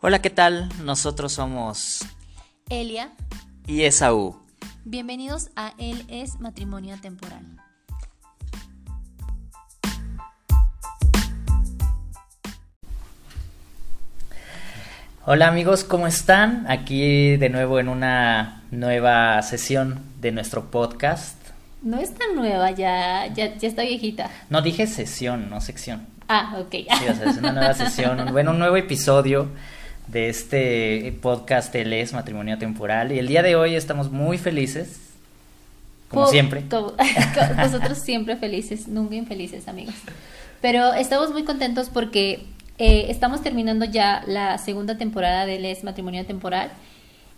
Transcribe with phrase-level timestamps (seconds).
[0.00, 0.68] Hola, ¿qué tal?
[0.84, 2.06] Nosotros somos
[2.70, 3.10] Elia.
[3.66, 4.36] y Esaú.
[4.84, 7.44] Bienvenidos a Él es Matrimonio Temporal.
[15.26, 16.66] Hola amigos, ¿cómo están?
[16.70, 21.36] Aquí de nuevo en una nueva sesión de nuestro podcast.
[21.82, 24.30] No es tan nueva, ya, ya, ya está viejita.
[24.48, 26.06] No dije sesión, no sección.
[26.28, 26.70] Ah, ok.
[26.70, 29.48] Sí, o sea, es una nueva sesión, un, bueno, un nuevo episodio
[30.08, 33.12] de este podcast es Matrimonio Temporal.
[33.12, 35.00] Y el día de hoy estamos muy felices,
[36.08, 36.62] como siempre.
[37.56, 39.94] nosotros siempre felices, nunca infelices, amigos.
[40.60, 42.44] Pero estamos muy contentos porque
[42.78, 46.70] eh, estamos terminando ya la segunda temporada de Les Matrimonio Temporal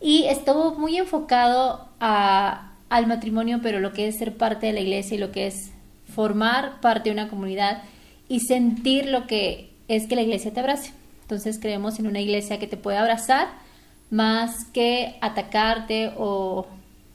[0.01, 4.81] y estuvo muy enfocado a- al matrimonio, pero lo que es ser parte de la
[4.81, 5.71] iglesia y lo que es
[6.15, 7.83] formar parte de una comunidad
[8.29, 10.93] y sentir lo que es que la iglesia te abrace.
[11.31, 13.47] Entonces creemos en una iglesia que te puede abrazar
[14.11, 16.67] más que atacarte o,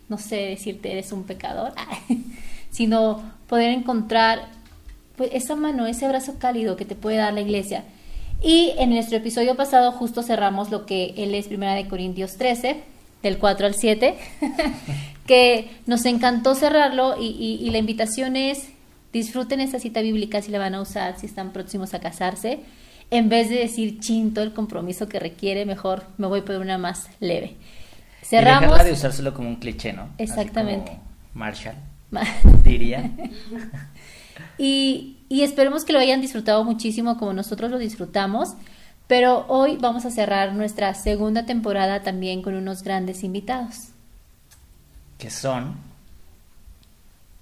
[0.08, 1.74] no sé, decirte eres un pecador,
[2.72, 4.48] sino poder encontrar
[5.18, 7.84] pues, esa mano, ese abrazo cálido que te puede dar la iglesia.
[8.42, 12.84] Y en nuestro episodio pasado justo cerramos lo que él es Primera de Corintios 13,
[13.22, 14.16] del 4 al 7,
[15.28, 18.70] que nos encantó cerrarlo y, la invitación es
[19.12, 22.60] disfruten esta cita bíblica si la van a usar, si están próximos a casarse,
[23.12, 27.08] en vez de decir chinto el compromiso que requiere, mejor me voy por una más
[27.20, 27.56] leve.
[28.22, 28.62] Y Cerramos.
[28.64, 30.04] dejarla de usárselo como un cliché, ¿no?
[30.04, 30.92] Así Exactamente.
[30.92, 31.04] como
[31.36, 31.76] Marshall
[32.12, 32.24] Ma-
[32.64, 33.10] diría.
[34.58, 38.54] Y, y esperemos que lo hayan disfrutado muchísimo como nosotros lo disfrutamos.
[39.08, 43.90] Pero hoy vamos a cerrar nuestra segunda temporada también con unos grandes invitados.
[45.18, 45.76] que son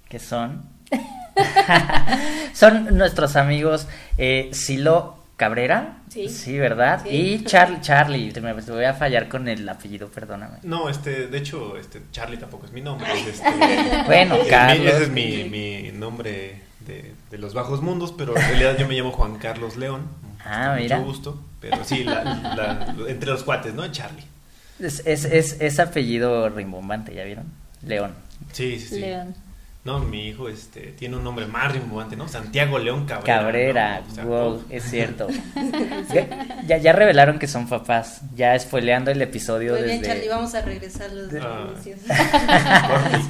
[0.09, 0.63] que son
[2.53, 6.57] son nuestros amigos eh, Silo Cabrera Sí.
[6.59, 7.09] verdad Sí.
[7.09, 11.27] y Charlie Charlie te, me- te voy a fallar con el apellido perdóname No, este,
[11.27, 13.07] de hecho, este, Charlie tampoco es mi nombre.
[13.13, 13.49] es este,
[14.05, 14.87] Bueno, eh, mi- Carlos.
[14.87, 18.93] Ese es mi, mi nombre de, de los bajos mundos, pero en realidad yo me
[18.95, 20.01] llamo Juan Carlos León.
[20.45, 20.97] Ah, mira.
[20.97, 21.43] Mucho gusto.
[21.61, 23.85] Pero sí, la- la- entre los cuates, ¿no?
[23.91, 24.23] Charlie.
[24.79, 27.45] es, es, es, es apellido rimbombante ya vieron
[27.85, 28.11] León
[28.51, 28.99] Sí, sí, sí.
[28.99, 29.33] León.
[29.85, 32.29] No, mi hijo este, tiene un nombre más rimbombante, ¿no?
[32.29, 33.39] Santiago León Cabrera.
[33.41, 34.11] Cabrera ¿no?
[34.11, 35.27] O sea, wow es cierto
[36.65, 40.55] ya, ya revelaron que son papás ya spoileando el episodio Muy bien, desde Charlie, vamos
[40.55, 41.67] a regresar los Ah.
[41.73, 41.95] Corte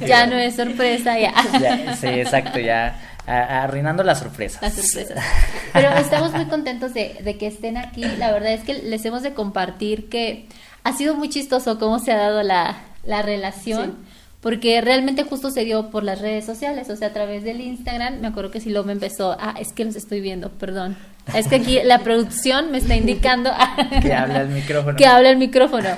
[0.04, 1.32] y Ya no es sorpresa, ya.
[1.60, 5.24] Ya, sí exacto ya arruinando las sorpresas Las sorpresas.
[5.72, 8.02] Pero estamos muy contentos de, de que estén aquí.
[8.18, 10.46] La verdad es que les hemos de compartir que
[10.84, 13.96] ha sido muy chistoso cómo se ha dado la, la relación.
[14.44, 18.20] Porque realmente justo se dio por las redes sociales, o sea, a través del Instagram.
[18.20, 20.98] Me acuerdo que si lo me empezó, ah, es que los estoy viendo, perdón.
[21.34, 23.50] Es que aquí la producción me está indicando
[24.02, 25.88] que habla el micrófono que habla el micrófono.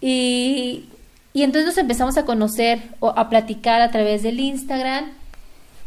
[0.00, 0.86] Y,
[1.32, 5.04] y entonces nos empezamos a conocer o a platicar a través del Instagram.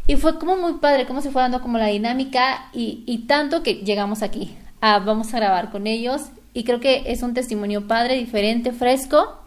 [0.06, 3.62] Y fue como muy padre, cómo se fue dando como la dinámica y, y tanto
[3.62, 4.56] que llegamos aquí.
[4.80, 6.22] a vamos a grabar con ellos.
[6.54, 9.42] Y creo que es un testimonio padre, diferente, fresco.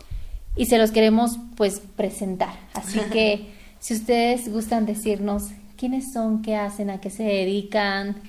[0.55, 2.53] Y se los queremos pues presentar.
[2.73, 5.43] Así que si ustedes gustan decirnos
[5.77, 8.21] quiénes son, qué hacen, a qué se dedican,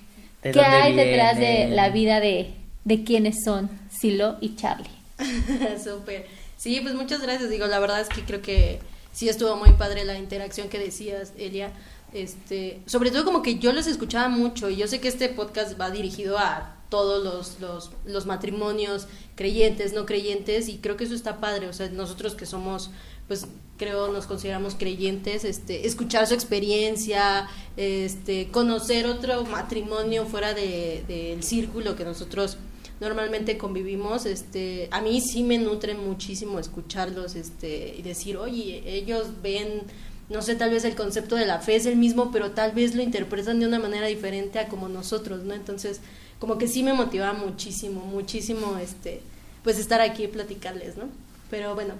[0.43, 2.55] ¿De qué hay detrás de la vida de,
[2.85, 4.89] de quiénes son Silo y Charlie.
[5.85, 6.27] Súper.
[6.57, 7.51] Sí, pues muchas gracias.
[7.51, 8.81] Digo, la verdad es que creo que
[9.13, 11.73] sí estuvo muy padre la interacción que decías, Elia.
[12.13, 15.81] Este, sobre todo como que yo los escuchaba mucho y yo sé que este podcast
[15.81, 19.07] va dirigido a todos los, los, los matrimonios
[19.37, 22.91] creyentes, no creyentes y creo que eso está padre, o sea, nosotros que somos,
[23.29, 23.47] pues
[23.79, 31.43] creo nos consideramos creyentes, este, escuchar su experiencia, este, conocer otro matrimonio fuera de- del
[31.43, 32.59] círculo que nosotros
[33.01, 39.29] normalmente convivimos, este, a mí sí me nutre muchísimo escucharlos, este, y decir, oye, ellos
[39.43, 39.85] ven,
[40.29, 42.95] no sé, tal vez el concepto de la fe es el mismo, pero tal vez
[42.95, 45.55] lo interpretan de una manera diferente a como nosotros, ¿no?
[45.55, 46.01] Entonces,
[46.41, 49.21] como que sí me motivaba muchísimo, muchísimo, este,
[49.63, 51.05] pues estar aquí y platicarles, ¿no?
[51.51, 51.95] Pero bueno,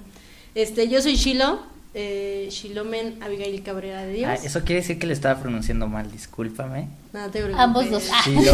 [0.57, 1.61] este, yo soy Shilo,
[1.95, 4.31] eh, Shilomen Abigail Cabrera de Dios.
[4.31, 7.61] Ah, eso quiere decir que le estaba pronunciando mal discúlpame No te preocupes.
[7.61, 8.05] Ambos dos.
[8.13, 8.21] Ah.
[8.25, 8.53] Chilo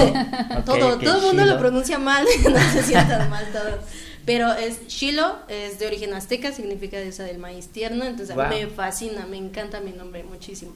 [0.59, 3.81] ok, todo, todo el mundo lo pronuncia mal, no se sientan mal todos.
[4.25, 8.57] Pero es Shilo, es de origen azteca, significa diosa del maíz tierno, entonces a mí
[8.57, 8.65] Wow.
[8.65, 10.73] me fascina, me encanta mi nombre muchísimo.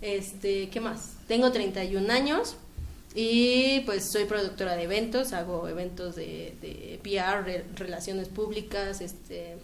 [0.00, 1.12] Este, ¿qué más?
[1.28, 2.56] Tengo 31 años
[3.14, 9.56] y pues soy productora de eventos, hago eventos de, de PR, re- relaciones públicas, este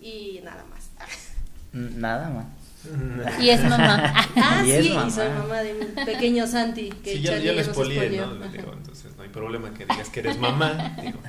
[0.00, 0.90] y nada más.
[1.72, 2.46] Nada más.
[3.40, 4.12] Y es mamá.
[4.36, 5.10] Ah, Y sí, es y mamá.
[5.10, 8.26] soy mamá de mi pequeño Santi, que Sí, ya, ya expolié, expolió.
[8.26, 8.48] ¿no?
[8.48, 10.96] Digo, entonces no hay problema que digas que eres mamá.
[11.00, 11.20] Digo.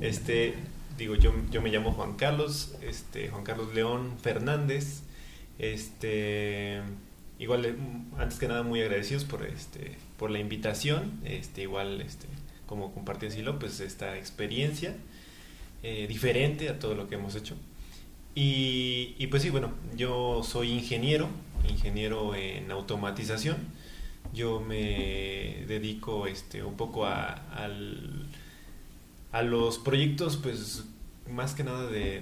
[0.00, 0.54] Este,
[0.98, 5.00] digo, yo, yo me llamo Juan Carlos, este, Juan Carlos León Fernández.
[5.58, 6.80] Este,
[7.38, 7.74] igual, eh,
[8.18, 11.18] antes que nada, muy agradecidos por, este, por la invitación.
[11.24, 12.26] Este, igual, este,
[12.66, 14.94] como compartió Silo, pues esta experiencia
[15.82, 17.56] eh, diferente a todo lo que hemos hecho.
[18.34, 21.30] Y, y, pues sí, bueno, yo soy ingeniero,
[21.66, 23.56] ingeniero en automatización.
[24.34, 28.26] Yo me dedico este, un poco a, al,
[29.32, 30.84] a los proyectos, pues
[31.30, 32.20] más que nada de,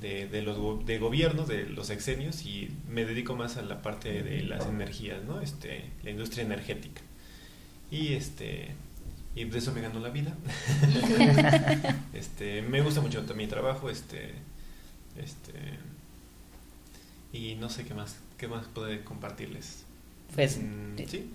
[0.00, 4.22] de, de, los de gobierno, de los exenios, y me dedico más a la parte
[4.24, 5.40] de las energías, ¿no?
[5.40, 7.02] Este, la industria energética.
[7.90, 8.70] Y este
[9.34, 10.32] y de eso me ganó la vida.
[12.14, 14.34] este, me gusta mucho mi trabajo, este
[15.16, 15.52] este
[17.32, 19.84] y no sé qué más qué más puede compartirles.
[20.34, 21.30] Pues Mm, sí.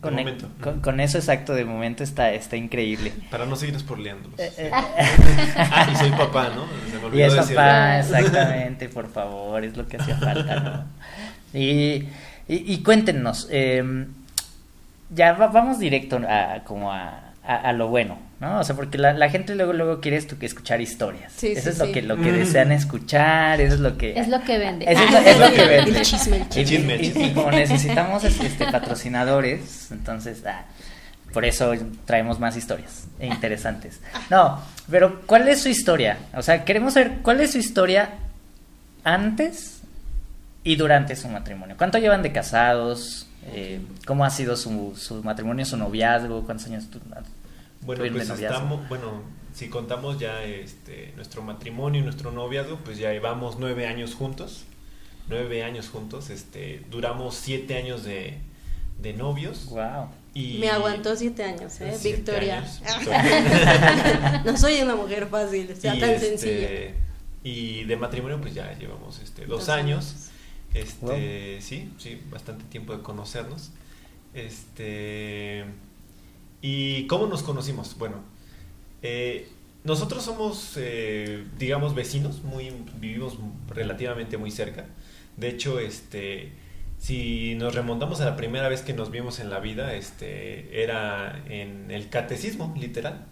[0.00, 0.48] con, de e- momento.
[0.62, 3.12] con- con eso exacto de momento está, está increíble.
[3.30, 4.38] Para no seguir spoileándolos.
[4.38, 4.70] Eh, eh,
[5.56, 6.66] Ah, y soy papá, ¿no?
[6.90, 7.56] Se me y olvidó es decirlo.
[7.56, 10.84] papá, exactamente, por favor, es lo que hacía falta, ¿no?
[11.58, 12.04] Y,
[12.48, 14.06] y, y cuéntenos, eh,
[15.10, 18.58] ya va- vamos directo a, como a, a, a lo bueno, ¿no?
[18.60, 21.32] O sea, porque la, la gente luego luego quiere escuchar historias.
[21.36, 21.92] Sí, eso sí, es lo sí.
[21.92, 22.36] que, lo que Mm.
[22.36, 24.18] desean escuchar, eso es lo que...
[24.18, 24.84] Es lo que vende.
[24.90, 25.98] Eso es lo, es lo que vende.
[25.98, 26.62] El chisme, el chisme.
[26.62, 27.26] Y, El chisme.
[27.26, 30.64] y como necesitamos este, patrocinadores, entonces, ah,
[31.32, 31.72] por eso
[32.04, 34.00] traemos más historias e interesantes.
[34.30, 34.60] No,
[34.90, 36.18] pero ¿cuál es su historia?
[36.34, 38.10] O sea, queremos saber cuál es su historia
[39.04, 39.80] antes
[40.64, 41.76] y durante su matrimonio.
[41.78, 43.28] ¿Cuánto llevan de casados?
[43.48, 46.44] Eh, ¿Cómo ha sido su, su matrimonio, su noviazgo?
[46.44, 47.00] ¿Cuántos años tu-
[47.82, 48.34] Bueno, pues noviazgo?
[48.56, 49.22] estamos, bueno,
[49.54, 54.64] si contamos ya este nuestro matrimonio y nuestro noviazgo, pues ya llevamos nueve años juntos,
[55.28, 58.38] nueve años juntos, este, duramos siete años de,
[59.00, 60.08] de novios Wow.
[60.34, 61.94] y Me aguantó siete años, ¿eh?
[61.96, 62.58] Siete Victoria.
[62.58, 64.42] años, Victoria.
[64.44, 66.94] no soy una mujer fácil, sea Y, tan este, sencilla.
[67.44, 70.04] Y de matrimonio, pues ya llevamos este, dos, Dos años.
[70.12, 70.30] años.
[70.74, 73.70] Este, sí, sí, bastante tiempo de conocernos.
[74.34, 75.64] Este,
[76.60, 77.96] ¿y cómo nos conocimos?
[77.98, 78.16] Bueno,
[79.02, 79.48] eh,
[79.84, 84.86] nosotros somos, eh, digamos, vecinos, muy, vivimos relativamente muy cerca.
[85.36, 86.52] De hecho, este,
[86.98, 91.42] si nos remontamos a la primera vez que nos vimos en la vida, este, era
[91.48, 93.26] en el catecismo, literal.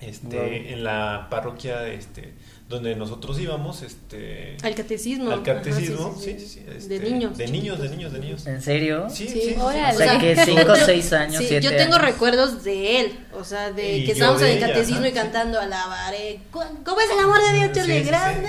[0.00, 0.46] Este, Wow.
[0.46, 2.32] en la parroquia, este,
[2.68, 5.26] donde nosotros íbamos, este, Al catecismo.
[5.30, 6.64] al Ajá, catecismo, sí, sí, sí, sí, sí.
[6.76, 7.36] este, De niños.
[7.36, 8.46] de niños, de niños, de niños.
[8.46, 9.10] ¿En serio?
[9.10, 9.60] Sí, Sí, sí, sí, sí.
[9.60, 9.94] órale.
[9.96, 12.06] O sea, que cinco, yo- seis años, sí, siete Yo tengo años.
[12.06, 15.14] recuerdos de él, o sea, de Y que estábamos de en el catecismo y sí.
[15.14, 16.40] cantando alabaré.
[16.52, 17.98] ¿Cómo es el amor de Dios, Chole?
[17.98, 18.08] sí, sí.
[18.08, 18.48] Grande.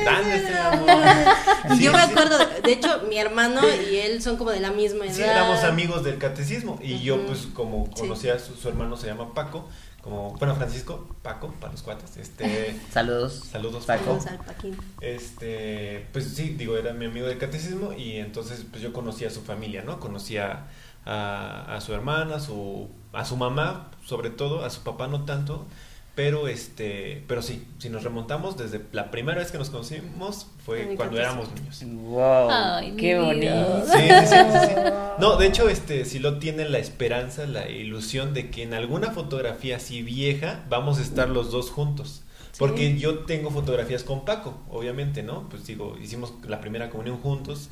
[1.74, 3.62] Y Sí, yo me acuerdo, de hecho, mi hermano
[3.92, 5.14] y él son como de la misma edad.
[5.16, 8.02] Sí, éramos amigos del catecismo y yo pues como Sí.
[8.02, 9.68] conocía a su, su hermano se llama Paco,
[10.02, 13.44] como bueno Francisco, Paco para los cuates, este Saludos.
[13.52, 14.04] saludos Paco.
[14.06, 14.78] Saludos al Paquín.
[15.00, 19.32] Este, pues sí, digo, era mi amigo del catecismo y entonces pues yo conocía a
[19.32, 20.00] su familia, ¿no?
[20.00, 20.68] Conocía
[21.06, 25.26] a, a su hermana, a su, a su mamá, sobre todo, a su papá no
[25.26, 25.68] tanto,
[26.16, 30.96] pero este, pero sí, si nos remontamos desde la primera vez que nos conocimos fue
[30.96, 31.84] cuando éramos niños.
[31.86, 33.86] Wow, Ay, qué bonito.
[33.86, 34.74] Sí, sí, sí, sí, sí.
[35.20, 39.12] No, de hecho, este, si lo tiene la esperanza, la ilusión de que en alguna
[39.12, 42.24] fotografía así vieja vamos a estar los dos juntos.
[42.60, 45.48] Porque yo tengo fotografías con Paco, obviamente, ¿no?
[45.50, 47.70] Pues digo, hicimos la primera comunión juntos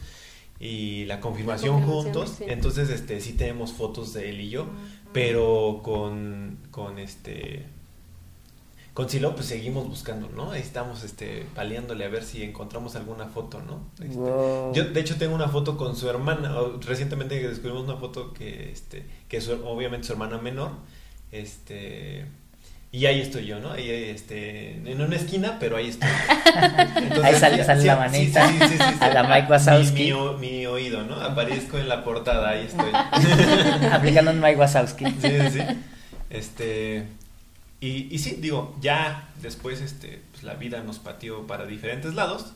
[0.59, 2.35] y la confirmación, La confirmación, juntos.
[2.39, 2.45] sí.
[2.47, 4.67] Entonces, este, sí tenemos fotos de él y yo,
[5.13, 7.67] pero con, con este,
[8.93, 10.51] con Silo, pues seguimos buscando, ¿no?
[10.51, 13.81] Ahí estamos, este, paleándole a ver si encontramos alguna foto, ¿no?
[14.03, 14.73] Este, Wow.
[14.73, 16.53] yo, de hecho, tengo una foto con su hermana.
[16.85, 20.71] Recientemente descubrimos una foto que, este, que es su- obviamente su hermana menor.
[21.31, 22.25] Este,
[22.91, 23.71] y ahí estoy yo, ¿no?
[23.71, 26.09] Ahí, este, en una esquina, pero ahí estoy.
[26.97, 28.97] Entonces, Ahí sale- sale la manita sí, sí, sí, sí, sí.
[28.99, 30.11] a la Mike Wazowski.
[30.13, 31.15] Mi, mi oído, ¿no?
[31.21, 32.91] Aparezco en la portada, ahí estoy.
[33.91, 35.05] Aplicando un Mike Wazowski.
[35.05, 35.59] Sí, sí, sí.
[36.31, 37.05] Este,
[37.81, 42.53] y, y sí, digo, ya después este, pues, la vida nos pateó para diferentes lados,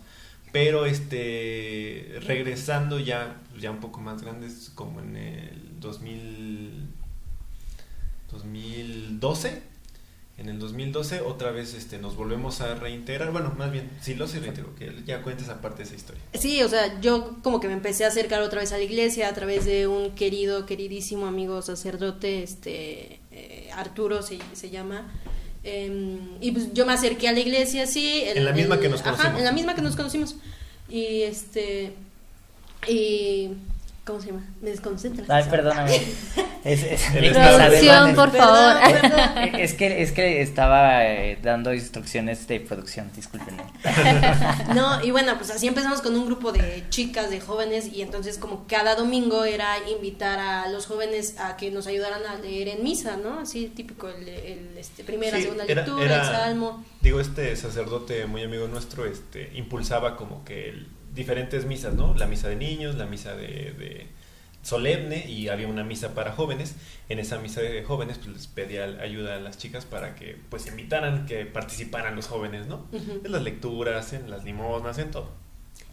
[0.52, 6.88] pero este, regresando ya, ya un poco más grandes, como en el 2000,
[8.32, 9.62] 2012,
[10.38, 14.28] en el 2012 otra vez este, nos volvemos a reintegrar, bueno, más bien, sí lo
[14.28, 16.22] se reintegró, que ya cuentes aparte de esa historia.
[16.34, 19.30] Sí, o sea, yo como que me empecé a acercar otra vez a la iglesia
[19.30, 25.12] a través de un querido, queridísimo amigo sacerdote, este, eh, Arturo se, se llama.
[25.64, 28.22] Em, y pues yo me acerqué a la iglesia, sí.
[28.26, 29.40] el- En la misma el- que nos ajá, conocimos.
[29.40, 30.36] en la misma que nos conocimos.
[30.90, 31.94] Y este.
[32.88, 33.50] Y.
[34.06, 34.44] ¿Cómo se llama?
[34.62, 35.30] Me desconcentras.
[35.30, 36.02] Ay, perdóname.
[36.64, 38.78] Es, es- Producción, por favor.
[39.60, 43.64] Es que, es que estaba eh, dando instrucciones de producción, discúlpenme.
[44.74, 48.38] No, y bueno, pues así empezamos con un grupo de chicas, de jóvenes, y entonces
[48.38, 52.84] como cada domingo era invitar a los jóvenes a que nos ayudaran a leer en
[52.84, 53.40] misa, ¿no?
[53.42, 56.86] Así típico, el, el, este, primera, Sí, segunda era- lectura, era- el salmo.
[57.02, 62.16] Digo, este sacerdote muy amigo nuestro este, impulsaba como que el- diferentes misas, ¿no?
[62.16, 64.08] La misa de niños, la misa de, de
[64.64, 66.76] solemne y había una misa para jóvenes.
[67.10, 70.68] En esa misa de jóvenes pues les pedía ayuda a las chicas para que pues
[70.68, 72.88] invitaran, que participaran los jóvenes, ¿no?
[72.92, 75.43] En las lecturas, en las limosnas, en todo.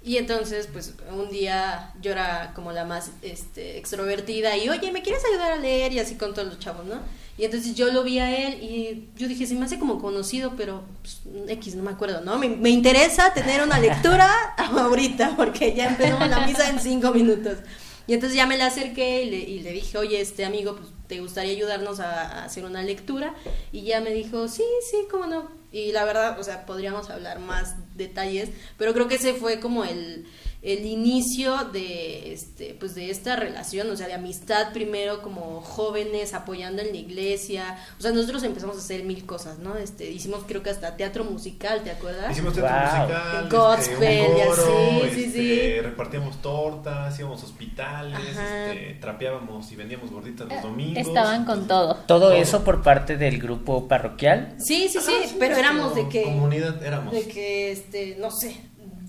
[0.02, 5.02] Y entonces, pues un día yo era como la más este, extrovertida y, oye, ¿me
[5.02, 5.92] quieres ayudar a leer?
[5.92, 7.00] Y así con todos los chavos, ¿no?
[7.37, 10.54] Y entonces yo lo vi a él y yo dije, se me hace como conocido,
[10.57, 12.38] pero pues, X, no me acuerdo, ¿no?
[12.38, 17.59] Me, me interesa tener una lectura ahorita porque ya empezamos la misa en cinco minutos.
[18.07, 20.88] Y entonces ya me le acerqué y le, y le dije, oye, este amigo, pues,
[21.07, 23.35] ¿te gustaría ayudarnos a, a hacer una lectura?
[23.71, 25.60] Y ya me dijo, sí, sí, cómo no.
[25.73, 29.85] Y la verdad, o sea, podríamos hablar más detalles, pero creo que ese fue como
[29.85, 30.27] el,
[30.62, 36.35] el inicio de, este, pues de esta relación, o sea, de amistad primero como jóvenes
[36.35, 37.79] apoyando en la iglesia.
[37.99, 39.76] O sea, nosotros empezamos a hacer mil cosas, ¿no?
[39.79, 42.31] Este, hicimos creo que hasta teatro musical, ¿te acuerdas?
[42.33, 43.00] Hicimos teatro Wow.
[43.09, 45.81] musical, Gospel, este, un y así, sí, este, sí.
[45.81, 51.07] repartíamos tortas, íbamos a hospitales, este, trapeábamos y vendíamos gorditas los Eh, domingos.
[51.07, 51.95] Estaban con todo.
[52.07, 52.33] Todo Todo.
[52.33, 54.55] eso por parte del grupo parroquial.
[54.59, 56.23] Sí, sí, sí, Ajá, sí, pero éramos de como que...
[56.25, 57.14] Comunidad éramos.
[57.14, 58.57] De que, este, no sé,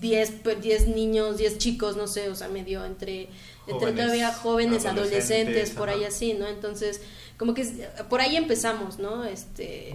[0.02, 3.28] 10, pe- 10 niños, 10 chicos, no sé, o sea, medio entre,
[3.66, 5.98] entre Jóvenes, todavía jóvenes, adolescentes, adolescentes, por ajá.
[5.98, 6.46] ahí así, ¿no?
[6.46, 7.00] Entonces,
[7.38, 7.72] como que es-
[8.10, 9.24] por ahí empezamos, ¿no?
[9.24, 9.92] Este,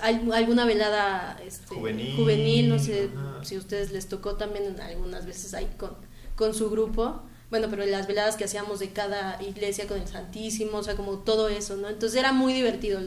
[0.00, 3.44] al- alguna velada este, Juvenil, juvenil, no sé ajá.
[3.44, 5.92] si a ustedes les tocó también en algunas veces ahí con,
[6.34, 7.22] con su grupo.
[7.50, 11.18] Bueno, pero las veladas que hacíamos de cada iglesia con el Santísimo, o sea, como
[11.18, 11.90] todo eso, ¿no?
[11.90, 12.98] Entonces era muy divertido,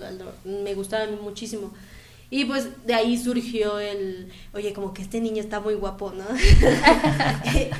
[0.46, 1.74] me gustaba a mí muchísimo.
[2.30, 6.26] Y pues de ahí surgió el, oye, como que este niño está muy guapo, ¿no?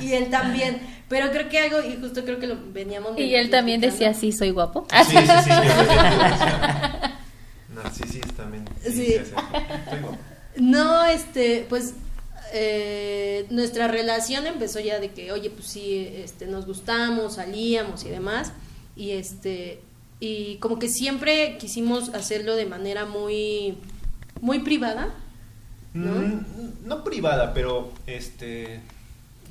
[0.00, 0.80] y, y él también.
[1.08, 3.18] Pero creo que algo, y justo creo que lo veníamos.
[3.18, 4.86] Y él también decía, sí, soy guapo.
[5.06, 5.50] Sí, sí, sí.
[7.74, 8.64] Narcisista también.
[8.82, 8.92] Sí.
[8.92, 9.14] sí, sí.
[9.14, 10.18] Estoy guapo.
[10.56, 11.94] No, este, pues
[12.52, 18.08] eh, nuestra relación empezó ya de que, oye, pues sí, este, nos gustamos, salíamos y
[18.08, 18.52] demás.
[18.96, 19.80] Y este,
[20.20, 23.76] y como que siempre quisimos hacerlo de manera muy,
[24.40, 25.10] muy privada.
[25.94, 26.12] ¿No?
[26.12, 26.44] Mm,
[26.86, 28.80] no privada, pero este.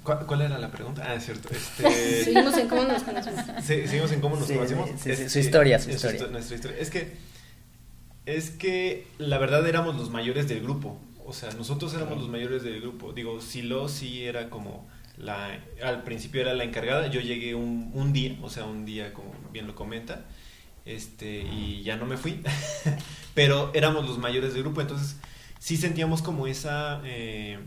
[0.03, 1.03] ¿Cuál, cuál era la pregunta?
[1.07, 1.49] Ah, es cierto.
[1.51, 3.43] Este, Seguimos en cómo nos conocemos.
[3.63, 4.89] Sí, seguimos en cómo nos Sí, conocemos.
[4.91, 6.19] sí, sí, Este, su historia, su es historia.
[6.19, 6.77] histo- nuestra historia.
[6.79, 7.13] Es que,
[8.27, 10.99] es que la verdad éramos los mayores del grupo.
[11.25, 13.11] O sea, nosotros éramos los mayores del grupo.
[13.13, 14.87] Digo, Silo sí era como
[15.17, 17.07] la, al principio era la encargada.
[17.07, 20.25] Yo llegué un, un día, o sea, un día como bien lo comenta,
[20.85, 22.41] este, y ya no me fui.
[23.33, 25.17] Pero éramos los mayores del grupo, entonces
[25.59, 27.59] sí sentíamos como esa eh,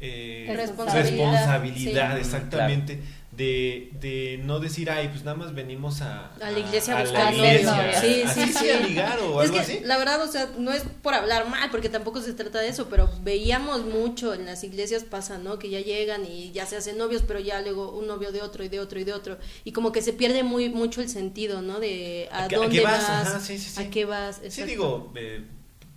[0.00, 2.20] eh, Responsabilidad, responsabilidad, sí.
[2.20, 6.98] exactamente, de, de no decir, ay, pues nada más venimos a, A la iglesia a
[6.98, 7.62] a buscar novios.
[7.98, 8.70] Sí, sí, sí, sí.
[8.70, 9.80] a ligar o Es algo que así.
[9.82, 12.88] la verdad, o sea, no es por hablar mal, porque tampoco se trata de eso,
[12.90, 15.58] pero veíamos mucho en las iglesias pasa, ¿no?
[15.58, 18.64] Que ya llegan y ya se hacen novios, pero ya luego un novio de otro
[18.64, 19.38] y de otro y de otro.
[19.64, 21.80] Y como que se pierde muy mucho el sentido, ¿no?
[21.80, 23.08] De a, ¿A dónde qué vas?
[23.08, 23.82] vas, Ajá, sí, sí, sí.
[23.82, 24.42] a qué vas.
[24.50, 25.42] Sí, digo, eh,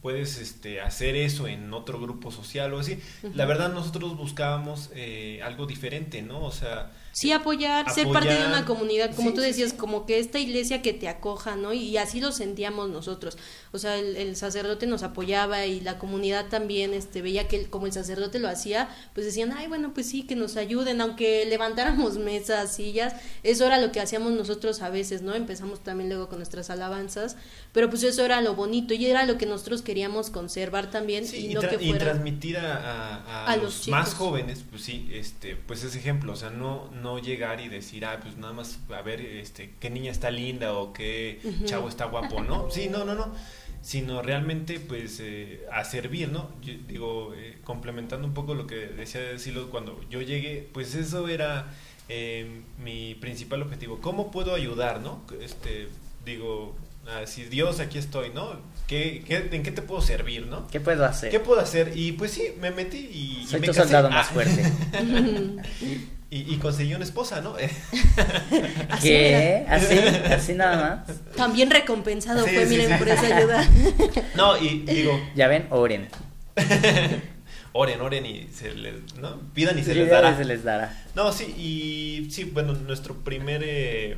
[0.01, 2.97] puedes este, hacer eso en otro grupo social o así.
[3.33, 6.41] La verdad, nosotros buscábamos eh, algo diferente, ¿no?
[6.45, 9.77] O sea, Sí, apoyar, ser parte de una comunidad, como Sí, tú decías, sí.
[9.77, 11.71] como que esta iglesia que te acoja, ¿no?
[11.71, 13.37] Y así lo sentíamos nosotros.
[13.71, 17.69] O sea, el, el sacerdote nos apoyaba y la comunidad también este, veía que el-
[17.69, 21.45] como el sacerdote lo hacía, pues decían, ay, bueno, pues sí, que nos ayuden, aunque
[21.45, 25.35] levantáramos mesas, sillas, eso era lo que hacíamos nosotros a veces, ¿no?
[25.35, 27.37] Empezamos también luego con nuestras alabanzas,
[27.71, 31.37] pero pues eso era lo bonito y era lo que nosotros queríamos conservar también Sí,
[31.47, 32.03] y y, no tra- que y fuera...
[32.11, 36.33] transmitir a, a- a A los, los más jóvenes, pues sí, este, pues ese ejemplo,
[36.33, 39.89] o sea, no, no llegar y decir, ah, pues nada más a ver, este, qué
[39.89, 42.69] niña está linda o qué chavo está guapo, ¿no?
[42.71, 43.33] Sí, no, no, no,
[43.81, 46.49] sino realmente, pues, eh, a servir, ¿no?
[46.61, 51.27] Yo digo, eh, complementando un poco lo que decía Silo, cuando yo llegué, pues eso
[51.27, 51.67] era
[52.09, 55.21] eh, mi principal objetivo, ¿cómo puedo ayudar, no?
[55.41, 55.87] Este,
[56.25, 56.75] digo,
[57.07, 58.73] ah, si Dios, aquí estoy, ¿no?
[58.87, 60.67] ¿Qué, qué, ¿En qué te puedo servir, no?
[60.67, 61.31] ¿Qué puedo hacer?
[61.31, 61.93] ¿Qué puedo hacer?
[61.95, 63.81] Y pues sí, me metí y, y Soy me tu casé.
[63.83, 64.63] soldado Ah, más fuerte.
[66.31, 67.55] Y, y conseguí una esposa, ¿no?
[68.89, 69.65] Así ¿Qué?
[69.69, 69.97] ¿Así?
[69.97, 71.17] ¿Así nada más?
[71.35, 72.97] También recompensado Sí, fue, sí, miren, sí.
[72.97, 73.69] por esa ayuda.
[74.35, 76.07] No, y digo, Ya ven, oren.
[77.73, 79.39] oren, oren y se les, ¿no?
[79.53, 80.35] Pidan y se les dará.
[80.35, 81.05] se les dará.
[81.15, 84.17] No, sí, y sí, bueno, nuestro primer, eh,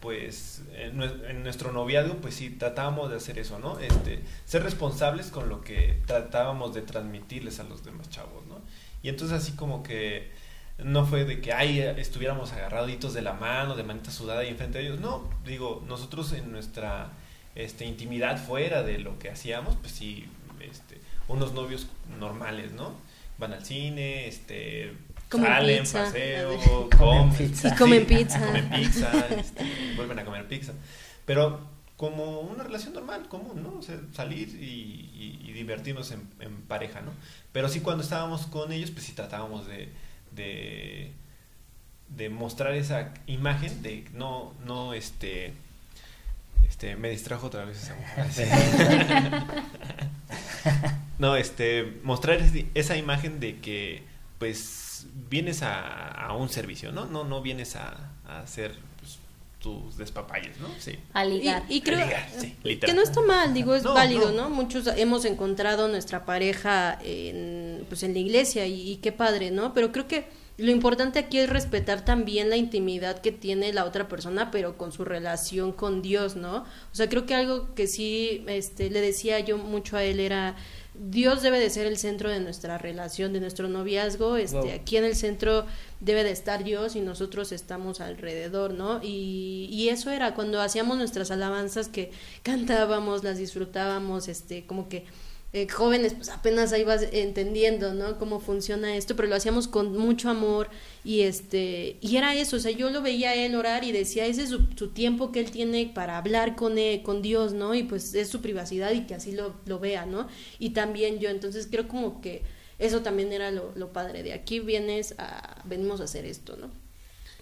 [0.00, 3.80] pues en, en nuestro noviazgo pues sí tratábamos de hacer eso, ¿no?
[3.80, 8.60] Este, ser responsables con lo que tratábamos de transmitirles a los demás chavos, ¿no?
[9.02, 10.30] Y entonces así como que
[10.84, 14.78] no fue de que ay estuviéramos agarraditos de la mano, de manita sudada y enfrente
[14.78, 17.10] de ellos, no, digo, nosotros en nuestra
[17.54, 20.26] este intimidad fuera de lo que hacíamos, pues sí,
[20.60, 22.92] este, unos novios normales, ¿no?
[23.38, 24.92] Van al cine, este
[25.28, 26.04] Comen salen, pizza.
[26.04, 26.58] paseo,
[26.96, 27.68] Comen comen, pizza.
[27.68, 28.40] Y comen pizza.
[28.46, 29.64] comen pizza, este,
[29.96, 30.72] vuelven a comer pizza.
[31.26, 31.60] Pero
[31.96, 33.74] como una relación normal, común, ¿no?
[33.78, 34.64] O sea, salir y,
[35.12, 37.10] y- y divertirnos en, en pareja, ¿no?
[37.52, 39.88] Pero sí cuando estábamos con ellos, pues sí tratábamos de,
[40.32, 41.12] de,
[42.08, 45.52] de mostrar esa imagen de no, no, este,
[46.68, 49.42] este, me distrajo otra vez esa mujer.
[51.18, 52.38] No, este, mostrar
[52.74, 54.04] esa imagen de que,
[54.38, 57.06] pues, vienes a, a un servicio, ¿no?
[57.06, 58.76] No, no vienes a, a hacer
[59.58, 60.68] tus despapalles, ¿no?
[60.78, 60.92] Sí.
[61.12, 61.64] A ligar.
[61.68, 64.42] Y, y creo Ligar, sí, que no está mal, digo, es No, válido, no.
[64.42, 64.50] ¿no?
[64.50, 69.74] Muchos hemos encontrado nuestra pareja en, pues en la iglesia y, y qué padre, ¿no?
[69.74, 70.26] Pero creo que
[70.58, 74.92] lo importante aquí es respetar también la intimidad que tiene la otra persona, pero con
[74.92, 76.58] su relación con Dios, ¿no?
[76.58, 80.56] O sea, creo que algo que sí este, le decía yo mucho a él era...
[80.98, 84.36] Dios debe de ser el centro de nuestra relación, de nuestro noviazgo.
[84.36, 84.70] Este, Wow.
[84.72, 85.66] Aquí en el centro
[86.00, 89.00] debe de estar Dios y nosotros estamos alrededor, ¿no?
[89.02, 92.10] Y, y eso era cuando hacíamos nuestras alabanzas que
[92.42, 95.04] cantábamos, las disfrutábamos, este, como que
[95.54, 98.18] eh, jóvenes, pues apenas ahí vas entendiendo, ¿no?
[98.18, 100.68] Cómo funciona esto, pero lo hacíamos con mucho amor
[101.04, 104.26] y este, y era eso, o sea, yo lo veía a él orar y decía,
[104.26, 107.74] ese es su, su tiempo que él tiene para hablar con, él, con Dios, ¿no?
[107.74, 110.28] Y pues es su privacidad y que así lo, lo vea, ¿no?
[110.58, 112.42] Y también yo, entonces creo como que
[112.78, 116.70] eso también era lo, lo padre, de aquí vienes a, venimos a hacer esto, ¿no?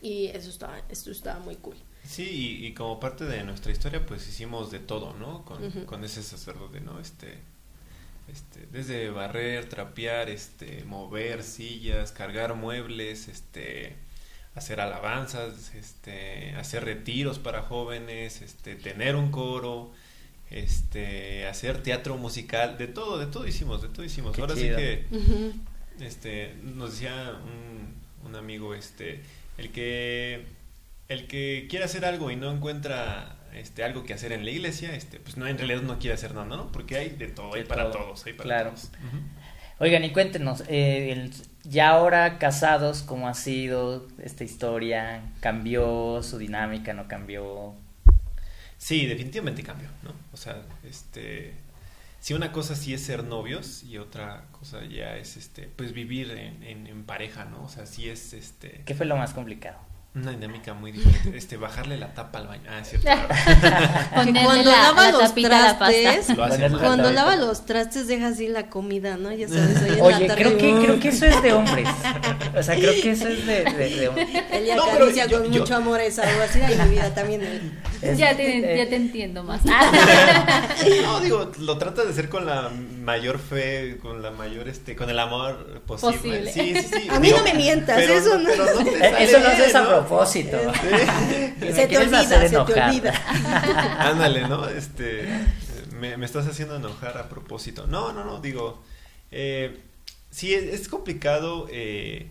[0.00, 1.76] Y eso estaba, esto estaba muy cool.
[2.06, 5.44] Sí, y, y como parte de nuestra historia, pues hicimos de todo, ¿no?
[5.44, 7.00] Con, con ese sacerdote, ¿no?
[7.00, 7.38] Este,
[8.32, 13.95] este, desde barrer, trapear, este, mover sillas, cargar muebles, este,
[14.54, 19.93] hacer alabanzas, este, hacer retiros para jóvenes, este, tener un coro,
[20.50, 24.34] este, hacer teatro musical, de todo, de todo hicimos, de todo hicimos.
[24.34, 24.78] Qué Ahora chido.
[24.78, 25.04] sí que
[26.00, 29.23] este nos decía un, un amigo este
[29.56, 30.45] el que
[31.08, 34.95] el que quiere hacer algo y no encuentra este algo que hacer en la iglesia
[34.95, 37.62] este pues no en realidad no quiere hacer nada no porque hay de todo hay
[37.62, 38.71] De para todo, todos hay para claro.
[38.71, 38.90] todos.
[39.78, 41.32] Oigan, y cuéntenos, eh, el-
[41.64, 45.23] ya ahora casados, ¿cómo ha sido esta historia?
[45.40, 46.95] ¿Cambió su dinámica?
[46.95, 47.75] ¿No cambió?
[48.78, 51.54] sí definitivamente cambió no o sea este
[52.21, 56.30] si una cosa sí es ser novios y otra cosa ya es este pues vivir
[56.32, 59.78] en, en, en pareja no o sea sí es este ¿Qué fue lo más complicado?
[60.16, 63.06] Una dinámica muy diferente este bajarle la tapa al baño ah es cierto
[64.14, 65.78] Ponerle cuando la, lava la los la pasta.
[65.78, 66.28] trastes,
[66.70, 69.30] Lo cuando lava los trastes deja así la comida, ¿no?
[69.32, 71.88] Ya sabes, ahí en la Oye, tarde, creo que, creo que eso es de hombres.
[72.58, 73.64] O sea, creo que eso es de...
[73.64, 74.28] de- de hombres.
[74.52, 77.14] Ella No, pero acaricia yo- con yo- mucho amor esa agua, así de mi vida
[77.14, 77.42] también.
[77.42, 77.72] él.
[78.00, 79.60] Es- Ya te, eh, ya te entiendo más.
[81.02, 85.10] No, digo, lo trata de hacer con la mayor fe, con la mayor, este, con
[85.10, 86.16] el amor posible.
[86.16, 86.52] Posible.
[86.52, 87.08] Sí, sí, sí.
[87.10, 88.48] A mí Digo, no me mientas, pero eso no.
[88.48, 90.05] pero te eh, sale Eso no es ¿no?
[90.08, 90.58] Propósito.
[90.75, 91.52] Sí.
[91.60, 93.12] Me Se te olvida, se te olvida.
[93.99, 94.69] Ándale, ¿no?
[94.69, 95.26] Este,
[96.00, 97.86] me, me estás haciendo enojar a propósito.
[97.86, 98.82] No, no, no, digo,
[99.30, 99.78] eh,
[100.30, 102.26] sí, es, es complicado eh,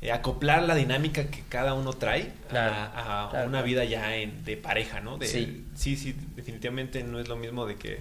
[0.00, 4.16] eh, acoplar la dinámica que cada uno trae Claro, a, a claro, una vida ya
[4.16, 5.18] en- de pareja, ¿no?
[5.18, 5.64] De, Sí.
[5.74, 8.00] sí, sí, definitivamente no es lo mismo de que,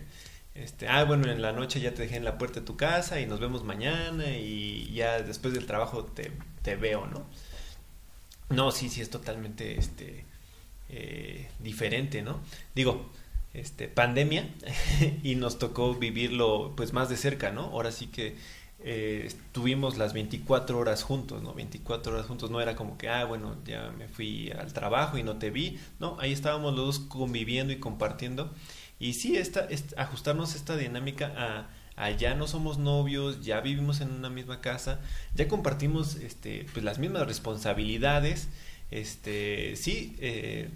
[0.55, 3.19] este, ah, bueno, en la noche ya te dejé en la puerta de tu casa
[3.19, 7.25] y nos vemos mañana y ya después del trabajo te, te veo, ¿no?
[8.49, 10.25] No, sí, sí, es totalmente, este,
[10.89, 12.41] eh, diferente, ¿no?
[12.75, 13.09] Digo,
[13.53, 14.47] este, pandemia
[15.23, 17.63] y nos tocó vivirlo pues más de cerca, ¿no?
[17.65, 18.35] Ahora sí que
[18.79, 21.53] eh, estuvimos las 24 horas juntos, ¿no?
[21.53, 25.23] 24 horas juntos, no era como que, ah, bueno, ya me fui al trabajo y
[25.23, 28.53] no te vi, no, ahí estábamos los dos conviviendo y compartiendo
[28.99, 33.99] y sí, esta, est- ajustarnos esta dinámica a, a ya no somos novios, ya vivimos
[33.99, 35.01] en una misma casa,
[35.35, 38.47] ya compartimos este, pues las mismas responsabilidades,
[38.89, 40.69] este, sí, eh,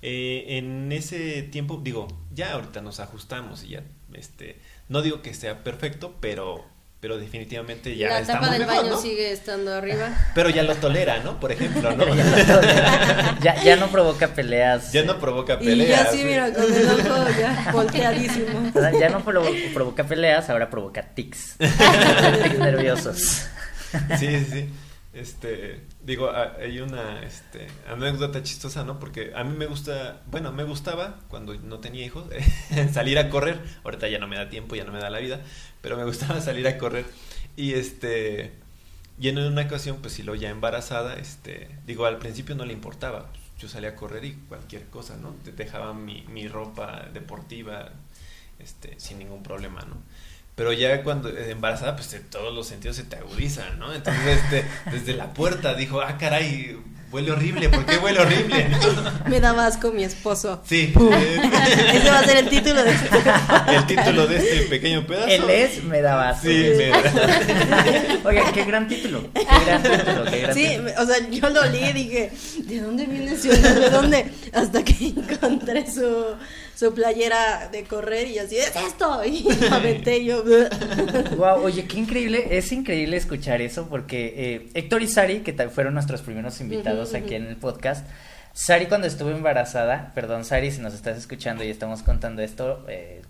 [0.00, 3.82] eh, en ese tiempo, digo, ya ahorita nos ajustamos y ya,
[4.14, 4.56] este,
[4.88, 6.64] no digo que sea perfecto, pero,
[7.00, 9.00] pero definitivamente ya la tapa del mejor, baño ¿no?
[9.00, 10.08] sigue estando arriba.
[10.34, 11.38] Pero ya lo tolera, ¿no?
[11.38, 12.14] Por ejemplo, ¿no?
[12.16, 14.92] ya, ya, ya no provoca peleas.
[14.92, 16.04] ya no provoca Y peleas.
[16.04, 16.24] ya sí, sí.
[16.24, 18.70] mira, con el ojo ya volteadísimo.
[18.74, 21.56] O sea, ya no provo- provoca peleas, ahora provoca tics.
[21.58, 23.42] tics nerviosos.
[24.18, 24.68] Sí, sí, sí.
[25.16, 28.98] Este, digo, a- hay una este, anécdota chistosa, ¿no?
[29.00, 32.26] Porque a mí me gusta, bueno, me gustaba cuando no tenía hijos,
[32.92, 33.58] salir a correr.
[33.84, 35.40] Ahorita ya no me da tiempo, ya no me da la vida,
[35.80, 37.06] pero me gustaba salir a correr.
[37.56, 38.52] Y este,
[39.18, 42.72] y en una ocasión, pues, si lo ya embarazada, este, digo, al principio no le
[42.74, 43.30] importaba.
[43.58, 45.34] Yo salía a correr y cualquier cosa, ¿no?
[45.56, 47.90] Dejaba mi, mi ropa deportiva,
[48.58, 49.96] este, sin ningún problema, ¿no?
[50.56, 53.92] Pero ya cuando eh, embarazada, pues eh, todos los sentidos se te agudizan, ¿no?
[53.92, 56.78] Entonces, este, desde la puerta dijo, ah, caray,
[57.12, 58.66] huele horrible, ¿por qué huele horrible?
[59.28, 60.62] Me daba asco mi esposo.
[60.66, 60.94] Sí,
[61.92, 63.08] Ese va a ser el título de este.
[63.76, 65.28] el título de este pequeño pedazo.
[65.28, 66.46] Él es me daba asco.
[66.48, 66.90] Sí, me
[68.24, 69.28] Oiga, qué gran título.
[69.34, 70.90] Qué gran título, qué gran Sí, título.
[70.98, 72.32] o sea, yo lo leí y dije,
[72.64, 73.50] ¿de dónde viene ese?
[73.56, 74.32] ¿De dónde?
[74.54, 76.34] Hasta que encontré su,
[76.76, 79.24] su playera de correr y así, ¿es esto?
[79.24, 80.44] Y aventé yo.
[81.36, 85.94] Wow, oye, qué increíble, es increíble escuchar eso porque eh, Héctor y Sari, que fueron
[85.94, 88.06] nuestros primeros invitados aquí en el podcast,
[88.52, 93.22] Sari cuando estuvo embarazada, perdón Sari si nos estás escuchando y estamos contando esto, eh,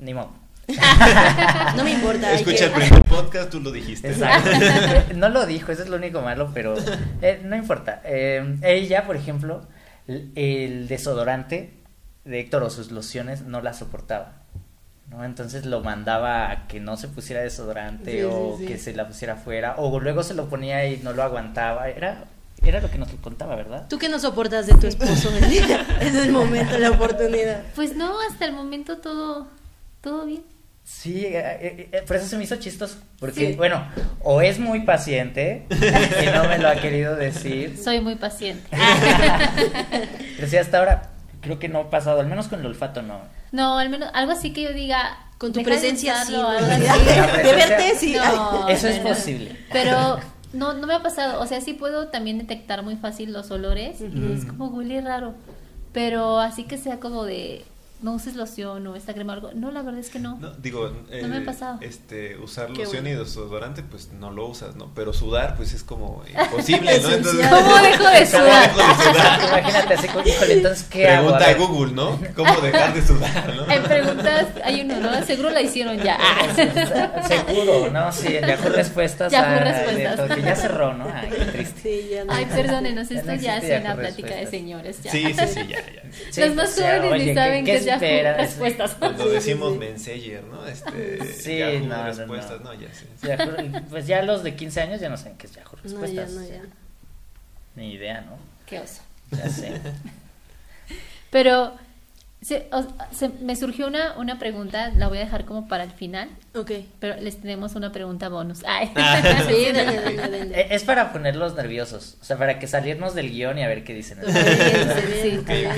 [0.00, 0.32] ni modo.
[1.76, 2.32] No me importa.
[2.34, 4.08] Escucha que- el primer podcast, tú lo dijiste.
[4.08, 4.50] Exacto.
[5.14, 6.74] No lo dijo, eso es lo único malo, pero
[7.22, 8.02] eh, no importa.
[8.04, 9.66] Eh, ella, por ejemplo,
[10.06, 11.77] el, desodorante de
[12.30, 14.32] Héctor o sus lociones no la soportaba.
[15.10, 15.24] ¿no?
[15.24, 18.66] Entonces lo mandaba a que no se pusiera desodorante Sí, o sí.
[18.66, 21.88] que se la pusiera afuera o luego se lo ponía y no lo aguantaba.
[21.88, 22.24] Era,
[22.62, 23.86] era lo que nos contaba, ¿verdad?
[23.88, 25.30] ¿Tú qué no soportas de tu esposo?
[26.00, 27.62] es el momento, la oportunidad.
[27.74, 29.48] Pues no, hasta el momento todo,
[30.02, 30.42] todo bien.
[30.84, 32.96] Sí, eh, eh, eh, por eso se me hizo chistoso.
[33.20, 33.56] Porque, Sí.
[33.56, 33.86] bueno,
[34.22, 37.76] o es muy paciente y no me lo ha querido decir.
[37.82, 38.68] Soy muy paciente.
[40.36, 41.10] Pero sí, hasta ahora
[41.48, 43.20] creo que no ha pasado, al menos con el olfato no.
[43.52, 45.18] No, al menos algo así que yo diga.
[45.38, 46.32] Con tu "Deja de presencia sí.
[46.34, 46.48] usarlo", ¿no?
[46.58, 46.84] algo así.
[46.84, 48.16] La De presencia- verte sí.
[48.16, 49.56] No, Eso es posible.
[49.72, 50.18] Pero
[50.52, 51.40] no, no me ha pasado.
[51.40, 54.00] O sea, sí puedo también detectar muy fácil los olores.
[54.00, 55.34] Y es como huele raro.
[55.92, 57.64] Pero así que sea como de
[58.00, 59.50] no uses loción o esta crema o algo.
[59.54, 60.36] No, la verdad es que no.
[60.38, 61.78] No, digo, eh, No me ha pasado.
[61.80, 63.20] este, usar Qué loción bueno.
[63.20, 64.92] y desodorante, pues no lo usas, ¿no?
[64.94, 67.10] Pero sudar, pues es como imposible, ¿no?
[67.12, 67.46] Entonces.
[67.48, 68.74] ¿Cómo dejo de ¿Cómo sudar?
[68.76, 69.40] dejo de sudar?
[69.48, 71.26] Imagínate así, híjole, entonces, ¿qué hago?
[71.28, 71.54] Pregunta A a.
[71.54, 72.20] Google, ¿no?
[72.36, 73.70] ¿Cómo dejar de sudar, no?
[73.72, 75.24] En preguntas hay uno, ¿no?
[75.24, 76.18] Seguro la hicieron ya.
[77.26, 78.12] Seguro, ¿no?
[78.12, 79.32] Sí, Yahoo Respuestas.
[79.32, 80.36] Yahoo Respuestas.
[80.36, 81.06] que ya cerró, ¿no?
[81.12, 81.80] Ay, qué triste.
[81.82, 82.32] Sí, ya no.
[82.32, 85.02] Ay, perdónenos, Ya no esto ya existe es una plática de señores.
[85.02, 85.10] Ya.
[85.10, 86.02] Sí, sí, sí, ya, ya.
[86.30, 88.94] Sí, Los más jóvenes ni ¿qué- saben que Respuestas.
[88.98, 89.78] Cuando Sí, sí, decimos sí.
[89.78, 90.66] Messenger, ¿no?
[90.66, 92.72] Este, Sí, Yahoo no, respuestas, no.
[92.72, 93.06] no, ya sé.
[93.22, 96.00] Yahoo- pues ya los de 15 años ya no saben qué es Yahoo No, ya,
[96.00, 96.30] Respuestas.
[96.32, 96.60] no, ya.
[97.76, 98.36] Ni idea, ¿no?
[98.66, 99.02] Qué oso.
[99.30, 99.72] Ya sé.
[101.30, 101.74] Pero
[102.40, 105.90] se- o- se- me surgió una, una pregunta, la voy a dejar como para el
[105.90, 106.70] final, Ok.
[107.00, 108.62] pero les tenemos una pregunta bonus.
[108.66, 108.90] Ay.
[108.96, 109.20] Ah.
[109.48, 110.74] Sí, dale, dale, dale.
[110.74, 113.92] Es para ponerlos nerviosos, o sea, para que salirnos del guion y a ver qué
[113.94, 114.18] dicen.
[114.20, 115.28] Está bien, Sí.
[115.28, 115.74] está bien.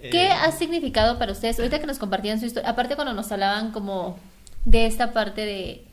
[0.00, 1.58] ¿Qué Eh, ha significado para ustedes?
[1.58, 4.18] Ahorita que nos compartían su historia, aparte cuando nos hablaban como
[4.64, 5.84] de esta parte de,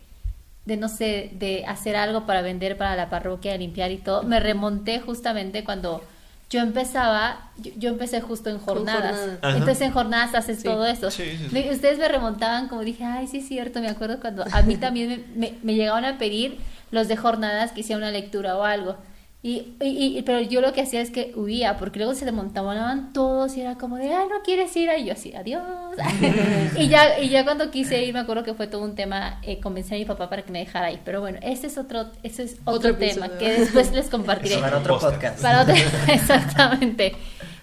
[0.66, 4.24] de no sé, de hacer algo para vender para la parroquia, de limpiar y todo,
[4.24, 6.04] me remonté justamente cuando
[6.50, 9.38] yo empezaba, yo, yo empecé justo en jornadas.
[9.44, 10.64] Entonces en jornadas haces Sí.
[10.64, 11.12] todo eso.
[11.12, 11.48] Sí, sí, sí.
[11.52, 14.78] Me- Ustedes me remontaban como dije, ay, sí es cierto, me acuerdo cuando a mí
[14.78, 16.58] también me, me- me llegaban a pedir
[16.92, 18.96] los de jornadas que hiciera una lectura o algo.
[19.44, 23.14] Y, y- y- pero yo lo que hacía es que huía, porque luego se desmontaban
[23.14, 25.62] todos y era como de, ay, no quieres ir, y yo así, adiós.
[26.76, 29.60] y, ya, y ya cuando quise ir, me acuerdo que fue todo un tema, eh,
[29.62, 31.00] convencí a mi papá para que me dejara ir.
[31.06, 33.38] Pero bueno, ese es otro, ese es otro, Otro tema episodio.
[33.38, 34.56] que después les compartiré.
[34.56, 35.42] Eso para otro Podcast.
[35.42, 35.62] Para
[36.14, 37.16] exactamente.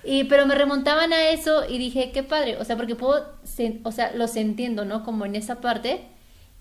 [0.05, 3.81] Y, pero me remontaban a eso y dije, qué padre, o sea, porque puedo, sen-
[3.85, 5.03] o sea, los entiendo, ¿no?
[5.05, 6.03] Como en esa parte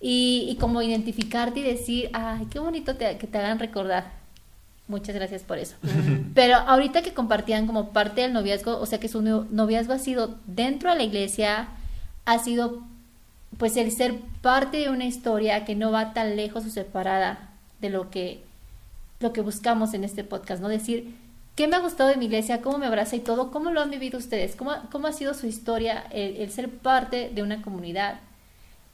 [0.00, 4.23] y, y como identificarte y decir, ay, qué bonito te- que te hagan recordar.
[4.86, 5.76] Muchas gracias por eso.
[6.34, 9.98] Pero ahorita que compartían como parte del noviazgo, o sea, que su no- noviazgo ha
[9.98, 11.68] sido dentro de la iglesia,
[12.26, 12.82] ha sido
[13.56, 17.88] pues el ser parte de una historia que no va tan lejos o separada de
[17.90, 18.42] lo que
[19.20, 20.68] lo que buscamos en este podcast, ¿no?
[20.68, 21.14] Decir,
[21.56, 22.60] ¿qué me ha gustado de mi iglesia?
[22.60, 23.50] ¿Cómo me abraza y todo?
[23.52, 24.54] ¿Cómo lo han vivido ustedes?
[24.54, 28.16] ¿Cómo, cómo ha sido su historia el, el ser parte de una comunidad?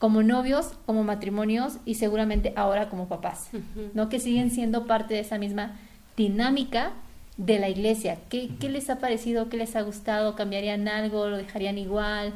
[0.00, 3.50] Como novios, como matrimonios y seguramente ahora como papás.
[3.94, 4.08] ¿no?
[4.08, 5.78] Que siguen siendo parte de esa misma
[6.16, 6.94] dinámica
[7.36, 8.18] de la iglesia.
[8.28, 9.48] ¿Qué, qué les ha parecido?
[9.48, 10.34] ¿Qué les ha gustado?
[10.34, 11.28] ¿Cambiarían algo?
[11.28, 12.32] ¿Lo dejarían igual?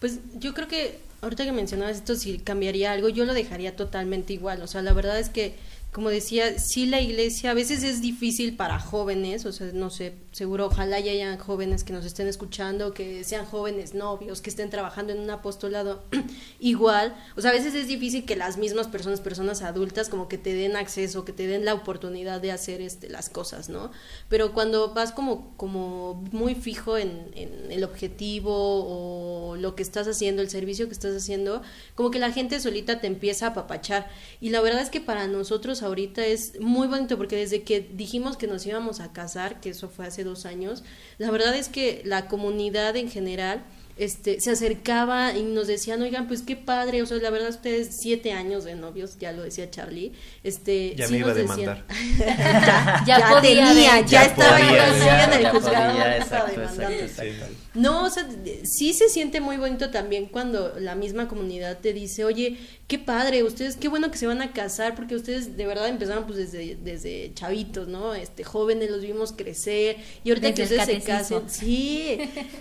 [0.00, 4.32] Pues yo creo que ahorita que mencionabas esto, si cambiaría algo, yo lo dejaría totalmente
[4.32, 4.62] igual.
[4.62, 5.54] O sea, la verdad es que
[5.92, 10.14] como decía, sí la iglesia a veces es difícil para jóvenes, o sea, no sé,
[10.32, 14.68] seguro ojalá ya hayan jóvenes que nos estén escuchando, que sean jóvenes novios, que estén
[14.68, 16.04] trabajando en un apostolado
[16.60, 20.36] igual, o sea, a veces es difícil que las mismas personas, personas adultas, como que
[20.36, 23.90] te den acceso, que te den la oportunidad de hacer este, las cosas, ¿no?
[24.28, 30.06] Pero cuando vas como, como muy fijo en, en el objetivo o lo que estás
[30.06, 31.62] haciendo, el servicio que estás haciendo,
[31.94, 34.10] como que la gente solita te empieza a apapachar.
[34.40, 38.36] Y la verdad es que para nosotros ahorita es muy bonito porque desde que dijimos
[38.36, 40.82] que nos íbamos a casar, que eso fue hace dos años,
[41.18, 43.62] la verdad es que la comunidad en general
[43.96, 47.96] este, se acercaba y nos decían, oigan, pues qué padre, o sea, la verdad ustedes
[48.00, 50.12] siete años de novios, ya lo decía Charlie,
[50.44, 51.84] este, Ya sí me iba a nos decían- demandar.
[52.18, 56.60] ya, Ya ya podía tenía, ya, Ya estaba podía, en el ya juzgado podía, exacto,
[56.62, 57.46] exacto, exacto.
[57.74, 58.28] No, o sea,
[58.62, 62.56] sí se siente muy bonito también cuando la misma comunidad te dice, oye,
[62.88, 66.24] qué padre, ustedes, qué bueno que se van a casar, porque ustedes de verdad empezaron
[66.24, 68.14] pues desde, desde chavitos, ¿no?
[68.14, 72.18] Este, jóvenes, los vimos crecer, y ahorita que Desde ustedes se casen, sí,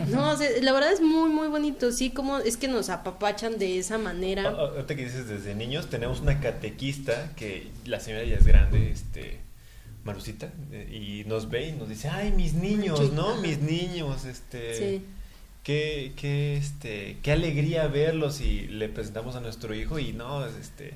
[0.10, 3.58] no, o sea, la verdad es muy, muy bonito, sí, como es que nos apapachan
[3.58, 4.44] de esa manera.
[4.50, 8.92] ah, Ahorita que dices desde niños, tenemos una catequista que la señora ya es grande,
[8.92, 9.40] este,
[10.04, 10.90] Marucita, eh,
[11.24, 13.38] y nos ve y nos dice, ay, mis niños, ¿no?
[13.42, 15.02] Mis niños, este, Sí.
[15.68, 20.56] Qué, qué, este, qué alegría verlos y le presentamos a nuestro hijo y no, es,
[20.56, 20.94] este,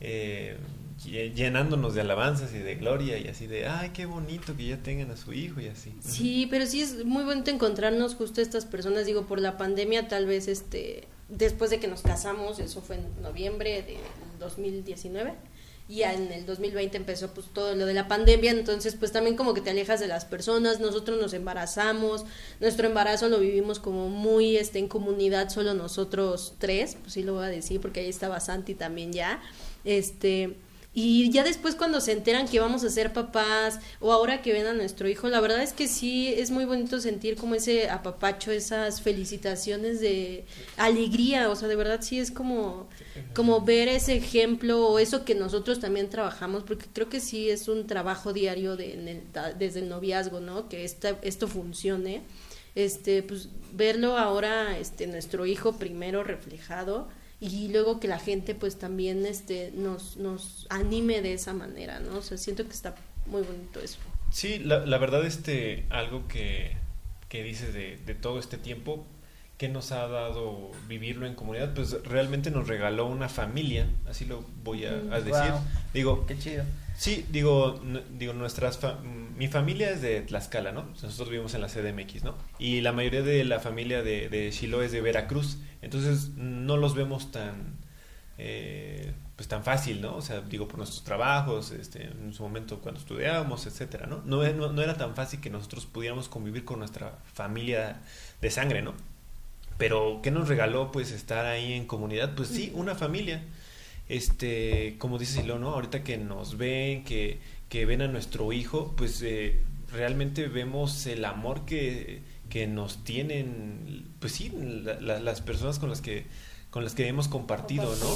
[0.00, 0.56] eh,
[1.04, 4.78] lle- llenándonos de alabanzas y de gloria y así de, ay, qué bonito que ya
[4.78, 5.94] tengan a su hijo y así.
[6.00, 10.26] Sí, pero sí es muy bonito encontrarnos justo estas personas, digo, por la pandemia tal
[10.26, 13.96] vez este después de que nos casamos, eso fue en noviembre de
[14.40, 15.32] 2019
[15.90, 19.54] y en el 2020 empezó pues todo lo de la pandemia, entonces pues también como
[19.54, 22.24] que te alejas de las personas, nosotros nos embarazamos,
[22.60, 27.34] nuestro embarazo lo vivimos como muy este en comunidad, solo nosotros tres, pues sí lo
[27.34, 29.42] voy a decir porque ahí estaba Santi también ya.
[29.84, 30.54] Este,
[30.92, 34.66] y ya después cuando se enteran que vamos a ser papás o ahora que ven
[34.66, 38.50] a nuestro hijo, la verdad es que sí es muy bonito sentir como ese apapacho,
[38.50, 40.44] esas felicitaciones de
[40.76, 42.88] alegría, o sea, de verdad sí es como
[43.34, 47.68] como ver ese ejemplo o eso que nosotros también trabajamos, porque creo que sí es
[47.68, 49.22] un trabajo diario de,
[49.58, 50.68] desde el noviazgo, ¿no?
[50.68, 52.22] Que esto funcione.
[52.74, 57.08] Este, pues verlo ahora, este, nuestro hijo primero reflejado
[57.40, 62.18] y luego que la gente pues también este nos, nos anime de esa manera, ¿no?
[62.18, 62.94] O sea, siento que está
[63.26, 63.98] muy bonito eso.
[64.30, 66.76] Sí, la, la verdad, este, algo que,
[67.28, 69.04] que dices de, de todo este tiempo,
[69.58, 74.44] que nos ha dado vivirlo en comunidad, pues realmente nos regaló una familia, así lo
[74.62, 75.24] voy a, a Mm.
[75.24, 75.50] decir.
[75.52, 75.60] Wow.
[75.92, 76.64] Digo, Qué chido.
[76.96, 78.98] sí, digo, n- digo nuestras fa-
[79.40, 80.82] mi familia es de Tlaxcala, ¿no?
[80.82, 82.36] Nosotros vivimos en la CDMX, ¿no?
[82.58, 87.32] Y la mayoría de la familia de, de es de Veracruz, entonces no los vemos
[87.32, 87.78] tan,
[88.36, 90.14] eh, pues tan fácil, ¿no?
[90.14, 94.20] O sea, digo, por nuestros trabajos, este, en su momento cuando estudiábamos, etcétera, ¿no?
[94.26, 98.02] No, no, no era tan fácil que nosotros pudiéramos convivir con nuestra familia
[98.42, 98.92] de sangre, ¿no?
[99.78, 102.34] Pero, ¿qué nos regaló, pues, estar ahí en comunidad?
[102.34, 103.42] Pues sí, una familia.
[104.06, 105.70] Este, como dice Silo, ¿no?
[105.70, 109.60] Ahorita que nos ven, que, que ven a nuestro hijo, pues eh,
[109.92, 114.52] realmente vemos el amor que, que nos tienen, pues sí,
[114.84, 116.26] la- la- las personas con las que
[116.70, 118.06] con las que hemos compartido, ¿no?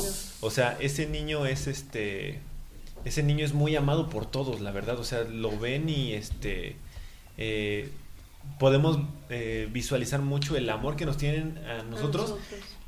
[0.41, 2.39] O sea, ese niño es este
[3.05, 6.77] ese niño es muy amado por todos, la verdad, o sea, lo ven y este
[7.37, 7.91] eh,
[8.59, 8.99] podemos
[9.31, 12.35] eh, visualizar mucho el amor que nos tienen a nosotros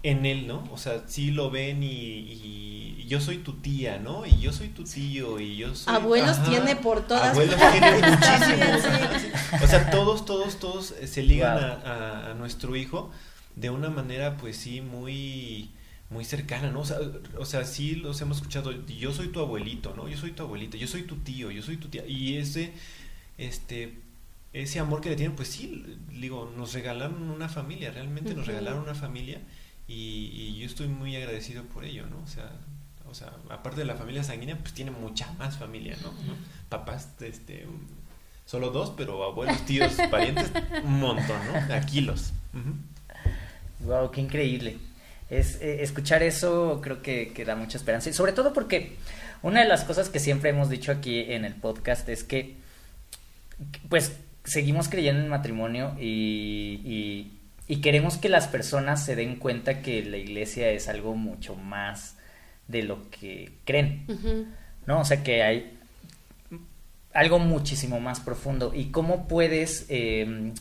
[0.08, 0.64] en él, ¿no?
[0.72, 4.24] O sea, sí lo ven y, y yo soy tu tía, ¿no?
[4.26, 5.94] Y yo soy tu tío y yo soy...
[5.94, 8.82] Abuelos tiene por todas Abuelos tiene muchísimos.
[9.20, 9.58] Sí.
[9.64, 11.64] O sea, todos, todos, todos eh, se ligan Wow.
[11.64, 11.72] a,
[12.26, 13.10] a- a nuestro hijo
[13.54, 15.70] de una manera, pues sí, muy
[16.08, 16.80] muy cercana, ¿no?
[16.80, 16.98] O sea,
[17.38, 20.08] o sea, sí los hemos escuchado, yo soy tu abuelito, ¿no?
[20.08, 22.06] Yo soy tu abuelita, yo soy tu tío, yo soy tu tía.
[22.06, 22.72] Y ese,
[23.38, 23.94] este,
[24.52, 28.82] ese amor que le tienen, pues sí, digo, nos regalaron una familia, realmente nos regalaron
[28.82, 29.40] una familia
[29.88, 32.18] y, y yo estoy muy agradecido por ello, ¿no?
[32.22, 32.50] O sea,
[33.08, 36.10] o sea, aparte de la familia sanguínea, pues tiene mucha más familia, ¿no?
[36.10, 36.34] ¿No?
[36.68, 37.66] Papás, este,
[38.44, 40.50] solo dos, pero abuelos, tíos, parientes,
[40.84, 41.74] un montón, ¿no?
[41.74, 42.32] A kilos.
[42.52, 43.86] Ujú.
[43.86, 44.78] Wow, qué increíble.
[45.30, 48.10] Es, eh, escuchar eso creo que, que da mucha esperanza.
[48.10, 48.96] Y sobre todo porque
[49.42, 52.56] una de las cosas que siempre hemos dicho aquí en el podcast es que,
[53.88, 54.12] pues,
[54.44, 57.35] seguimos creyendo en el matrimonio y, y,
[57.68, 62.16] y queremos que las personas se den cuenta que la iglesia es algo mucho más
[62.68, 64.06] de lo que creen.
[64.86, 65.00] ¿no?
[65.00, 65.78] O sea que hay
[67.12, 68.72] algo muchísimo más profundo.
[68.74, 70.52] ¿Y cómo puedes, eh,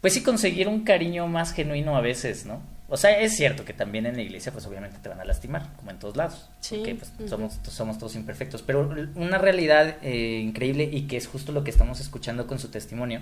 [0.00, 2.60] pues sí, conseguir un cariño más genuino a veces, ¿no?
[2.90, 5.74] o sea, es cierto que también en la iglesia, pues obviamente te van a lastimar,
[5.76, 6.76] como en todos lados, Sí.
[6.76, 11.52] porque pues, somos, somos todos imperfectos, pero una realidad eh, increíble y que es justo
[11.52, 13.20] lo que estamos escuchando con su testimonio,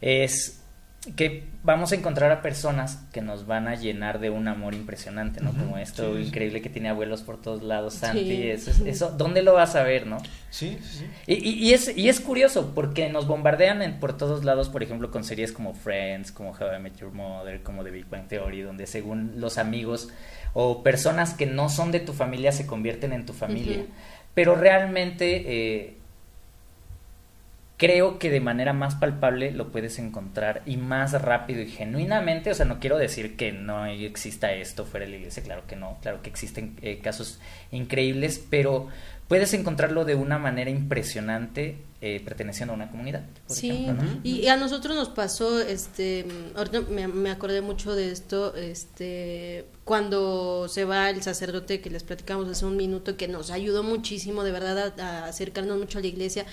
[0.00, 0.60] es
[1.14, 5.40] que vamos a encontrar a personas que nos van a llenar de un amor impresionante,
[5.40, 5.52] ¿no?
[5.52, 6.28] Como esto sí, sí.
[6.28, 8.00] increíble que tiene abuelos por todos lados, Sí.
[8.00, 10.18] Santi, eso, es- eso, ¿dónde lo vas a ver, no?
[10.50, 11.06] Sí, sí, sí.
[11.26, 14.82] Y, y- y es, y es curioso porque nos bombardean en- por todos lados, por
[14.82, 18.26] ejemplo, con series como Friends, como How I Met Your Mother, como The Big Bang
[18.28, 20.08] Theory, donde según los amigos
[20.54, 23.84] o personas que no son de tu familia se convierten en tu familia.
[24.34, 25.96] Pero realmente eh,
[27.76, 32.54] creo que de manera más palpable lo puedes encontrar y más rápido y genuinamente, o
[32.54, 35.98] sea, no quiero decir que no exista esto fuera de la iglesia, claro que no,
[36.00, 37.38] claro que existen eh, casos
[37.70, 38.88] increíbles, pero
[39.28, 43.24] puedes encontrarlo de una manera impresionante eh, perteneciendo a una comunidad.
[43.46, 44.20] por Sí, ejemplo, ¿no?
[44.22, 49.66] y, y a nosotros nos pasó, este, ahorita me, me acordé mucho de esto, este,
[49.84, 54.44] cuando se va el sacerdote que les platicamos hace un minuto, que nos ayudó muchísimo,
[54.44, 56.46] de verdad, a, a acercarnos mucho a la iglesia,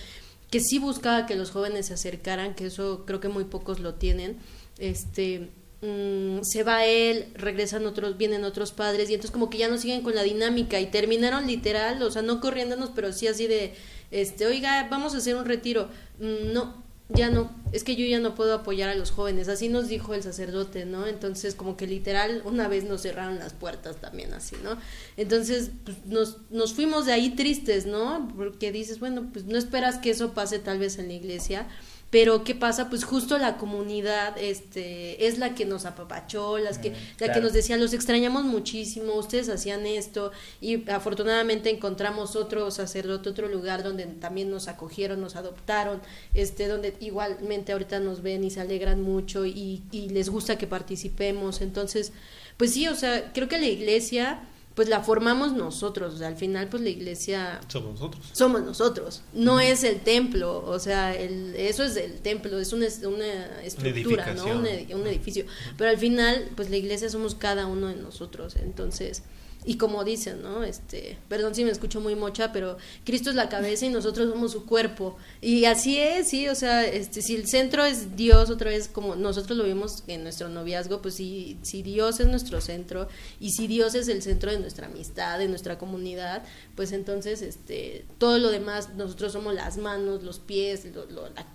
[0.53, 3.95] que sí buscaba que los jóvenes se acercaran, que eso creo que muy pocos lo
[3.95, 4.37] tienen,
[4.77, 5.49] este,
[5.81, 9.79] mm, se va él, regresan otros, vienen otros padres, y entonces como que ya no
[9.79, 13.73] siguen con la dinámica, y terminaron literal, o sea, no corriéndonos, pero sí así de,
[14.11, 15.89] este, oiga, vamos a hacer un retiro,
[16.19, 19.69] Mm, no, ya no, es que yo ya no puedo apoyar a los jóvenes, así
[19.69, 21.05] nos dijo el sacerdote, ¿no?
[21.05, 24.77] Entonces, como que literal, una vez nos cerraron las puertas también así, ¿no?
[25.17, 28.31] Entonces, pues, nos, nos fuimos de ahí tristes, ¿no?
[28.35, 31.67] Porque dices, bueno, pues no esperas que eso pase tal vez en la iglesia,
[32.13, 32.91] pero ¿qué pasa?
[32.91, 37.33] Pues justo la comunidad este, es la que nos apapachó, las que, Mm, la claro.
[37.33, 43.47] que nos decía, los extrañamos muchísimo, ustedes hacían esto, y afortunadamente encontramos otro sacerdote, otro
[43.47, 46.03] lugar donde también nos acogieron, nos adoptaron,
[46.35, 50.67] este, donde igualmente ahorita nos ven y se alegran mucho y, y les gusta que
[50.67, 51.61] participemos.
[51.61, 52.13] Entonces,
[52.57, 54.43] pues sí, o sea, creo que la iglesia,
[54.75, 58.25] pues la formamos nosotros, o sea, al final, pues la iglesia Somos nosotros.
[58.33, 62.87] somos nosotros, no es el templo, o sea, el, eso es el templo, es una,
[63.07, 64.43] una estructura, ¿no?
[64.45, 64.65] Un, edificación.
[64.65, 65.45] ed- un edificio,
[65.77, 69.21] pero al final, pues la iglesia somos cada uno de nosotros, entonces,
[69.65, 70.63] y como dicen, ¿no?
[70.63, 74.51] Este, perdón si me escucho muy mocha, pero Cristo es la cabeza y nosotros somos
[74.51, 78.69] su cuerpo, y así es, sí, o sea, este, si el centro es Dios, otra
[78.71, 83.07] vez como nosotros lo vimos en nuestro noviazgo, pues si, si Dios es nuestro centro,
[83.39, 86.43] y si Dios es el centro de nuestra amistad, de nuestra comunidad,
[86.75, 91.45] pues entonces este todo lo demás nosotros somos las manos los pies lo, lo- la-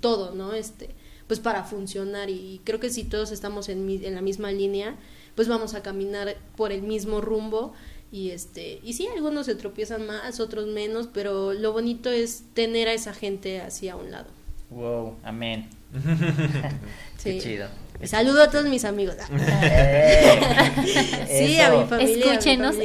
[0.00, 0.90] todo no este
[1.26, 2.28] pues para funcionar.
[2.28, 4.96] Y creo que si todos estamos en, mi- en la misma línea
[5.34, 7.72] pues vamos a caminar por el mismo rumbo
[8.12, 12.88] y este y sí algunos se tropiezan más otros menos pero lo bonito es tener
[12.88, 14.26] a esa gente así a un lado
[14.70, 15.68] Wow, amén.
[17.18, 17.68] sí Qué chido.
[18.04, 19.16] Saludo a todos mis amigos
[19.62, 21.64] Eh, sí eso.
[21.76, 22.76] a mi familia Escúchenos,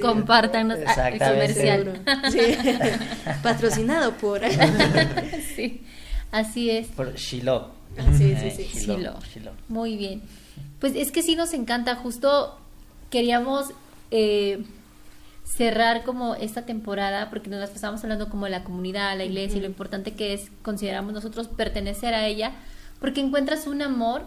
[0.00, 2.02] compártanos el comercial.
[2.30, 2.40] Sí.
[3.42, 4.40] patrocinado por
[5.54, 5.82] Sí,
[6.30, 6.88] así es.
[6.88, 7.70] Por Shiloh.
[7.98, 8.78] Ah, sí, sí, Eh, sí.
[8.80, 9.18] Shiloh.
[9.68, 10.22] Muy bien.
[10.82, 12.58] Pues es que sí nos encanta, justo
[13.08, 13.66] queríamos
[14.10, 14.64] eh,
[15.44, 19.58] cerrar como esta temporada, porque nos las pasamos hablando como de la comunidad, la iglesia,
[19.58, 22.50] y lo importante que es, consideramos nosotros, pertenecer a ella,
[22.98, 24.24] porque encuentras un amor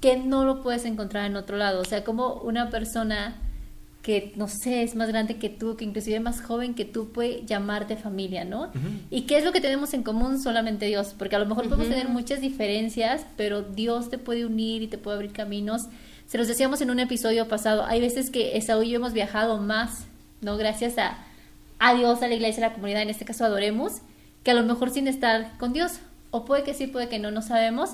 [0.00, 1.80] que no lo puedes encontrar en otro lado.
[1.80, 3.34] O sea, como una persona
[4.02, 7.46] que, no sé, es más grande que tú, que inclusive más joven que tú, puede
[7.46, 8.72] llamarte familia, ¿no?
[9.10, 10.42] ¿Y qué es lo que tenemos en común?
[10.42, 14.82] Solamente Dios, porque a lo mejor podemos tener muchas diferencias, pero Dios te puede unir
[14.82, 15.82] y te puede abrir caminos.
[16.26, 19.58] Se los decíamos en un episodio pasado, hay veces que Esaú y yo hemos viajado
[19.58, 20.06] más,
[20.40, 20.56] ¿no?
[20.56, 21.18] Gracias a,
[21.78, 24.00] a Dios, a la iglesia, a la comunidad, en este caso adoremos,
[24.42, 26.00] que a lo mejor sin estar con Dios.
[26.32, 27.90] O puede que sí, puede que no, no sabemos,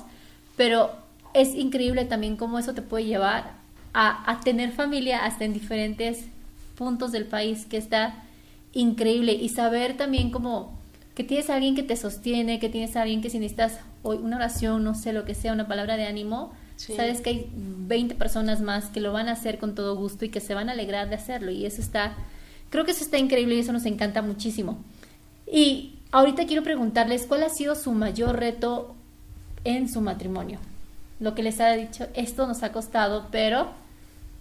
[0.57, 0.91] pero
[1.35, 3.58] es increíble también cómo eso te puede llevar
[3.93, 6.25] a, a tener familia hasta en diferentes
[6.75, 8.23] puntos del país, que está
[8.73, 9.33] increíble.
[9.33, 10.77] Y saber también como
[11.15, 14.17] que tienes a alguien que te sostiene, que tienes a alguien que si necesitas hoy
[14.17, 16.95] una oración, no sé lo que sea, una palabra de ánimo, Sí.
[16.95, 20.29] sabes que hay 20 personas más que lo van a hacer con todo gusto y
[20.29, 21.51] que se van a alegrar de hacerlo.
[21.51, 22.13] Y eso está,
[22.69, 24.77] creo que eso está increíble y eso nos encanta muchísimo.
[25.51, 28.95] Y ahorita quiero preguntarles cuál ha sido su mayor reto
[29.65, 30.59] en su matrimonio.
[31.19, 33.71] Lo que les ha dicho, esto nos ha costado, pero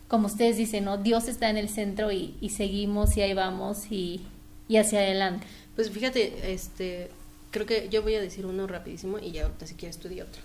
[0.09, 0.97] como ustedes dicen, ¿no?
[0.97, 4.23] Dios está en el centro y, y seguimos y ahí vamos y,
[4.69, 5.47] y hacia adelante.
[5.75, 7.11] Pues fíjate, este,
[7.51, 10.43] creo que yo voy a decir uno rapidísimo y ya ahorita si quieres estudiar otro.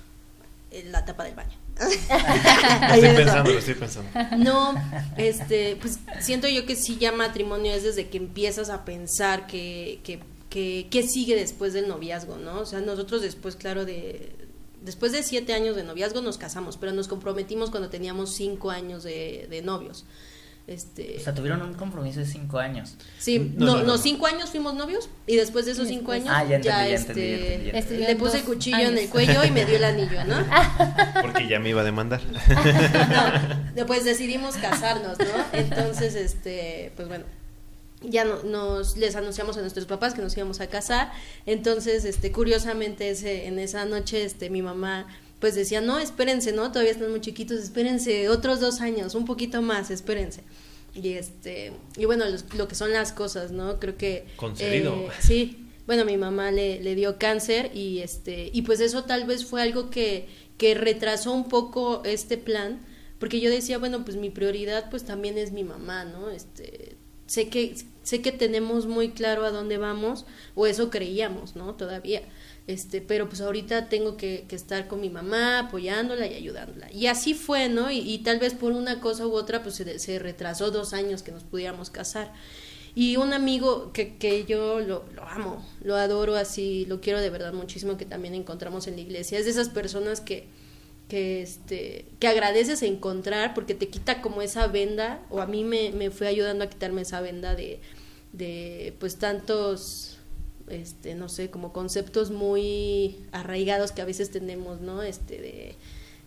[0.71, 1.57] Eh, La tapa del baño.
[1.79, 1.85] Lo
[2.95, 4.09] estoy pensando, lo estoy pensando.
[4.37, 4.75] No,
[5.17, 9.99] este, pues siento yo que sí ya matrimonio es desde que empiezas a pensar que,
[10.03, 10.19] que,
[10.49, 12.59] que, que sigue después del noviazgo, ¿no?
[12.59, 14.35] O sea, nosotros después, claro, de,
[14.83, 19.03] después de siete años de noviazgo nos casamos, pero nos comprometimos cuando teníamos cinco años
[19.03, 20.05] de, de novios.
[20.65, 22.95] Este, O sea, tuvieron un compromiso de cinco años.
[23.19, 23.97] sí, No, no, no, no, no, no.
[23.97, 27.11] cinco años fuimos novios y después de esos cinco años Ah, ya entendí, ya este,
[27.11, 28.05] entendí, ya entendí, ya entendí.
[28.05, 30.37] le puse el cuchillo en el cuello y me dio el anillo, ¿no?
[31.21, 32.21] Porque ya me iba a demandar.
[33.75, 35.25] Después decidimos casarnos, ¿no?
[35.59, 37.25] Entonces, este, pues bueno,
[38.03, 41.11] ya no- nos les anunciamos a nuestros papás que nos íbamos a casar.
[41.45, 45.07] Entonces, este, curiosamente ese, en esa noche, este, mi mamá
[45.39, 46.71] pues decía, no, espérense, ¿no?
[46.71, 50.41] Todavía están muy chiquitos, espérense otros dos años, un poquito más, espérense.
[50.95, 53.77] Y este, y bueno, los- lo que son las cosas, ¿no?
[53.79, 54.25] Creo que...
[54.37, 54.93] Concedido.
[54.93, 59.25] eh, sí, bueno, mi mamá le, le dio cáncer y este, y pues eso tal
[59.25, 60.27] vez fue algo que,
[60.57, 62.79] que retrasó un poco este plan,
[63.19, 66.29] porque yo decía, bueno, pues mi prioridad pues también es mi mamá, ¿no?
[66.29, 66.95] Este,
[67.25, 70.25] sé que, sé que tenemos muy claro a dónde vamos,
[70.55, 71.75] o eso creíamos, ¿no?
[71.75, 72.21] Todavía.
[72.67, 76.91] Este, pero pues ahorita tengo que, que estar con mi mamá, apoyándola y ayudándola.
[76.91, 77.91] Y así fue, ¿no?
[77.91, 81.31] Y, y tal vez por una cosa u otra, pues se, retrasó dos años que
[81.31, 82.33] nos pudiéramos casar.
[82.95, 87.31] Y un amigo que, que yo lo, lo amo, lo adoro así, lo quiero de
[87.31, 89.39] verdad muchísimo, que también encontramos en la iglesia.
[89.39, 90.47] Es de esas personas que,
[91.13, 95.91] que, este, que agradeces encontrar porque te quita como esa venda, o a mí me,
[95.91, 97.79] me fue ayudando a quitarme esa venda de,
[98.31, 100.17] de pues tantos
[100.69, 105.75] este no sé como conceptos muy arraigados que a veces tenemos no este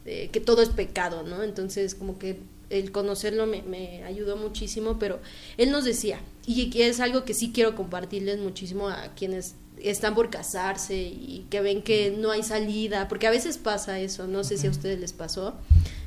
[0.05, 2.39] de, que todo es pecado no entonces como que
[2.71, 5.19] el conocerlo me, me ayudó muchísimo pero
[5.57, 10.31] él nos decía y es algo que sí quiero compartirles muchísimo a quienes están por
[10.31, 14.57] casarse y que ven que no hay salida porque a veces pasa eso no sé
[14.59, 15.55] si a ustedes les pasó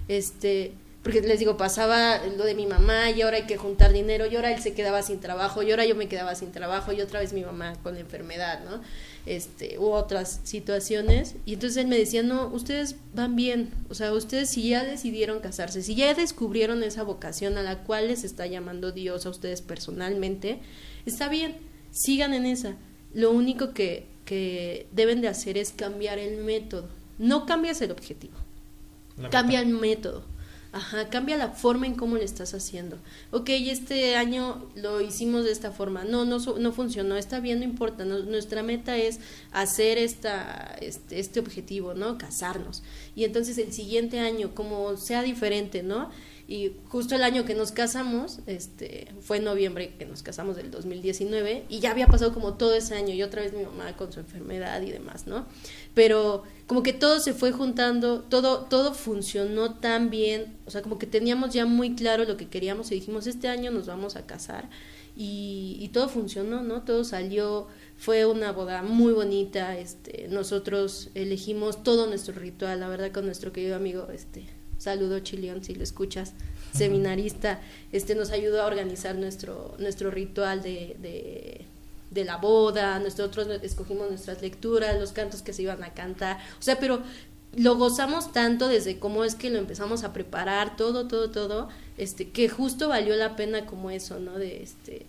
[0.07, 4.25] este porque les digo, pasaba lo de mi mamá y ahora hay que juntar dinero
[4.25, 6.99] y ahora él se quedaba sin trabajo y ahora yo me quedaba sin trabajo y
[6.99, 8.81] otra vez mi mamá con la enfermedad, ¿no?
[9.25, 11.35] Este, u otras situaciones.
[11.45, 15.39] Y entonces él me decía, no, ustedes van bien, o sea, ustedes si ya decidieron
[15.39, 19.61] casarse, si ya descubrieron esa vocación a la cual les está llamando Dios a ustedes
[19.61, 20.59] personalmente,
[21.05, 21.55] está bien,
[21.91, 22.75] sigan en esa.
[23.13, 26.87] Lo único que, que deben de hacer es cambiar el método.
[27.17, 28.33] No cambias el objetivo,
[29.17, 29.69] La cambia meta.
[29.71, 30.23] el método.
[30.71, 32.99] Ajá, cambia la forma en cómo lo estás haciendo.
[33.31, 36.03] Ok, este año lo hicimos de esta forma.
[36.03, 37.15] No, no, no funcionó.
[37.17, 38.05] Está bien, no importa.
[38.05, 39.19] No- nuestra meta es
[39.51, 42.19] hacer esta, este, este objetivo, ¿no?
[42.19, 42.83] Casarnos.
[43.15, 46.11] Y entonces el siguiente año, como sea diferente, ¿no?
[46.49, 50.71] Y justo el año que nos casamos, este, fue en noviembre que nos casamos del
[50.71, 54.11] 2019, y ya había pasado como todo ese año, y otra vez mi mamá con
[54.11, 55.45] su enfermedad y demás, ¿no?
[55.93, 60.97] Pero como que todo se fue juntando, todo, todo funcionó tan bien, o sea, como
[60.97, 64.25] que teníamos ya muy claro lo que queríamos y dijimos, este año nos vamos a
[64.25, 64.71] casar,
[65.15, 66.81] y, y todo funcionó, ¿no?
[66.81, 73.11] Todo salió, fue una boda muy bonita, este, nosotros elegimos todo nuestro ritual, la verdad,
[73.11, 74.47] con nuestro querido amigo, este,
[74.79, 76.33] saludo Chilión, si lo escuchas,
[76.73, 77.61] seminarista,
[77.91, 80.95] este, nos ayudó a organizar nuestro, nuestro ritual de,
[82.11, 86.61] de, la boda, nosotros escogimos nuestras lecturas, los cantos que se iban a cantar, o
[86.61, 87.01] sea, pero
[87.55, 92.29] lo gozamos tanto desde cómo es que lo empezamos a preparar, todo, todo, todo, este,
[92.29, 94.37] que justo valió la pena como eso, ¿no?
[94.37, 95.05] De este,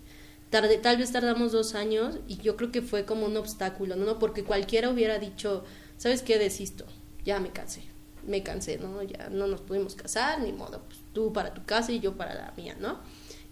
[0.49, 4.19] tarde, tal vez tardamos dos años y yo creo que fue como un obstáculo, ¿no?
[4.19, 5.63] Porque cualquiera hubiera dicho,
[5.97, 6.39] ¿sabes qué?
[6.39, 6.85] Desisto,
[7.25, 7.83] ya me cansé,
[8.27, 9.01] me cansé, ¿no?
[9.03, 12.33] Ya no nos pudimos casar, ni modo, pues tú para tu casa y yo para
[12.33, 12.99] la mía, ¿no?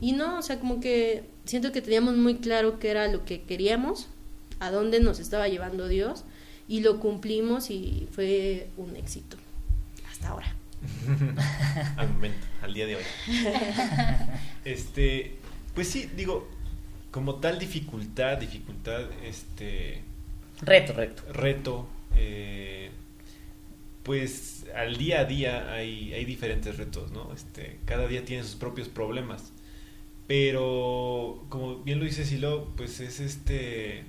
[0.01, 3.41] Y no, o sea, como que siento que teníamos muy claro qué era lo que
[3.43, 4.07] queríamos,
[4.59, 6.25] a dónde nos estaba llevando Dios
[6.67, 9.37] y lo cumplimos y fue un éxito
[10.09, 10.55] hasta ahora.
[11.97, 13.03] al momento, al día de hoy.
[14.65, 15.37] Este,
[15.73, 16.47] pues sí, digo,
[17.11, 20.01] como tal dificultad, dificultad, este,
[20.61, 21.23] Reto, reto.
[21.33, 22.91] reto, eh,
[24.03, 27.33] pues al día a día hay, hay diferentes retos, ¿no?
[27.33, 29.51] Este, cada día tiene sus propios problemas.
[30.27, 34.05] Pero, como bien lo dice Silo, pues es este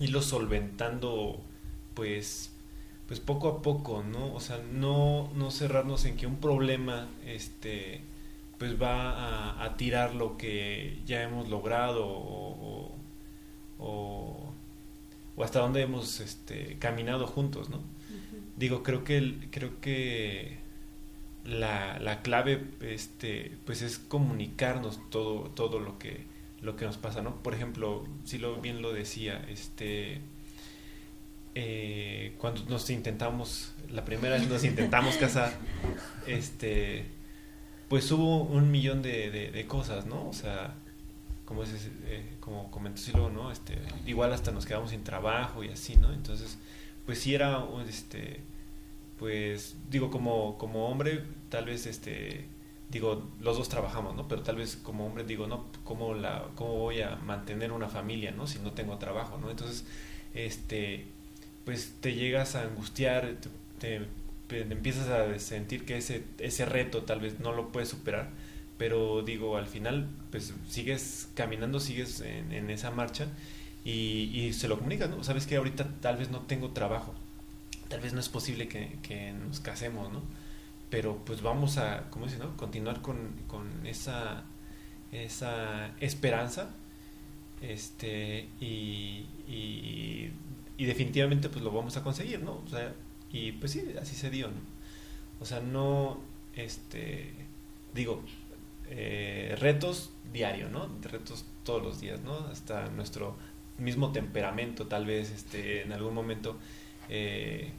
[0.00, 1.40] irlo solventando,
[1.94, 2.52] pues,
[3.08, 4.34] pues poco a poco, ¿no?
[4.34, 8.02] O sea, no, no cerrarnos en que un problema, este,
[8.58, 12.92] pues va a, tirar lo que ya hemos logrado o,
[13.78, 14.52] o- o-
[15.36, 17.80] o hasta dónde hemos este, caminado juntos, ¿no?
[18.60, 20.58] Digo, creo que creo que
[21.46, 26.26] la, la clave este pues es comunicarnos todo todo lo que
[26.60, 27.42] lo que nos pasa, ¿no?
[27.42, 30.20] Por ejemplo, si lo bien lo decía, este
[31.54, 35.54] eh, cuando nos intentamos la primera vez nos intentamos casar,
[36.26, 37.06] este
[37.88, 40.28] pues hubo un millón de, de, de cosas, ¿no?
[40.28, 40.74] O sea,
[41.46, 41.70] como es,
[42.04, 43.50] eh, como comentó Silo, ¿no?
[43.50, 46.12] Este, igual hasta nos quedamos sin trabajo y así, ¿no?
[46.12, 46.58] Entonces,
[47.06, 48.49] pues sí era un, este
[49.20, 52.46] pues digo como como hombre tal vez este
[52.88, 56.76] digo los dos trabajamos no pero tal vez como hombre digo no cómo la cómo
[56.76, 59.84] voy a mantener una familia no si no tengo trabajo no entonces
[60.32, 61.04] este
[61.66, 63.36] pues te llegas a angustiar
[63.78, 64.06] te,
[64.48, 68.30] empiezas a sentir que ese ese reto tal vez no lo puedes superar
[68.78, 73.26] pero digo al final pues sigues caminando sigues en, esa marcha
[73.84, 77.14] y, y, se lo comunicas no sabes que ahorita tal vez no tengo trabajo
[77.90, 80.22] tal vez no es posible que, nos casemos no
[80.90, 82.56] pero pues vamos a, ¿cómo dice, no?
[82.56, 84.42] Continuar con, con esa,
[85.12, 86.70] esa esperanza,
[87.62, 90.32] este, y, y,
[90.76, 92.60] y, definitivamente pues lo vamos a conseguir, ¿no?
[92.66, 92.92] O sea,
[93.32, 94.60] y pues sí, así se dio, ¿no?
[95.38, 96.18] O sea, no,
[96.56, 97.32] este,
[97.94, 98.22] digo,
[98.88, 100.88] eh, retos diario, ¿no?
[101.02, 102.34] Retos todos los días, ¿no?
[102.50, 103.36] Hasta nuestro
[103.78, 106.58] mismo temperamento, tal vez, este, en algún momento,
[107.10, 107.72] eh,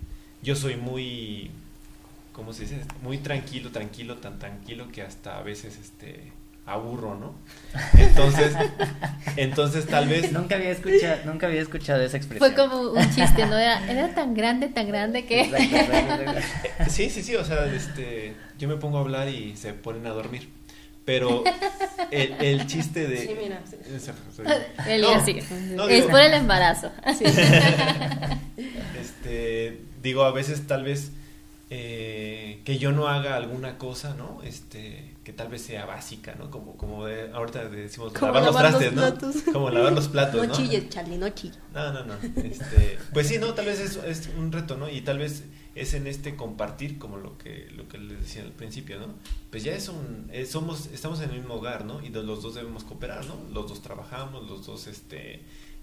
[0.43, 1.51] yo soy muy
[2.33, 2.81] ¿cómo se dice?
[3.03, 6.31] Muy tranquilo, tranquilo, tan tranquilo que hasta a veces este
[6.65, 7.33] aburro, ¿no?
[7.97, 8.55] Entonces,
[9.35, 12.53] entonces tal vez nunca había escuchado, nunca había escuchado esa expresión.
[12.53, 13.57] Fue como un chiste, ¿no?
[13.57, 16.91] Era, era tan grande, tan grande que Exacto, exacto, exacto.
[16.91, 20.11] Sí, sí, sí, o sea, este yo me pongo a hablar y se ponen a
[20.11, 20.49] dormir.
[21.19, 21.43] Pero
[22.11, 23.61] el, el chiste de Sí, mira.
[23.69, 23.75] sí.
[24.87, 26.91] Él No, es digo- por el embarazo.
[28.99, 31.11] este digo a veces tal vez
[31.69, 36.49] eh, que yo no haga alguna cosa no este que tal vez sea básica no
[36.51, 39.35] como como de- ahorita decimos Como lavar los lavar los trastes no platos.
[39.53, 41.59] como lavar los platos No no, chilles, Charlie, no chilles.
[41.73, 45.01] no no no este pues sí no tal vez es, es un reto no y
[45.01, 45.43] tal vez
[45.75, 49.07] es en este compartir como lo que lo que les decía al principio no
[49.49, 52.55] pues ya es un eh, somos estamos en el mismo hogar no y los dos
[52.55, 55.41] debemos cooperar no los dos trabajamos los dos este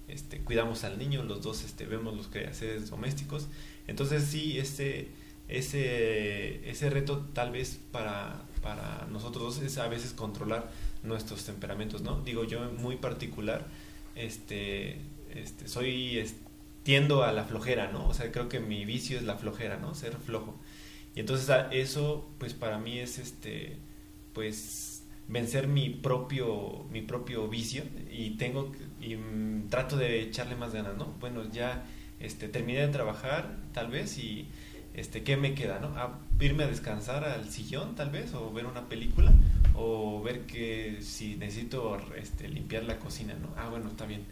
[0.09, 3.47] este cuidamos al niño los dos este vemos los quehaceres domésticos.
[3.87, 5.09] Entonces sí ese
[5.49, 10.71] ese ese reto tal vez para para nosotros dos es a veces controlar
[11.03, 13.67] nuestros temperamentos no digo yo muy particular
[14.15, 14.99] este
[15.35, 16.19] este soy
[16.89, 19.95] tiendo a la flojera no o sea creo que mi vicio es la flojera no
[19.95, 20.53] ser flojo.
[21.15, 23.79] Y entonces a- eso pues para mí es este
[24.33, 27.83] pues vencer mi propio mi propio vicio.
[28.11, 31.85] Y tengo y mm, trato de echarle más ganas no bueno ya
[32.21, 34.49] este terminé de trabajar tal vez y
[34.95, 38.67] este qué me queda no Ah, irme a descansar al sillón tal vez o ver
[38.67, 39.33] una película
[39.75, 44.23] o ver que si necesito este limpiar la cocina no ah bueno está bien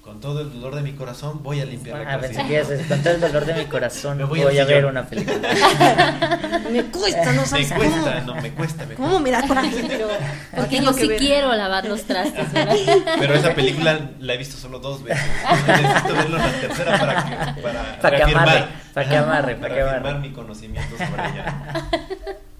[0.00, 3.02] con todo el dolor de mi corazón voy a limpiar la Ah, cocina que con
[3.02, 5.38] todo el dolor de mi corazón Me voy, voy a ver una película.
[6.72, 8.34] Me cuesta, no me sabes cuesta cómo.
[8.34, 9.84] no me cuesta me ¿Cómo me da coraje?
[9.86, 10.08] Pero
[10.56, 11.18] Porque yo que sí ver.
[11.18, 12.76] quiero lavar los trastes, ¿verdad?
[13.18, 15.22] Pero esa película la he visto solo dos veces.
[15.66, 17.24] Necesito verlo en la tercera para
[17.54, 20.28] que para, Para que amarre, para que amarre, para que reafirmar amarre.
[20.28, 21.88] mi conocimiento sobre ella.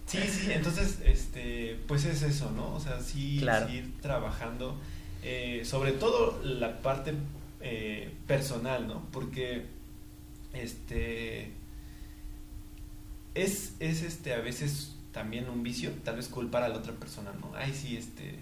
[0.07, 2.74] Sí, sí, entonces, este, pues es eso, ¿no?
[2.74, 3.66] O sea, sí, Claro.
[3.68, 4.76] sí ir trabajando,
[5.22, 7.14] eh, sobre todo la parte
[7.60, 9.06] eh, personal, ¿no?
[9.12, 9.66] Porque,
[10.52, 11.52] este,
[13.34, 17.32] es, es, este, a veces también un vicio, tal vez culpar a la otra persona,
[17.40, 17.52] ¿no?
[17.54, 18.38] Ay, sí, este,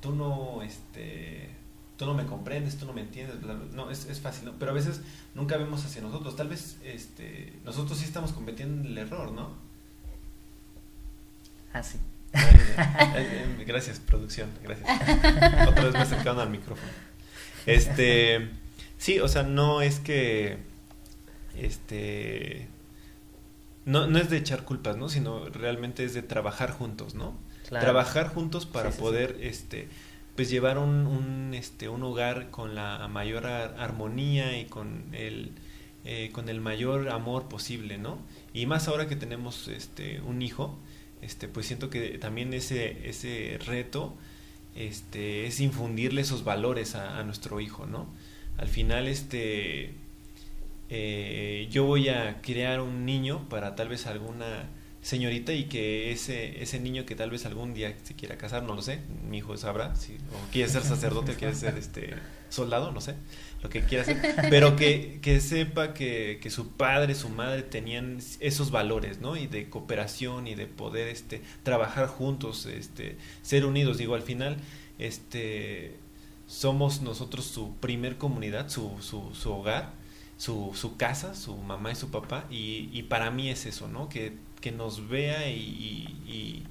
[0.00, 1.50] tú no, este,
[1.96, 3.66] tú no me comprendes, tú no me entiendes, bla, bla.
[3.72, 4.52] no, es, es fácil, ¿no?
[4.58, 5.00] Pero a veces
[5.34, 9.52] nunca vemos hacia nosotros, tal vez, este, nosotros sí estamos cometiendo el error, ¿no?
[11.72, 11.98] Ah, sí.
[11.98, 12.13] Eh, eh,
[13.66, 14.88] Gracias, producción, gracias.
[15.68, 16.90] Otra vez me acercaron al micrófono.
[17.66, 18.48] Este,
[18.98, 20.58] sí, o sea, no es que,
[21.56, 22.68] este,
[23.84, 25.08] no, no es de echar culpas, ¿no?
[25.08, 27.36] Sino realmente es de trabajar juntos, ¿no?
[27.68, 27.84] Claro.
[27.84, 29.02] Trabajar juntos para Sí, sí, sí.
[29.02, 29.88] poder, este,
[30.36, 35.52] pues llevar un, un, este, un hogar con la mayor ar- armonía y con el,
[36.04, 38.18] eh, con el mayor amor posible, ¿no?
[38.52, 40.78] Y más ahora que tenemos, este, un hijo,
[41.24, 44.14] este, pues siento que también ese, ese reto
[44.76, 48.08] este, es infundirle esos valores a, nuestro hijo, ¿no?
[48.58, 49.94] Al final, este,
[50.90, 54.68] eh, yo voy a crear un niño para tal vez alguna
[55.02, 58.74] señorita y que ese, ese niño que tal vez algún día se quiera casar, no
[58.74, 62.14] lo sé, mi hijo sabrá, si o quiere ser sacerdote o quiere ser este
[62.48, 63.14] soldado, no sé,
[63.64, 68.18] lo que quiera hacer, pero que, que sepa que, que su padre, su madre tenían
[68.40, 69.36] esos valores, ¿no?
[69.36, 74.58] Y de cooperación y de poder este trabajar juntos, este ser unidos, digo, al final
[74.98, 75.96] este
[76.46, 79.94] somos nosotros su primer comunidad, su, su, su hogar,
[80.36, 84.10] su, su casa, su mamá y su papá, y, y para mí es eso, ¿no?
[84.10, 86.66] Que, que nos vea y,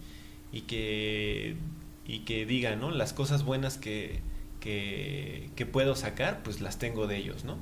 [0.52, 1.56] y, que,
[2.06, 2.92] y que diga, ¿no?
[2.92, 4.20] Las cosas buenas que,
[4.64, 7.58] que, que puedo sacar, pues las tengo de ellos, ¿no?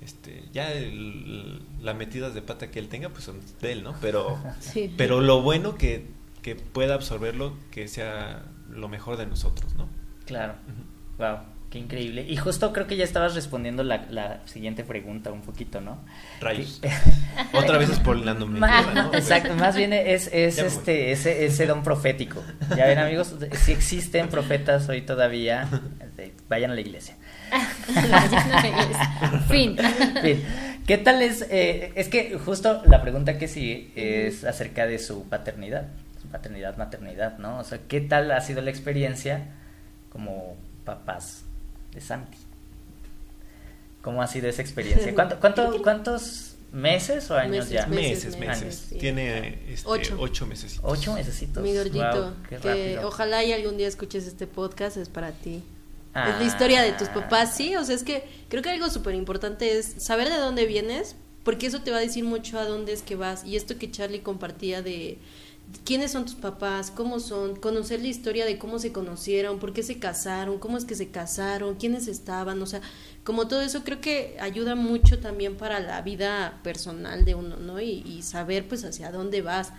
[0.00, 3.94] este, ya el- la metidas de pata que él tenga, pues son de él, ¿no?
[4.00, 4.92] Pero, Sí.
[4.98, 6.06] pero lo bueno que,
[6.42, 9.88] que pueda absorberlo, que sea lo mejor de nosotros, ¿no?
[10.26, 10.54] Claro.
[10.66, 10.82] Ujú.
[11.18, 11.38] Wow,
[11.72, 12.26] qué increíble.
[12.28, 16.04] Y justo creo que ya estabas respondiendo la, la siguiente pregunta un poquito, ¿no?
[16.38, 16.82] Rayos.
[17.54, 17.88] Otra vez
[18.46, 19.14] Ma- tema, ¿no?
[19.14, 22.44] Exacto, más bien es, es este, ese, ese don profético.
[22.76, 25.66] Ya ven amigos, si existen profetas hoy todavía,
[25.98, 27.16] este, vayan a la iglesia.
[27.94, 29.42] Vayan a la iglesia.
[29.48, 29.76] fin.
[30.86, 31.46] ¿qué tal es?
[31.50, 35.88] eh, es que justo la pregunta que sí es acerca de su paternidad,
[36.20, 37.58] su paternidad, maternidad, ¿no?
[37.58, 39.48] O sea, ¿qué tal ha sido la experiencia
[40.10, 41.44] como papás
[41.92, 42.38] de Santi?
[44.02, 45.14] ¿Cómo ha sido esa experiencia?
[45.14, 47.86] ¿Cuánto, cuánto, ¿Cuántos meses o años Meses, ya?
[47.86, 48.86] Meses, meses, meses.
[48.88, 48.98] sí.
[48.98, 50.16] Tiene este, Ocho.
[50.18, 50.46] ocho.
[50.46, 50.80] meses.
[50.82, 51.62] Ocho mesecitos.
[51.62, 55.62] Mi gordito, Guau, qué que ojalá y algún día escuches este podcast, es para ti.
[56.14, 56.30] Ah.
[56.30, 59.14] Es la historia de tus papás, sí, o sea, es que creo que algo súper
[59.14, 62.92] importante es saber de dónde vienes, porque eso te va a decir mucho a dónde
[62.92, 63.44] es que vas.
[63.44, 65.18] Y esto que Charlie compartía de
[65.84, 69.82] quiénes son tus papás, cómo son, conocer la historia de cómo se conocieron, por qué
[69.82, 72.80] se casaron, cómo es que se casaron, quiénes estaban, o sea,
[73.24, 77.80] como todo eso creo que ayuda mucho también para la vida personal de uno, ¿no?
[77.80, 79.72] Y, y saber pues hacia dónde vas.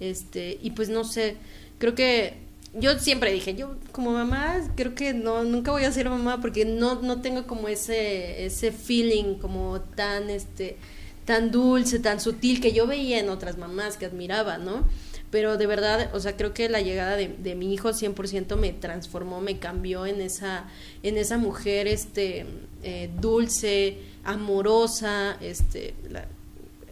[0.00, 1.36] Este, y pues no sé,
[1.78, 2.34] creo que
[2.74, 6.64] yo siempre dije, yo como mamá creo que no nunca voy a ser mamá porque
[6.64, 10.76] no no tengo como ese ese feeling como tan este
[11.24, 14.84] tan dulce, tan sutil que yo veía en otras mamás que admiraba, ¿no?
[15.32, 18.72] Pero de verdad, o sea, creo que la llegada de, de mi hijo 100% me
[18.72, 20.66] transformó, me cambió en esa,
[21.02, 22.46] en esa mujer, este,
[22.84, 26.26] eh, dulce, amorosa, este, la-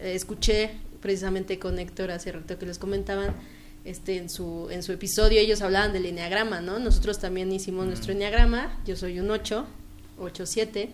[0.01, 0.71] eh, escuché
[1.01, 3.35] precisamente con Héctor hace rato que les comentaban,
[3.85, 6.79] este, en su, en su episodio ellos hablaban del enneagrama, ¿no?
[6.79, 9.65] Nosotros también hicimos nuestro enneagrama, yo soy un 8,
[10.19, 10.89] 8, 7.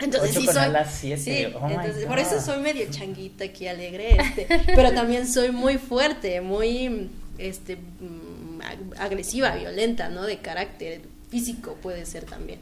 [0.00, 4.16] Entonces Ocho sí soy, siete, sí, oh entonces, por eso soy medio changuita aquí, alegre,
[4.16, 10.22] este, pero también soy muy fuerte, muy, este, mm, ag- agresiva, violenta, ¿no?
[10.24, 12.60] De carácter físico puede ser también.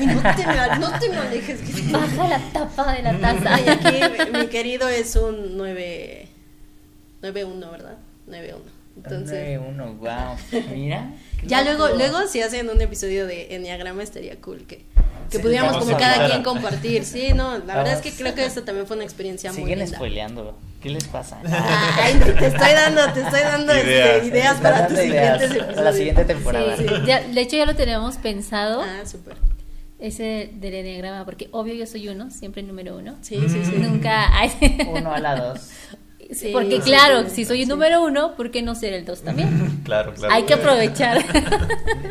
[0.00, 1.60] Y no te me, no te me alejes.
[1.60, 3.54] que- Baja la tapa de la taza.
[3.56, 3.88] Ay, aquí
[4.32, 6.28] mi, mi querido es un 9,
[7.22, 7.96] 9-1, ¿verdad?
[8.28, 8.54] 9-1.
[8.96, 10.36] Entonces, 9-1, wow.
[10.74, 11.10] Mira.
[11.46, 11.76] Ya loco.
[11.88, 14.84] luego, luego si hacen un episodio de Enneagrama estaría cool que,
[15.30, 17.04] que Sí, pudiéramos como cada quien compartir.
[17.04, 19.78] Sí, no, la verdad es que creo que esto también fue una experiencia muy Siguen
[19.80, 19.96] linda.
[19.96, 20.58] spoileando.
[20.82, 21.38] ¿Qué les pasa?
[21.44, 24.26] Ay, no, te estoy dando, te estoy dando este, Ideas.
[24.26, 25.84] ideas, para tus Dando ideas siguientes para episodios.
[25.84, 26.76] la siguiente temporada.
[26.76, 26.94] Sí, sí.
[27.06, 29.36] Ya- de hecho, ya lo tenemos pensado, Ah, súper.
[29.98, 33.16] ese del enneagrama, porque obvio yo soy uno, siempre número uno.
[33.22, 33.72] Sí, sí, sí.
[33.78, 34.52] Nunca hay.
[34.88, 35.60] Uno a la dos.
[36.30, 37.70] Sí, porque sí, claro, sí, si soy el sí.
[37.70, 39.80] número uno, ¿por qué no ser el dos también?
[39.88, 40.34] Claro, claro.
[40.34, 41.24] Hay que aprovechar.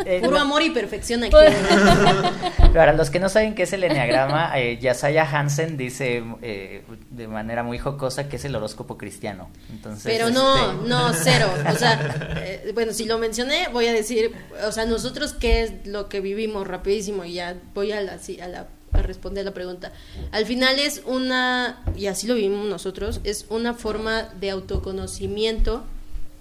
[0.10, 1.32] Eh, Puro no, amor y perfección aquí.
[1.32, 1.54] Pues-
[2.74, 7.28] Para los que no saben qué es el enneagrama, eh, Yasaya Hansen dice eh, de
[7.28, 9.50] manera muy jocosa que es el horóscopo cristiano.
[9.70, 11.50] Entonces, Pero no, este, no, cero.
[11.70, 12.00] O sea,
[12.38, 14.34] eh, bueno, si lo mencioné, voy a decir,
[14.66, 18.40] o sea, nosotros qué es lo que vivimos rapidísimo y ya voy a la, sí,
[18.40, 18.68] a la
[18.98, 19.92] a responder la pregunta.
[20.32, 25.84] Al final es una, y así lo vivimos nosotros, es una forma de autoconocimiento,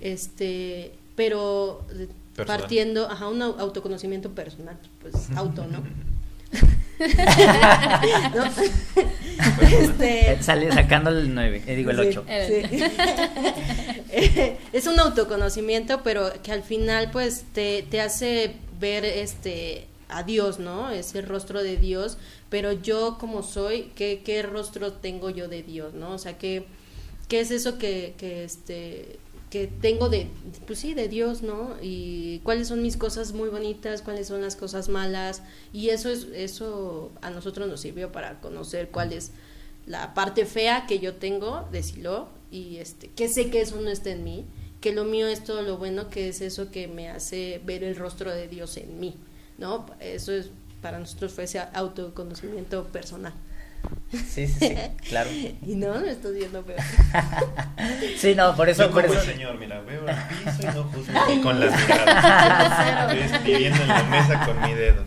[0.00, 1.84] este, pero
[2.34, 2.60] Personal.
[2.60, 5.82] partiendo, ajá, un au- autoconocimiento personal, pues auto, ¿no?
[8.34, 8.44] ¿No?
[9.60, 12.06] Este, eh, sale sacando el 9, digo el Sí.
[12.08, 12.24] 8.
[12.28, 20.22] Eh, es un autoconocimiento, pero que al final pues te, te hace ver este a
[20.22, 20.90] Dios, ¿no?
[20.90, 22.16] Ese rostro de Dios,
[22.50, 26.12] pero yo como soy, ¿qué, qué rostro tengo yo de Dios, ¿no?
[26.12, 26.66] O sea, ¿qué,
[27.28, 29.18] qué es eso que, que este
[29.50, 30.28] que tengo de,
[30.66, 31.76] pues sí, de Dios, ¿no?
[31.80, 35.42] Y cuáles son mis cosas muy bonitas, cuáles son las cosas malas,
[35.72, 39.30] y eso es, eso a nosotros nos sirvió para conocer cuál es
[39.86, 43.88] la parte fea que yo tengo de Silo y este que sé que eso no
[43.88, 44.44] está en mí,
[44.80, 47.94] que lo mío es todo lo bueno, que es eso que me hace ver el
[47.94, 49.14] rostro de Dios en mí,
[49.58, 49.86] ¿no?
[50.00, 50.50] Eso es
[50.86, 53.32] para nosotros fue ese autoconocimiento personal.
[54.10, 54.74] Sí, sí, sí,
[55.08, 55.30] claro.
[55.30, 56.80] Y no, me estás viendo peor.
[58.18, 59.28] Sí, no, por eso, Yo por como eso.
[59.30, 63.10] el señor, mira, veo el piso y no juzgo con las miradas.
[63.12, 65.04] Estoy escribiendo en la mesa con mi dedo.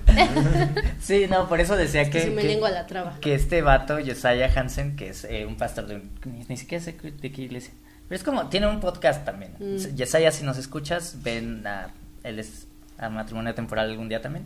[1.01, 3.17] Sí, no, por eso decía que que, se me que- lengua la traba.
[3.19, 6.83] que este vato, Josiah Hansen, que es eh, un pastor de un- ni, ni siquiera
[6.83, 7.73] sé de qué iglesia,
[8.07, 9.53] pero es como, tiene un podcast también.
[9.59, 9.97] Mm.
[9.97, 11.89] Josiah, si nos escuchas, ven a,
[12.23, 12.67] él es
[12.97, 14.45] a matrimonio temporal algún día también.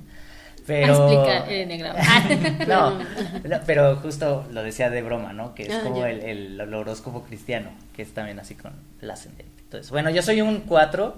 [0.66, 1.10] Pero...
[1.10, 5.54] Explica no, no, pero justo lo decía de broma, ¿no?
[5.56, 9.12] Que es Ah, como el, el, el horóscopo cristiano, que es también así con el
[9.12, 9.52] ascendente.
[9.64, 11.16] Entonces, bueno, yo soy un 4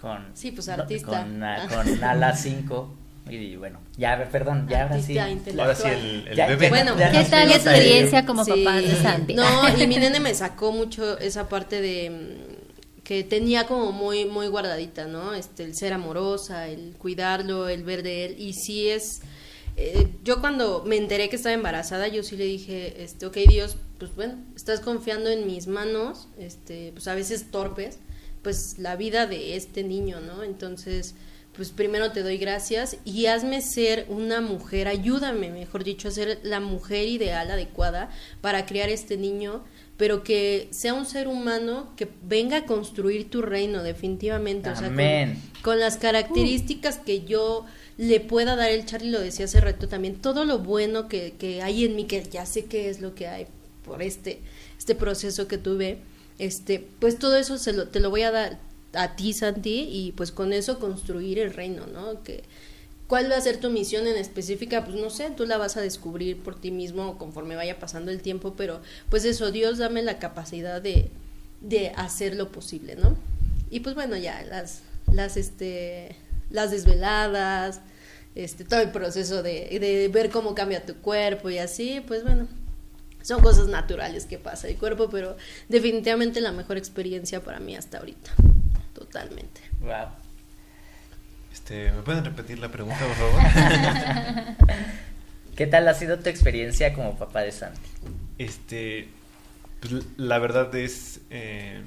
[0.00, 0.26] con...
[0.34, 1.08] Sí, pues, artista.
[1.08, 1.68] Con, a- Ah.
[1.68, 2.94] con ala 5
[3.30, 5.18] Y bueno, ya, perdón, ya ahora sí.
[5.18, 6.68] Ahora sí, el, el Ya- bebé.
[6.68, 8.64] Bueno, Ya ¿Qué tal experiencia como Sí.
[8.64, 9.34] papá de Santi?
[9.34, 9.44] No,
[9.76, 12.57] y mi nene me sacó mucho esa parte de
[13.08, 15.32] que tenía como muy muy guardadita, ¿no?
[15.32, 19.22] Este el ser amorosa, el cuidarlo, el ver de él y sí es
[19.78, 23.76] eh, yo cuando me enteré que estaba embarazada, yo sí le dije, este, ok Dios,
[23.98, 27.98] pues bueno, estás confiando en mis manos, este, pues a veces torpes,
[28.42, 30.42] pues la vida de este niño, ¿no?
[30.42, 31.14] Entonces,
[31.54, 36.40] pues primero te doy gracias y hazme ser una mujer, ayúdame, mejor dicho, a ser
[36.42, 39.64] la mujer ideal, adecuada para criar este niño,
[39.98, 44.70] pero que sea un ser humano que venga a construir tu reino, definitivamente.
[44.70, 44.88] O sea,
[45.62, 47.66] con- las características que yo
[47.98, 51.62] le pueda dar el Charlie lo decía hace rato también todo lo bueno que, que
[51.62, 53.46] hay en mí que ya sé qué es lo que hay
[53.84, 54.40] por este
[54.78, 55.98] este proceso que tuve
[56.38, 58.58] este pues todo eso se lo, te lo voy a dar
[58.92, 62.44] a ti Santi y pues con eso construir el reino no que
[63.08, 65.80] cuál va a ser tu misión en específica pues no sé tú la vas a
[65.80, 68.80] descubrir por ti mismo conforme vaya pasando el tiempo pero
[69.10, 71.10] pues eso Dios dame la capacidad de
[71.60, 73.16] de hacer lo posible no
[73.70, 74.82] y pues bueno ya las
[75.12, 76.14] las este
[76.50, 77.80] las desveladas
[78.36, 82.46] este todo el proceso de, de ver cómo cambia tu cuerpo y así pues bueno
[83.22, 85.36] son cosas naturales que pasa el cuerpo pero
[85.68, 88.32] definitivamente la mejor experiencia para mí hasta ahorita
[88.94, 89.60] totalmente.
[89.80, 90.27] Wow.
[91.68, 94.56] Este, ¿Me pueden repetir la pregunta, por favor?
[95.54, 97.90] ¿Qué tal ha sido tu experiencia como papá de Santi?
[98.38, 99.08] Este,
[99.80, 101.82] pues, la verdad es, eh,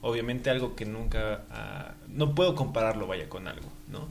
[0.00, 4.08] obviamente algo que nunca, ah, no puedo compararlo, vaya, con algo, ¿no?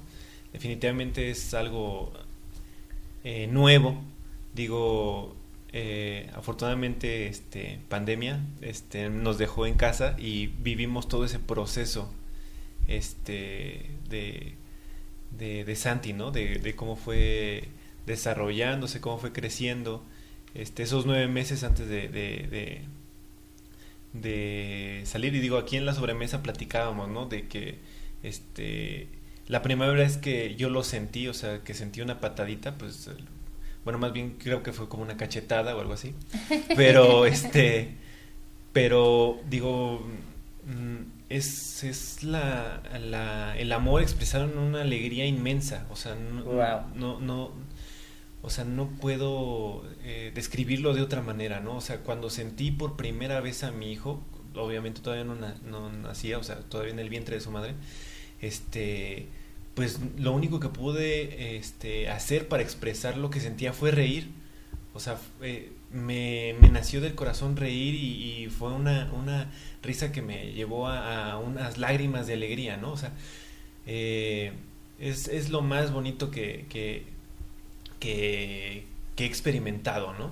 [0.53, 2.13] Definitivamente es algo
[3.23, 4.03] eh, nuevo,
[4.53, 5.36] digo,
[5.73, 12.13] eh, afortunadamente, este, pandemia, este, nos dejó en casa y vivimos todo ese proceso,
[12.88, 14.53] este, de,
[15.38, 16.31] de, de Santi, ¿no?
[16.31, 17.69] De, de cómo fue
[18.05, 20.03] desarrollándose, cómo fue creciendo,
[20.53, 22.07] este, esos nueve meses antes de,
[24.13, 25.36] de, salir.
[25.36, 27.25] Y digo, aquí en la sobremesa platicábamos, ¿no?
[27.25, 27.79] De que
[28.23, 29.07] este,
[29.47, 33.09] la primera vez que yo lo sentí, o sea, que sentí una patadita, pues,
[33.83, 36.13] bueno, más bien creo que fue como una cachetada o algo así.
[36.75, 37.95] Pero, este,
[38.75, 40.05] pero digo,
[40.65, 46.43] mm, es, es la, la, el amor expresado en una alegría inmensa, o sea, no,
[46.43, 46.82] Wow.
[46.95, 47.51] no, no,
[48.41, 51.78] o sea, no puedo eh, describirlo de otra manera, ¿no?
[51.78, 54.21] O sea, cuando sentí por primera vez a mi hijo,
[54.55, 57.73] obviamente todavía no, na- no nacía, o sea, todavía en el vientre de su madre,
[58.41, 59.28] este,
[59.73, 64.30] pues lo único que pude este, hacer para expresar lo que sentía fue reír.
[64.93, 70.87] O sea, eh, me, nació del corazón reír y, fue una, risa que me llevó
[70.87, 72.91] a, unas lágrimas de alegría, ¿no?
[72.91, 73.13] O sea,
[73.87, 74.51] eh,
[74.99, 77.05] es, es lo más bonito que, que,
[79.17, 80.31] he experimentado, ¿no?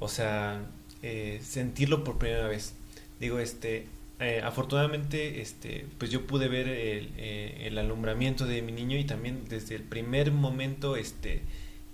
[0.00, 0.62] O sea,
[1.02, 2.74] eh, sentirlo por primera vez.
[3.20, 3.86] Digo, este,
[4.20, 9.44] eh, afortunadamente, este, pues yo pude ver el, el alumbramiento de mi niño y también
[9.48, 11.42] desde el primer momento, este,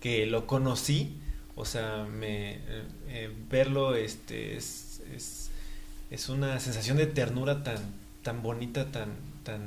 [0.01, 1.17] que lo conocí,
[1.57, 5.51] o sea, me, eh, eh, verlo, este, es, es,
[6.11, 7.79] es una sensación de ternura tan,
[8.23, 9.11] tan bonita, tan,
[9.45, 9.61] tan,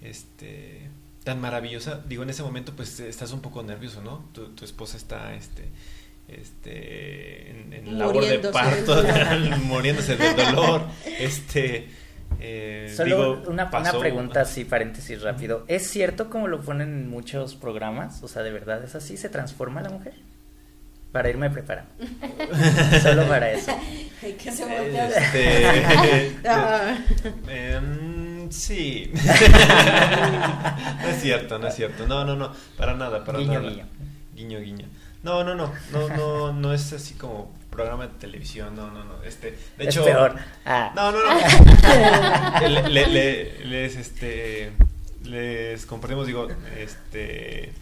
[0.00, 0.88] este,
[1.24, 2.00] tan maravillosa.
[2.08, 4.24] Digo, en ese momento, pues estás un poco nervioso, ¿no?
[4.32, 5.68] Tu, tu esposa está, este,
[6.28, 9.02] este, en, en labor de parto,
[9.64, 10.82] muriéndose de dolor,
[11.18, 11.88] este,
[12.40, 15.64] eh, Solo digo, una, una pregunta así, paréntesis rápido.
[15.68, 18.22] ¿Es cierto como lo ponen en muchos programas?
[18.22, 19.16] O sea, ¿de verdad es así?
[19.16, 20.14] ¿Se transforma la mujer?
[21.12, 21.90] Para irme preparando.
[23.02, 23.76] Solo para eso.
[24.22, 26.32] Ay, que se Este,
[27.74, 29.12] em, sí.
[29.14, 32.06] no es cierto, no es cierto.
[32.06, 33.70] No, no, no, para nada, para Guiño, nada.
[33.70, 33.86] guiño.
[34.34, 34.86] Guiño, guiño.
[35.22, 39.22] No, no, no, no, no, no es así como programa de televisión, no, no, no.
[39.22, 40.34] Este, de es hecho, peor.
[40.64, 40.92] Ah.
[40.94, 42.68] No, no, no.
[42.68, 44.72] le, le- le- les, este,
[45.24, 47.72] les compartimos, digo, este,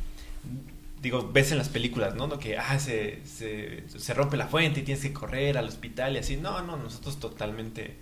[1.03, 2.28] digo, ves en las películas, ¿no?
[2.38, 6.18] Que, ah, se, se, se rompe la fuente y tienes que correr al hospital y
[6.18, 6.36] así.
[6.36, 7.96] No, no, nosotros totalmente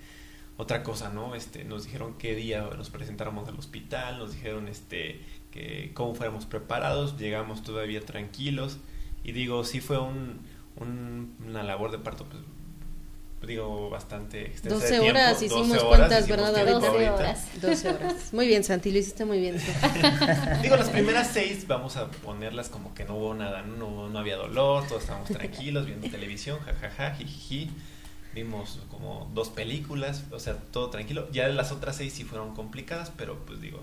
[0.56, 1.34] otra cosa, ¿no?
[1.34, 5.20] Este, nos dijeron qué día nos presentáramos al hospital, nos dijeron, este,
[5.52, 8.78] que cómo fuéramos preparados, llegamos todavía tranquilos
[9.24, 10.40] y digo, sí fue un,
[10.76, 12.42] un- una labor de parto, pues,
[13.46, 16.64] digo, bastante extensa 12 de tiempo, horas 12 hicimos horas cuentas, hicimos ¿verdad?
[16.64, 17.14] tiempo 12 ahorita.
[17.14, 17.48] horas.
[17.60, 18.32] 12 horas.
[18.32, 19.56] Muy bien, Santi, lo hiciste muy bien.
[20.62, 24.18] Digo, las primeras seis vamos a ponerlas como que no hubo nada, no, no, no
[24.18, 27.70] había dolor, todos estábamos tranquilos viendo televisión, jajaja, jijiji.
[28.34, 31.28] Vimos como dos películas, o sea, todo tranquilo.
[31.32, 33.80] Ya las otras seis sí fueron complicadas, pero pues digo,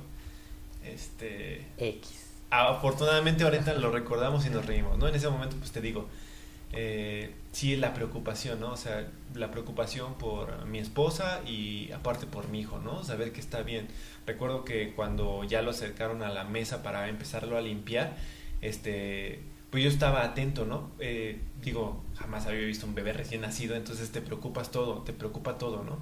[0.85, 1.65] este...
[1.77, 2.11] X.
[2.51, 5.07] afortunadamente ahorita lo recordamos y nos reímos, ¿no?
[5.07, 6.07] En ese momento, pues te digo,
[6.73, 8.73] eh, sí la preocupación, ¿no?
[8.73, 13.01] O sea, la preocupación por mi esposa y aparte por mi hijo, ¿no?
[13.05, 13.87] Saber que está bien.
[14.27, 18.17] Recuerdo que cuando ya lo acercaron a la mesa para empezarlo a limpiar,
[18.59, 19.39] este,
[19.69, 20.91] pues yo estaba atento, ¿no?
[20.99, 25.57] Eh, digo, jamás había visto un bebé recién nacido, entonces te preocupas todo, te preocupa
[25.57, 25.99] todo, ¿no?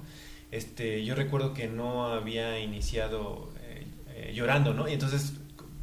[0.50, 4.88] Este, yo recuerdo que no había iniciado eh, eh, llorando, ¿no?
[4.88, 5.34] Y entonces,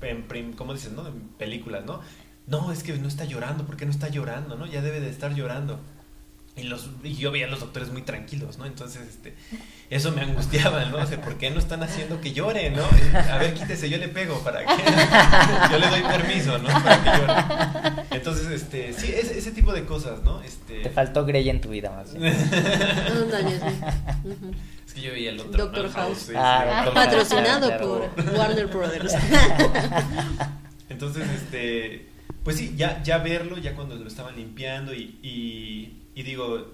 [0.02, 1.08] en, ¿cómo dices, no?
[1.08, 2.02] En películas, ¿no?
[2.48, 4.66] No, es que no está llorando, ¿por qué no está llorando, no?
[4.66, 5.80] Ya debe de estar llorando.
[6.58, 8.66] Y, los, y yo veía a los doctores muy tranquilos, ¿no?
[8.66, 9.36] Entonces, este,
[9.90, 10.98] eso me angustiaba, ¿no?
[10.98, 12.84] O sea, ¿por qué no están haciendo que llore, no?
[13.32, 14.68] A ver, quítese, yo le pego para que...
[15.72, 16.68] yo le doy permiso, ¿no?
[16.68, 18.04] Para que llore.
[18.12, 20.42] Entonces, este, sí, ese, ese tipo de cosas, ¿no?
[20.42, 20.82] Este...
[20.82, 22.34] Te faltó Grey en tu vida, más bien.
[24.92, 25.54] Es que yo veía el otro.
[25.54, 26.32] Doctor House.
[26.36, 29.16] Ah, ah, patrocinado por Warner Brothers.
[30.90, 32.10] Entonces, este,
[32.44, 36.72] pues sí, ya, ya verlo, ya cuando lo estaban limpiando y, y, y digo,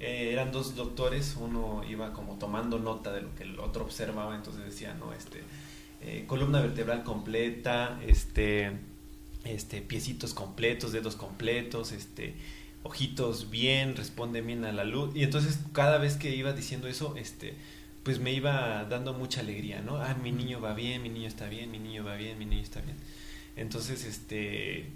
[0.00, 4.34] eh, eran dos doctores, uno iba como tomando nota de lo que el otro observaba,
[4.34, 5.42] entonces decía, no, este,
[6.00, 8.72] eh, columna vertebral completa, este,
[9.44, 12.34] este, piecitos completos, dedos completos, este,
[12.82, 15.14] ojitos bien, responde bien a la luz.
[15.14, 17.54] Y entonces cada vez que iba diciendo eso, este,
[18.02, 19.96] pues me iba dando mucha alegría, ¿no?
[19.96, 22.62] Ah, mi niño va bien, mi niño está bien, mi niño va bien, mi niño
[22.62, 22.96] está bien.
[23.56, 24.90] Entonces, este,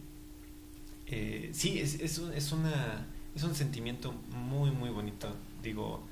[1.10, 5.34] eh, sí, es, es, es, una, es un sentimiento muy, muy bonito.
[5.62, 6.02] Digo,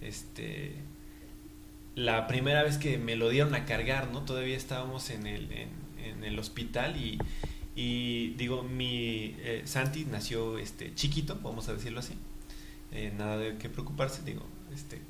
[0.00, 0.74] este,
[1.94, 4.22] la primera vez que me lo dieron a cargar, ¿no?
[4.22, 7.18] Todavía estábamos en el, en, el hospital y,
[7.74, 12.14] y digo, mi eh, Santi nació este chiquito, vamos a decirlo así.
[12.92, 14.42] Eh, nada de qué preocuparse, digo,
[14.74, 15.00] este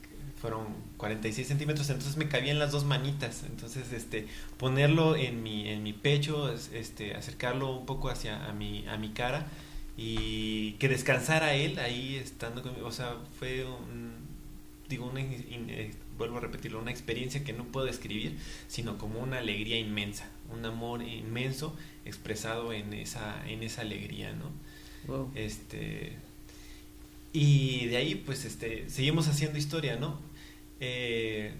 [0.41, 0.67] fueron
[0.97, 4.27] 46 centímetros, entonces me cabían las dos manitas, entonces este
[4.57, 9.11] ponerlo en mi en mi pecho, este acercarlo un poco hacia a mi a mi
[9.11, 9.47] cara
[9.97, 14.13] y que descansara él ahí estando conmigo, o sea, fue un,
[14.89, 18.39] digo una eh, vuelvo a repetirlo, una experiencia que no puedo describir,
[18.69, 24.51] sino como una alegría inmensa, un amor inmenso expresado en esa, en esa alegría, ¿no?
[25.35, 26.15] Este,
[27.33, 30.19] y de ahí, pues, este, seguimos haciendo historia, ¿no?
[30.81, 31.55] Eh,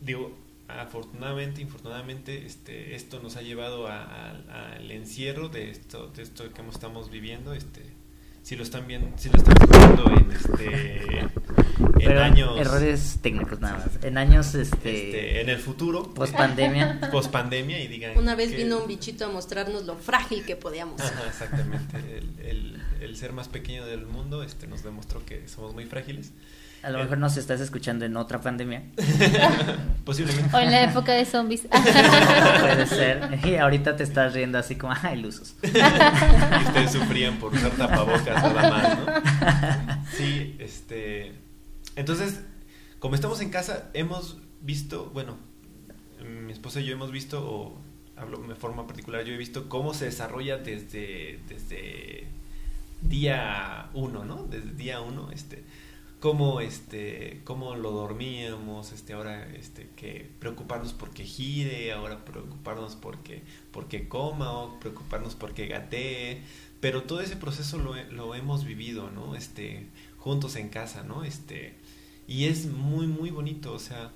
[0.00, 0.36] digo,
[0.68, 7.10] afortunadamente, infortunadamente, este, esto nos ha llevado al encierro de esto, de esto que estamos
[7.10, 7.82] viviendo, este,
[8.42, 11.28] si lo están viendo, si lo están viendo en este
[12.00, 14.02] en años errores técnicos nada más.
[14.02, 18.56] En años este, este en el futuro, post pandemia, post pandemia y digan Una vez
[18.56, 21.12] vino un bichito a mostrarnos lo frágil que podíamos ser.
[21.28, 21.98] exactamente.
[21.98, 26.32] El, el, el, ser más pequeño del mundo este nos demostró que somos muy frágiles.
[26.82, 28.84] A lo mejor nos estás escuchando en otra pandemia.
[30.04, 30.56] Posiblemente.
[30.56, 31.62] O en la época de zombies.
[32.60, 33.40] Puede ser.
[33.44, 35.56] Y ahorita te estás riendo así como, ¡ay, ilusos!
[35.62, 40.04] y ustedes sufrían por usar tapabocas nada más, ¿no?
[40.16, 41.32] Sí, este.
[41.96, 42.42] Entonces,
[43.00, 45.36] como estamos en casa, hemos visto, bueno,
[46.24, 47.78] mi esposa y yo hemos visto, o
[48.16, 52.26] hablo de forma particular, yo he visto cómo se desarrolla desde, desde
[53.02, 54.44] día uno, ¿no?
[54.44, 55.64] Desde día uno, este
[56.20, 63.42] cómo este cómo lo dormíamos este ahora este que preocuparnos porque gire ahora preocuparnos porque
[63.70, 66.42] porque coma o preocuparnos porque gatee
[66.80, 69.86] pero todo ese proceso lo, lo hemos vivido no este
[70.16, 71.74] juntos en casa no este
[72.26, 74.10] y es muy muy bonito o sea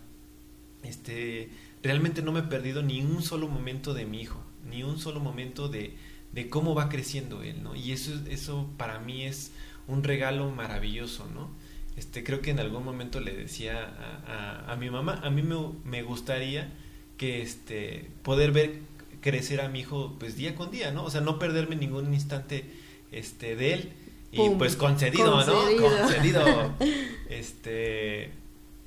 [0.82, 1.50] este
[1.84, 5.20] realmente no me he perdido ni un solo momento de mi hijo ni un solo
[5.20, 5.96] momento de,
[6.32, 9.52] de cómo va creciendo él no y eso eso para mí es
[9.86, 11.50] un regalo maravilloso no
[11.96, 13.84] este, creo que en algún momento le decía
[14.26, 16.72] a, a, a mi mamá, a mí me, me, gustaría
[17.18, 18.78] que este, poder ver
[19.20, 21.04] crecer a mi hijo pues día con día, ¿no?
[21.04, 22.64] O sea, no perderme ningún instante
[23.12, 23.92] este, de él.
[24.32, 25.98] Y pues concedido, concedido, ¿no?
[25.98, 26.74] Concedido.
[27.28, 28.30] este,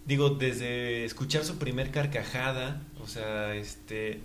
[0.05, 4.19] digo, desde escuchar su primer carcajada, o sea, este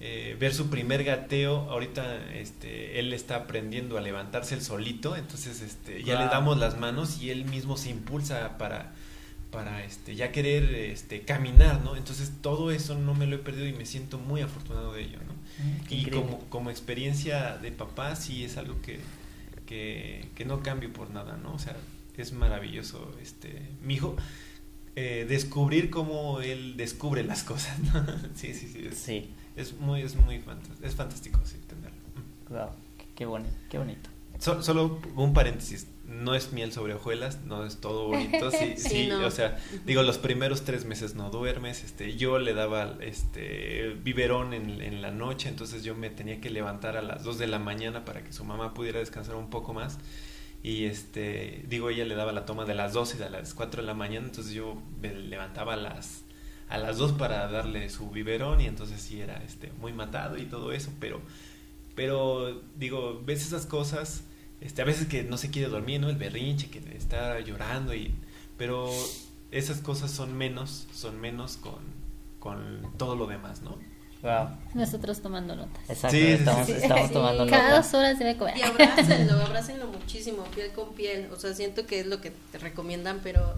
[0.00, 5.62] eh, ver su primer gateo, ahorita este, él está aprendiendo a levantarse el solito, entonces
[5.62, 8.92] este, ya le damos las manos y él mismo se impulsa para,
[9.52, 11.96] para este, ya querer este, caminar, ¿no?
[11.96, 15.18] Entonces todo eso no me lo he perdido y me siento muy afortunado de ello,
[15.26, 15.32] ¿no?
[15.64, 18.98] Mm, y como, como experiencia de papá sí es algo que,
[19.64, 21.54] que, que, no cambio por nada, ¿no?
[21.54, 21.76] O sea,
[22.16, 24.16] es maravilloso, este, mi hijo,
[24.96, 28.04] eh, descubrir cómo él descubre las cosas, ¿no?
[28.34, 28.86] sí, sí, sí.
[28.90, 31.98] Es, sí es muy, es muy fantástico, es fantástico sí, tenerlo.
[32.50, 32.70] Wow,
[33.14, 34.10] qué, bonito, qué bonito.
[34.38, 35.86] So- solo un paréntesis.
[36.06, 38.50] No es miel sobre hojuelas, no es todo bonito.
[38.50, 39.24] Sí, Sí, sí, no.
[39.26, 41.82] o sea, digo, los primeros tres meses no duermes.
[41.82, 46.50] Este, yo le daba este biberón en, en la noche, entonces yo me tenía que
[46.50, 49.72] levantar a las 2 de la mañana para que su mamá pudiera descansar un poco
[49.72, 49.98] más.
[50.62, 53.80] Y este, digo, ella le daba la toma de las 12 y a las 4
[53.82, 56.23] de la mañana, entonces yo me levantaba a las
[56.68, 60.44] a las 2 para darle su biberón y entonces sí era este muy matado y
[60.46, 61.20] todo eso, pero
[61.94, 64.22] pero digo, ves esas cosas,
[64.60, 66.08] este a veces que no se quiere dormir, ¿no?
[66.10, 68.14] El berrinche que está llorando y
[68.58, 68.90] pero
[69.50, 71.78] esas cosas son menos, son menos con
[72.40, 73.78] con todo lo demás, ¿no?
[74.22, 74.48] Wow.
[74.74, 75.82] Nosotros tomando notas.
[75.88, 76.72] Exacto, Sí, estamos, sí.
[76.72, 77.12] estamos Sí.
[77.12, 77.76] tomando Cada nota.
[77.76, 78.56] dos horas debe comer.
[78.56, 81.28] Y abrácenlo, abrácenlo muchísimo, piel con piel.
[81.30, 83.54] O sea, siento que es lo que te recomiendan, pero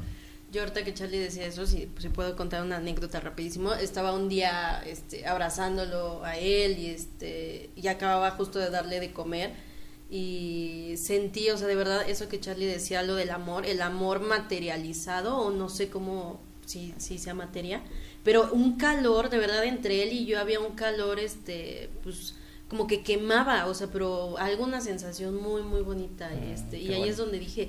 [0.53, 4.29] yo ahorita que Charlie decía eso, si, si puedo contar una anécdota rapidísimo, estaba un
[4.29, 9.55] día este, abrazándolo a él y este y acababa justo de darle de comer
[10.09, 14.21] y sentí, o sea, de verdad eso que Charlie decía, lo del amor, el amor
[14.21, 17.83] materializado o no sé cómo, si, si sea materia,
[18.23, 22.35] pero un calor, de verdad, entre él y yo había un calor, este, pues
[22.69, 26.29] como que quemaba, o sea, pero alguna sensación muy, muy bonita.
[26.31, 27.05] Mm, este, y ahí bueno.
[27.13, 27.69] es donde dije,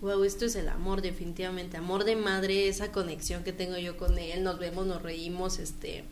[0.00, 1.76] wow, esto es el amor, definitivamente.
[1.76, 6.04] Amor de madre, esa conexión que tengo yo con él, nos vemos, nos reímos, este,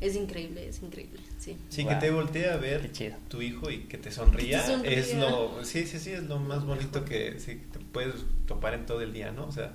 [0.00, 1.56] es increíble, es increíble, sí.
[1.68, 1.94] Sí, Wow.
[1.94, 2.90] que te voltee a ver
[3.28, 4.98] tu hijo y que te sonría, Que te sonría.
[4.98, 8.14] es lo sí, sí, sí, es lo más bonito que sí, te puedes
[8.46, 9.46] topar en todo el día, ¿no?
[9.46, 9.72] O sea,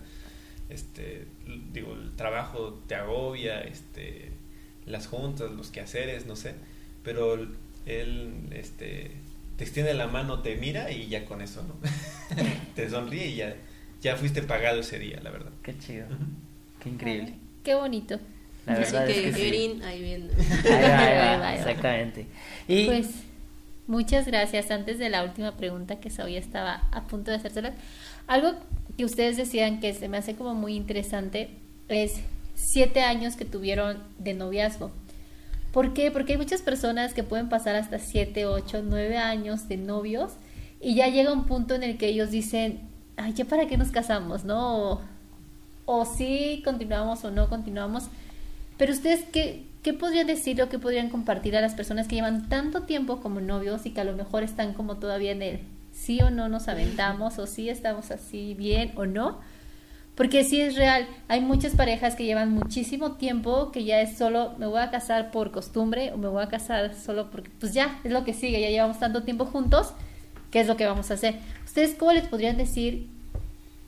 [0.69, 1.27] este
[1.73, 4.31] digo, el trabajo te agobia, este
[4.85, 6.55] las juntas, los quehaceres, no sé,
[7.03, 7.47] pero
[7.85, 9.11] él este
[9.57, 11.75] te extiende la mano, te mira y ya con eso, ¿no?
[12.75, 13.55] te sonríe y ya
[14.01, 15.51] ya fuiste pagado ese día, la verdad.
[15.61, 16.07] Qué chido.
[16.79, 17.35] Qué increíble.
[17.63, 18.19] Qué bonito.
[18.65, 19.81] La Así verdad que, es que sí.
[19.83, 20.29] Ahí viene.
[20.65, 21.71] Ahí va, ahí va, Ahí va, ahí va.
[21.71, 22.25] exactamente.
[22.67, 23.09] Y Pues
[23.87, 24.71] muchas gracias.
[24.71, 27.73] Antes de la última pregunta que Saúl estaba a punto de hacérsela,
[28.27, 28.53] algo
[28.97, 31.49] que ustedes decían que se me hace como muy interesante
[31.87, 32.13] es
[32.55, 34.91] siete años que tuvieron de noviazgo.
[35.71, 36.11] ¿Por qué?
[36.11, 40.33] Porque hay muchas personas que pueden pasar hasta siete, ocho, nueve años de novios
[40.81, 42.81] y ya llega un punto en el que ellos dicen,
[43.15, 44.43] ay, ¿ya para qué nos casamos?
[44.43, 44.91] ¿No?
[44.91, 45.01] O,
[45.85, 48.05] o sí continuamos o no continuamos.
[48.77, 52.49] Pero ustedes, ¿qué, ¿qué podrían decir o qué podrían compartir a las personas que llevan
[52.49, 55.59] tanto tiempo como novios y que a lo mejor están como todavía en el
[55.93, 59.39] sí o no nos aventamos o sí estamos así bien o no?
[60.21, 64.53] Porque sí es real, hay muchas parejas que llevan muchísimo tiempo que ya es solo
[64.59, 67.99] me voy a casar por costumbre o me voy a casar solo porque pues ya
[68.03, 69.93] es lo que sigue, ya llevamos tanto tiempo juntos,
[70.51, 71.39] ¿qué es lo que vamos a hacer?
[71.65, 73.07] ¿Ustedes cómo les podrían decir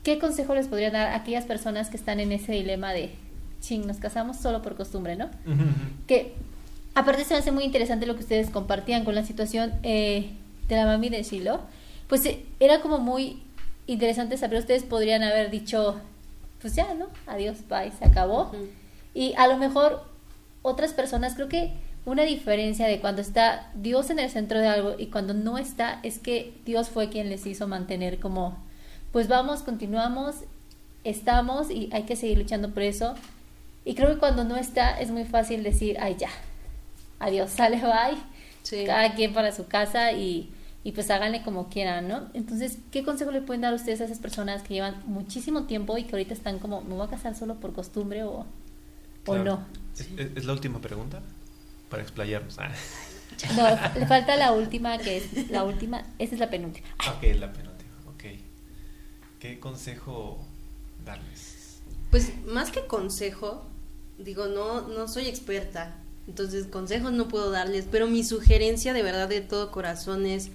[0.02, 3.10] ¿Qué consejo les podrían dar a aquellas personas que están en ese dilema de,
[3.60, 5.30] ching, nos casamos solo por costumbre, ¿no?
[6.08, 6.34] Que
[6.96, 10.30] aparte se me hace muy interesante lo que ustedes compartían con la situación eh,
[10.68, 11.60] de la mami de Shiloh.
[12.08, 13.40] Pues eh, era como muy
[13.86, 16.00] interesante saber, ustedes podrían haber dicho,
[16.64, 17.08] pues ya, ¿no?
[17.26, 18.50] Adiós, bye, se acabó.
[19.12, 20.02] Y a lo mejor
[20.62, 21.74] otras personas, creo que
[22.06, 26.00] una diferencia de cuando está Dios en el centro de algo y cuando no está,
[26.02, 28.56] es que Dios fue quien les hizo mantener como,
[29.12, 30.36] pues vamos, continuamos,
[31.04, 33.14] estamos y hay que seguir luchando por eso.
[33.84, 36.30] Y creo que cuando no está es muy fácil decir, ay ya,
[37.18, 38.16] adiós, sale, bye,
[38.62, 38.84] Sí.
[38.86, 40.50] cada quien para su casa y,
[40.84, 42.28] y pues háganle como quieran, ¿no?
[42.34, 46.04] Entonces, ¿qué consejo le pueden dar ustedes a esas personas que llevan muchísimo tiempo y
[46.04, 48.44] que ahorita están como, me voy a casar solo por costumbre o,
[49.26, 49.64] o no?
[49.98, 51.20] ¿Es, es- es la última pregunta?
[51.88, 52.58] Para explayarnos.
[52.58, 52.70] Ah.
[53.56, 53.66] No,
[53.98, 56.86] le falta la última, que es la última, esa es la penúltima.
[57.16, 57.90] Ok, la penúltima.
[58.14, 58.24] Ok.
[59.40, 60.38] ¿Qué consejo
[61.04, 61.80] darles?
[62.10, 63.64] Pues más que consejo,
[64.18, 65.96] digo, no, no soy experta,
[66.28, 70.50] entonces consejos no puedo darles, pero mi sugerencia de verdad de todo corazón es,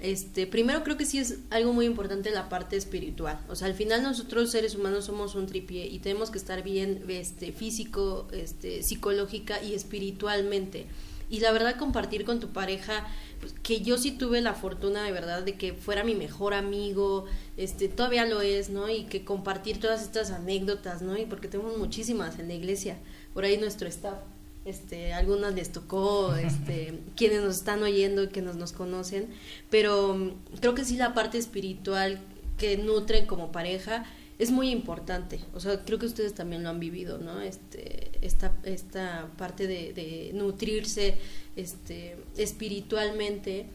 [0.00, 3.74] este, primero creo que sí es algo muy importante la parte espiritual, o sea, al
[3.74, 8.82] final nosotros seres humanos somos un tripié y tenemos que estar bien, este, físico, este,
[8.82, 10.86] psicológica y espiritualmente.
[11.30, 13.06] Y la verdad compartir con tu pareja,
[13.38, 17.26] pues, que yo sí tuve la fortuna de verdad de que fuera mi mejor amigo,
[17.56, 18.88] este, todavía lo es, ¿no?
[18.88, 21.16] Y que compartir todas estas anécdotas, ¿no?
[21.16, 22.98] Y porque tenemos muchísimas en la iglesia,
[23.32, 24.18] por ahí nuestro staff,
[24.64, 29.28] este, algunas les tocó, este, quienes nos están oyendo y que nos, nos conocen,
[29.70, 32.20] pero mm, creo que sí la parte espiritual
[32.58, 34.04] que nutren como pareja
[34.38, 35.40] es muy importante.
[35.54, 37.40] O sea, creo que ustedes también lo han vivido, ¿no?
[37.42, 41.18] Este, esta, esta parte de, de nutrirse
[41.56, 43.66] este, espiritualmente.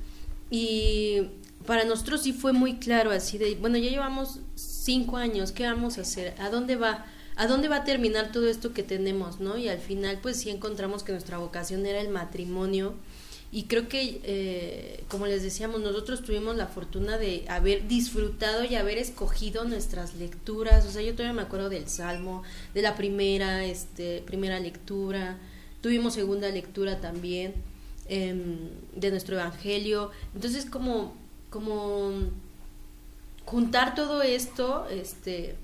[0.49, 1.21] Y
[1.65, 5.97] para nosotros sí fue muy claro así de, bueno, ya llevamos cinco años, ¿qué vamos
[5.97, 6.33] a hacer?
[6.39, 7.05] ¿A dónde va?
[7.37, 9.57] ¿A dónde va a terminar todo esto que tenemos, no?
[9.57, 12.95] Y al final, pues sí encontramos que nuestra vocación era el matrimonio
[13.51, 18.75] Y creo que, eh, como les decíamos, nosotros tuvimos la fortuna de haber disfrutado y
[18.75, 20.85] haber escogido nuestras lecturas.
[20.85, 25.37] O sea, yo todavía me acuerdo del Salmo, de la primera, este, primera lectura.
[25.81, 27.53] Tuvimos segunda lectura también
[28.09, 28.57] em,
[28.95, 30.11] de nuestro Evangelio.
[30.33, 31.15] Entonces, como,
[31.49, 32.11] como
[33.45, 35.55] juntar todo esto, este,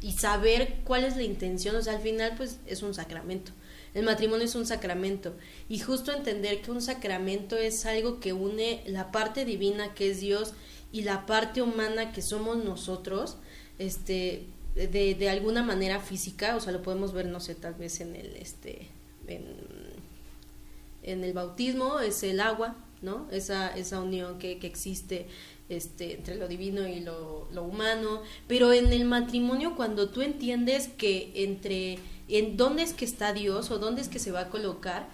[0.00, 3.52] y saber cuál es la intención, o sea, al final, pues, es un sacramento.
[3.94, 5.34] El matrimonio es un sacramento
[5.68, 10.20] y justo entender que un sacramento es algo que une la parte divina que es
[10.20, 10.52] Dios
[10.92, 13.38] y la parte humana que somos nosotros,
[13.78, 18.00] este, de, de alguna manera física, o sea, lo podemos ver, no sé, tal vez
[18.00, 18.88] en el, este,
[19.26, 23.26] en, el bautismo, es el agua, ¿no?
[23.30, 25.26] Esa, esa unión que, que existe
[25.68, 31.32] este, entre lo divino y lo, humano, pero en el matrimonio cuando tú entiendes que
[31.34, 31.98] entre
[32.28, 35.08] en dónde es que está Dios o dónde es que se va a colocar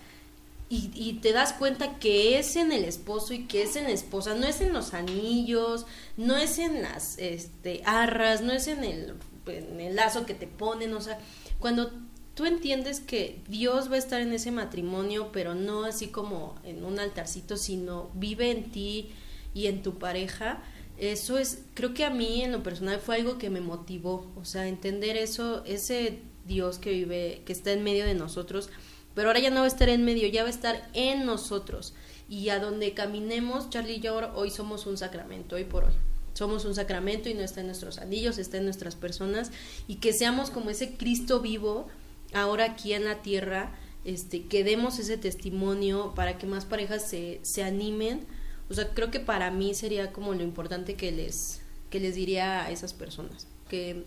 [0.68, 3.90] y, y, te das cuenta que es en el esposo y que es en la
[3.90, 5.86] esposa, no es en los anillos,
[6.16, 9.14] no es en las este, arras, no es en el,
[9.46, 11.18] en el lazo que te ponen, o sea,
[11.58, 11.92] cuando
[12.34, 16.84] tú entiendes que Dios va a estar en ese matrimonio, pero no así como en
[16.84, 19.10] un altarcito, sino vive en ti
[19.54, 20.62] y en tu pareja,
[20.98, 24.44] eso es, creo que a mí en lo personal fue algo que me motivó, o
[24.44, 28.68] sea, entender eso, ese Dios que vive, que está en medio de nosotros,
[29.14, 31.94] pero ahora ya no va a estar en medio, ya va a estar en nosotros.
[32.28, 35.92] Y a donde caminemos, Charlie y yo hoy somos un sacramento, hoy por hoy.
[36.32, 39.52] Somos un sacramento y no está en nuestros anillos, está en nuestras personas.
[39.86, 41.86] Y que seamos como ese Cristo vivo,
[42.32, 47.38] ahora aquí en la tierra, este, que demos ese testimonio para que más parejas se,
[47.42, 48.26] se animen.
[48.70, 51.60] O sea, creo que para mí sería como lo importante que les,
[51.90, 53.46] que les diría a esas personas.
[53.68, 54.04] Que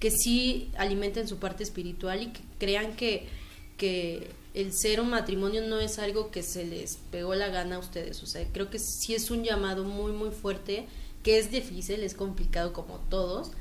[0.00, 3.28] que sí alimenten su parte espiritual y que crean que,
[3.76, 7.78] que el ser un matrimonio no es algo que se les pegó la gana a
[7.78, 8.22] ustedes.
[8.22, 10.86] O sea, creo que sí es un llamado muy, muy fuerte,
[11.22, 13.52] que es difícil, es complicado como todos,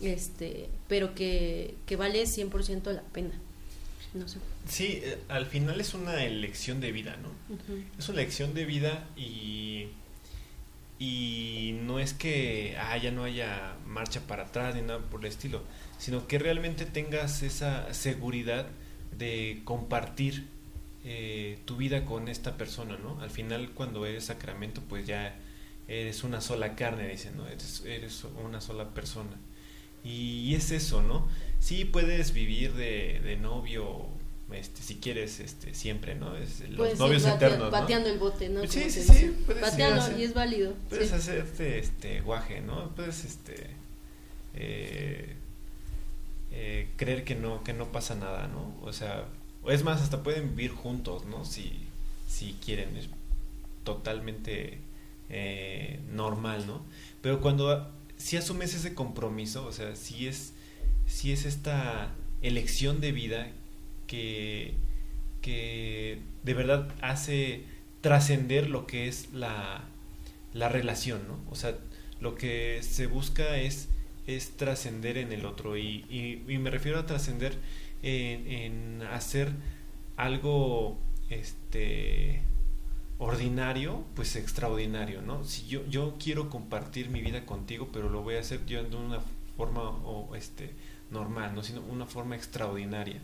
[0.00, 3.38] este, pero que, que vale 100% la pena.
[4.14, 4.38] No sé.
[4.66, 7.30] Sí, eh, al final es una elección de vida, ¿no?
[7.98, 9.88] Es una elección de vida y
[10.98, 15.26] y no es que ah, ya no haya marcha para atrás ni nada por el
[15.26, 15.62] estilo,
[15.98, 18.66] sino que realmente tengas esa seguridad
[19.18, 20.46] de compartir
[21.04, 23.20] eh, tu vida con esta persona, ¿no?
[23.20, 25.36] Al final cuando eres sacramento pues ya
[25.88, 27.46] eres una sola carne, dicen, ¿no?
[27.48, 29.36] Eres, eres una sola persona.
[30.04, 31.26] Y, es eso, ¿no?
[31.60, 34.08] Sí puedes vivir de, de novio
[34.52, 36.36] este, si quieres, este, siempre, ¿no?
[36.36, 38.66] Es los novios eternos, Pateando el bote, ¿no?
[38.66, 39.34] Sí, sí, sí.
[39.60, 40.74] Pateando, y es válido.
[40.88, 42.90] Puedes hacerte, este, guaje, ¿no?
[42.94, 43.70] Puedes, este,
[44.54, 45.34] eh,
[46.52, 48.74] eh, creer que no, que no pasa nada, ¿no?
[48.82, 49.24] O sea,
[49.66, 51.44] es más, hasta pueden vivir juntos, ¿no?
[51.44, 51.72] Si,
[52.28, 53.08] si quieren, es
[53.82, 54.78] totalmente
[55.30, 56.82] eh, normal, ¿no?
[57.22, 60.52] Pero cuando si asumes ese compromiso, o sea, si es,
[61.06, 62.12] si es esta
[62.42, 63.48] elección de vida
[64.06, 64.74] que,
[65.42, 67.64] que de verdad hace
[68.00, 69.84] trascender lo que es la,
[70.52, 71.40] la relación, ¿no?
[71.50, 71.76] O sea,
[72.20, 73.88] lo que se busca es,
[74.26, 77.56] es trascender en el otro y, y, me refiero a trascender
[78.02, 79.52] en, en, hacer
[80.16, 80.98] algo
[81.30, 82.42] este
[83.24, 88.36] ordinario pues extraordinario no si yo yo quiero compartir mi vida contigo pero lo voy
[88.36, 89.20] a hacer yo de una
[89.56, 90.74] forma o este
[91.10, 93.20] normal no sino una forma extraordinaria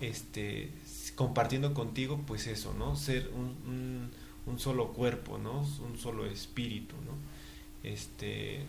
[0.00, 0.70] este,
[1.14, 2.96] compartiendo contigo, pues eso, ¿no?
[2.96, 4.10] Ser un,
[4.46, 5.60] un, solo cuerpo, ¿no?
[5.84, 7.88] Un solo espíritu, ¿no?
[7.88, 8.60] Este,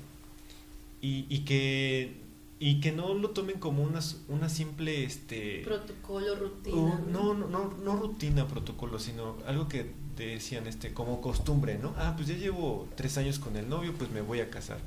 [1.02, 2.18] y, y, que,
[2.60, 5.62] y que no lo tomen como una, una simple, este...
[5.64, 7.02] Protocolo, rutina.
[7.12, 9.92] no, no, no, no rutina, protocolo, sino algo que
[10.28, 11.94] decían, este, como costumbre, ¿no?
[11.98, 14.80] Ah, pues ya llevo tres años con el novio, pues me voy a casar.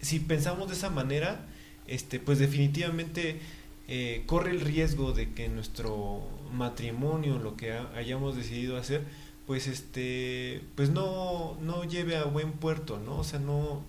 [0.00, 1.46] Si pensamos de esa manera,
[1.86, 3.40] este, pues definitivamente
[3.88, 6.22] eh, corre el riesgo de que nuestro
[6.52, 9.02] matrimonio, lo que hayamos decidido hacer,
[9.46, 13.18] pues este, pues no, no lleve a buen puerto, ¿no?
[13.18, 13.82] O sea, no,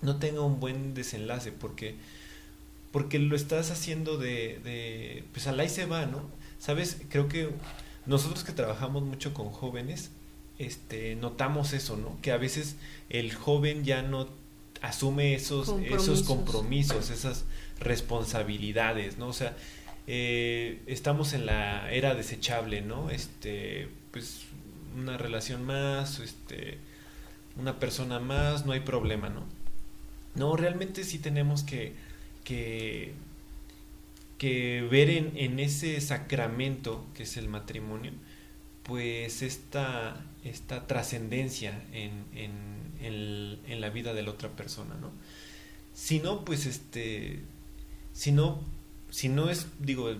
[0.00, 1.96] no tenga un buen desenlace, porque,
[2.92, 6.22] porque lo estás haciendo de, de, pues al ahí se va, ¿no?
[6.58, 7.50] Sabes, creo que
[8.06, 10.10] nosotros que trabajamos mucho con jóvenes,
[10.58, 12.18] este, notamos eso, ¿no?
[12.22, 12.76] Que a veces
[13.10, 14.28] el joven ya no
[14.82, 17.44] asume esos esos compromisos, esas
[17.80, 19.28] responsabilidades, ¿no?
[19.28, 19.56] O sea,
[20.06, 23.10] eh, estamos en la era desechable, ¿no?
[23.10, 24.42] Este, pues
[24.96, 26.78] una relación más, este,
[27.58, 29.44] una persona más, no hay problema, ¿no?
[30.34, 31.94] No, realmente sí tenemos que,
[32.44, 33.14] que,
[34.38, 38.12] que ver en, ese sacramento que es el matrimonio,
[38.82, 45.12] pues esta, esta trascendencia en, en, la vida de la otra persona, ¿no?
[45.94, 47.40] Si no, pues este,
[48.12, 48.60] si no,
[49.10, 50.14] si no es, digo,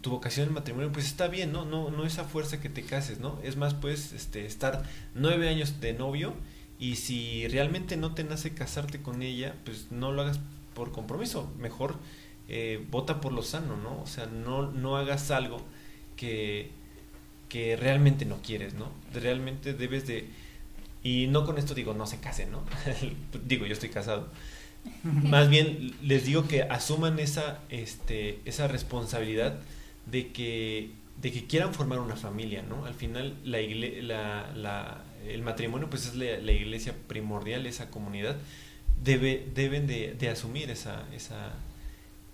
[0.00, 1.64] tu vocación en matrimonio, pues está bien, ¿no?
[1.64, 3.38] No, no esa fuerza que te cases, ¿no?
[3.42, 4.84] Es más, pues, este, estar
[5.14, 6.34] nueve años de novio
[6.78, 10.40] y si realmente no te nace casarte con ella, pues no lo hagas
[10.74, 11.96] por compromiso, mejor
[12.48, 14.00] eh, vota por lo sano, ¿no?
[14.00, 15.60] O sea, no, no hagas algo
[16.16, 16.70] que,
[17.48, 18.90] que realmente no quieres, ¿no?
[19.12, 20.28] Realmente debes de...
[21.02, 22.64] Y no con esto digo, no se casen, ¿no?
[23.46, 24.28] digo, yo estoy casado.
[25.02, 29.58] Más bien les digo que asuman esa, este, esa responsabilidad
[30.06, 30.90] de que,
[31.20, 32.86] de que quieran formar una familia, ¿no?
[32.86, 38.36] Al final la, la, la el matrimonio pues es la, iglesia primordial, esa comunidad,
[39.02, 41.52] debe, deben de, de asumir esa, esa,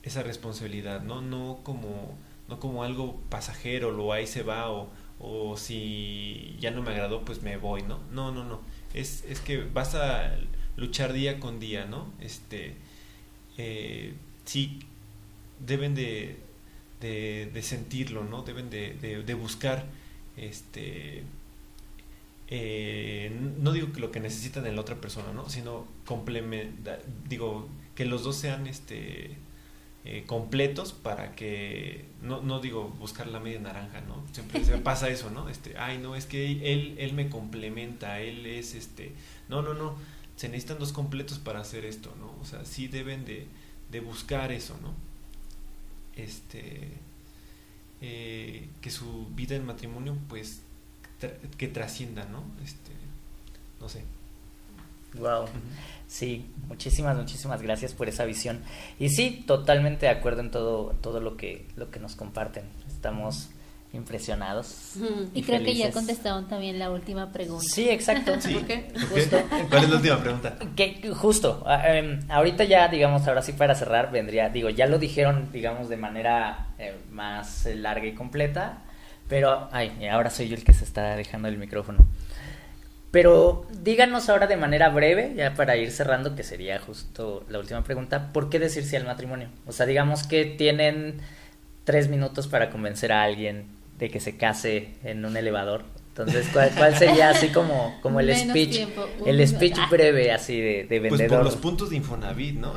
[0.02, 1.20] esa responsabilidad, ¿no?
[1.22, 2.16] No como,
[2.48, 7.24] no como algo pasajero, lo ahí se va, o, o si ya no me agradó,
[7.24, 8.00] pues me voy, ¿no?
[8.12, 8.60] No, no, no.
[8.94, 10.36] Es, es que vas a
[10.76, 12.12] luchar día con día, ¿no?
[12.20, 12.74] Este,
[13.58, 14.14] eh,
[14.44, 14.80] sí,
[15.64, 16.36] deben de,
[17.00, 18.42] de, sentirlo, ¿no?
[18.42, 19.86] Deben de, de buscar,
[20.36, 21.24] este,
[22.54, 25.48] eh, no digo que lo que necesitan en la otra persona, ¿no?
[25.48, 29.38] Sino complementar, digo, que los dos sean, este,
[30.04, 35.08] eh, completos para que no, no digo buscar la media naranja no siempre se pasa
[35.08, 39.12] eso no este ay no es que él él me complementa él es este
[39.48, 39.94] no no no
[40.34, 43.46] se necesitan dos completos para hacer esto no o sea sí deben de,
[43.92, 44.92] de buscar eso no
[46.20, 46.88] este
[48.00, 50.62] eh, que su vida en matrimonio pues
[51.56, 52.90] que trascienda no este
[53.80, 54.02] no sé
[55.14, 55.46] Wow.
[56.06, 58.60] Sí, muchísimas, muchísimas gracias por esa visión.
[58.98, 62.64] Y sí, totalmente de acuerdo en todo, todo lo que, lo que nos comparten.
[62.86, 63.48] Estamos
[63.92, 64.94] impresionados.
[65.34, 67.64] Y, creo que ya contestaron también la última pregunta.
[67.66, 68.32] Sí, exacto.
[68.32, 68.90] ¿Por qué?
[69.68, 70.58] ¿Cuál es la última pregunta?
[70.74, 75.50] Que justo, em, ahorita ya, digamos, ahora sí para cerrar, vendría, digo, ya lo dijeron,
[75.52, 78.82] digamos, de manera eh, más larga y completa,
[79.28, 82.06] pero, ay, ahora soy yo el que se está dejando el micrófono.
[83.12, 87.84] Pero díganos ahora de manera breve, ya para ir cerrando, que sería justo la última
[87.84, 89.48] pregunta, ¿por qué decir sí al matrimonio?
[89.66, 91.20] O sea, digamos que tienen
[91.84, 93.66] tres minutos para convencer a alguien
[93.98, 95.84] de que se case en un elevador.
[96.14, 98.86] Entonces, ¿cuál, sería así como, como el speech?
[99.24, 101.16] El speech breve así de, de vendedor.
[101.16, 102.74] Pues por los puntos de Infonavit, ¿no?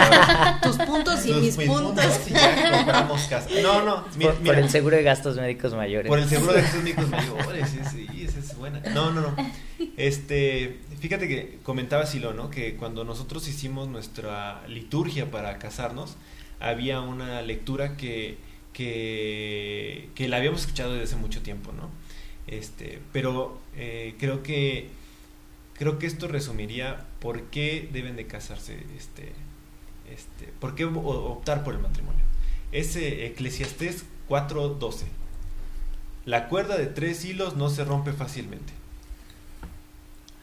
[0.62, 2.04] Tus puntos y mis, puntos.
[2.26, 3.48] y ya compramos casa.
[3.62, 4.04] No, no.
[4.44, 6.08] por, el seguro de gastos médicos mayores.
[6.08, 8.80] Por el seguro de gastos médicos mayores, sí, sí, esa es buena.
[8.92, 9.36] No, no, no.
[9.96, 12.50] Este, fíjate que comentaba Silo, ¿no?
[12.50, 16.16] Que cuando nosotros hicimos nuestra liturgia para casarnos,
[16.58, 18.36] había una lectura que,
[18.72, 22.02] que, que la habíamos escuchado desde hace mucho tiempo, ¿no?
[22.46, 24.90] Este, pero eh, creo que
[25.74, 29.32] creo que esto resumiría por qué deben de casarse, este,
[30.10, 32.24] este, por qué optar por el matrimonio.
[32.72, 35.04] Es Eclesiastés 4:12.
[36.26, 38.72] La cuerda de tres hilos no se rompe fácilmente.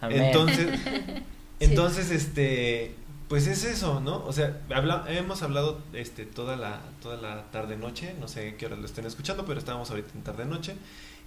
[0.02, 0.80] Entonces,
[1.60, 2.96] entonces, este,
[3.28, 4.26] pues es eso, ¿no?
[4.26, 4.60] O sea,
[5.08, 9.06] hemos hablado este, toda la, toda la tarde noche, no sé qué hora lo estén
[9.06, 10.76] escuchando, pero estábamos ahorita en tarde noche,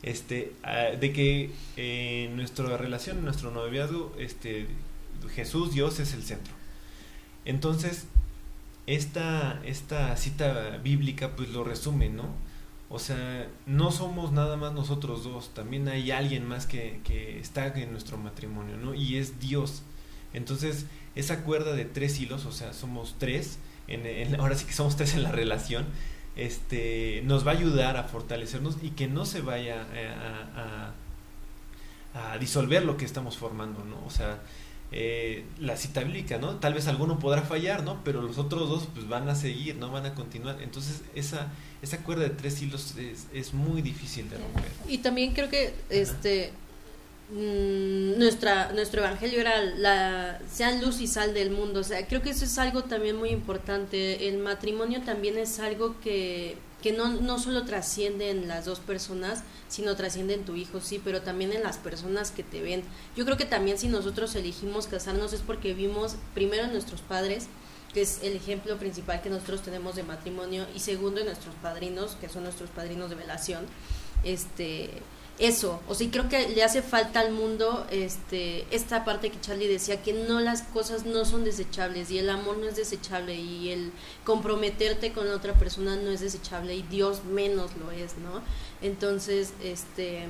[0.04, 4.66] este, ah, de que en eh, nuestra relación, en nuestro noviazgo, este,
[5.34, 6.52] Jesús, Dios es el centro.
[7.46, 8.06] Entonces,
[8.86, 12.28] esta, esta cita bíblica pues lo resume, ¿no?
[12.90, 17.66] O sea, no somos nada más nosotros dos, también hay alguien más que, que está
[17.68, 18.94] en nuestro matrimonio, ¿no?
[18.94, 19.82] Y es Dios.
[20.34, 23.58] Entonces, esa cuerda de tres hilos, o sea, somos tres,
[24.38, 25.86] ahora sí que somos tres en la relación,
[26.36, 29.86] este, nos va a ayudar a fortalecernos y que no se vaya
[30.54, 30.92] a,
[32.20, 34.04] a, a disolver lo que estamos formando, ¿no?
[34.06, 34.40] O sea,
[34.96, 36.56] eh, la cita bíblica, ¿no?
[36.56, 38.02] Tal vez alguno podrá fallar, ¿no?
[38.04, 40.62] Pero los otros dos pues van a seguir, no van a continuar.
[40.62, 41.48] Entonces esa
[41.82, 44.70] esa cuerda de tres hilos es, es muy difícil de romper.
[44.88, 46.52] Y también creo que este
[47.34, 52.22] mm, nuestra nuestro evangelio era la sean luz y sal del mundo, o sea, creo
[52.22, 54.28] que eso es algo también muy importante.
[54.28, 59.42] El matrimonio también es algo que que no, no solo trasciende en las dos personas,
[59.68, 62.82] sino trasciende en tu hijo, sí, pero también en las personas que te ven.
[63.16, 67.46] Yo creo que también si nosotros elegimos casarnos es porque vimos primero en nuestros padres,
[67.94, 72.18] que es el ejemplo principal que nosotros tenemos de matrimonio, y segundo en nuestros padrinos,
[72.20, 73.64] que son nuestros padrinos de velación,
[74.22, 74.90] este
[75.38, 79.40] eso, o sea, y creo que le hace falta al mundo este esta parte que
[79.40, 83.34] Charlie decía que no las cosas no son desechables y el amor no es desechable
[83.34, 83.90] y el
[84.24, 88.42] comprometerte con la otra persona no es desechable y Dios menos lo es, ¿no?
[88.80, 90.26] Entonces, este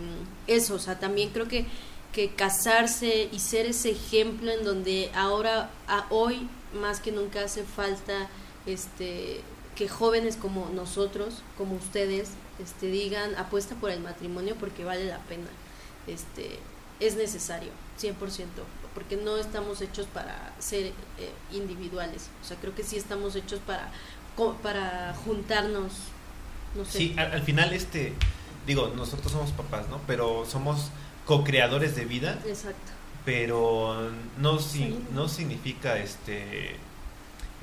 [0.46, 1.66] eso, o sea, también creo que
[2.14, 6.48] que casarse y ser ese ejemplo en donde ahora a hoy
[6.80, 8.28] más que nunca hace falta
[8.66, 9.40] este
[9.74, 12.30] que jóvenes como nosotros, como ustedes,
[12.62, 15.46] este, digan apuesta por el matrimonio porque vale la pena.
[16.06, 16.58] Este,
[17.00, 17.70] es necesario,
[18.00, 18.14] 100%,
[18.94, 20.92] porque no estamos hechos para ser eh,
[21.52, 22.28] individuales.
[22.42, 23.90] O sea, creo que sí estamos hechos para,
[24.62, 25.92] para juntarnos.
[26.76, 26.98] No sé.
[26.98, 28.12] Sí, al, final, este,
[28.66, 30.00] digo, nosotros somos papás, ¿no?
[30.06, 30.90] Pero somos
[31.26, 32.38] co-creadores de vida.
[32.46, 32.92] Exacto.
[33.24, 34.58] Pero no,
[35.12, 36.76] no significa este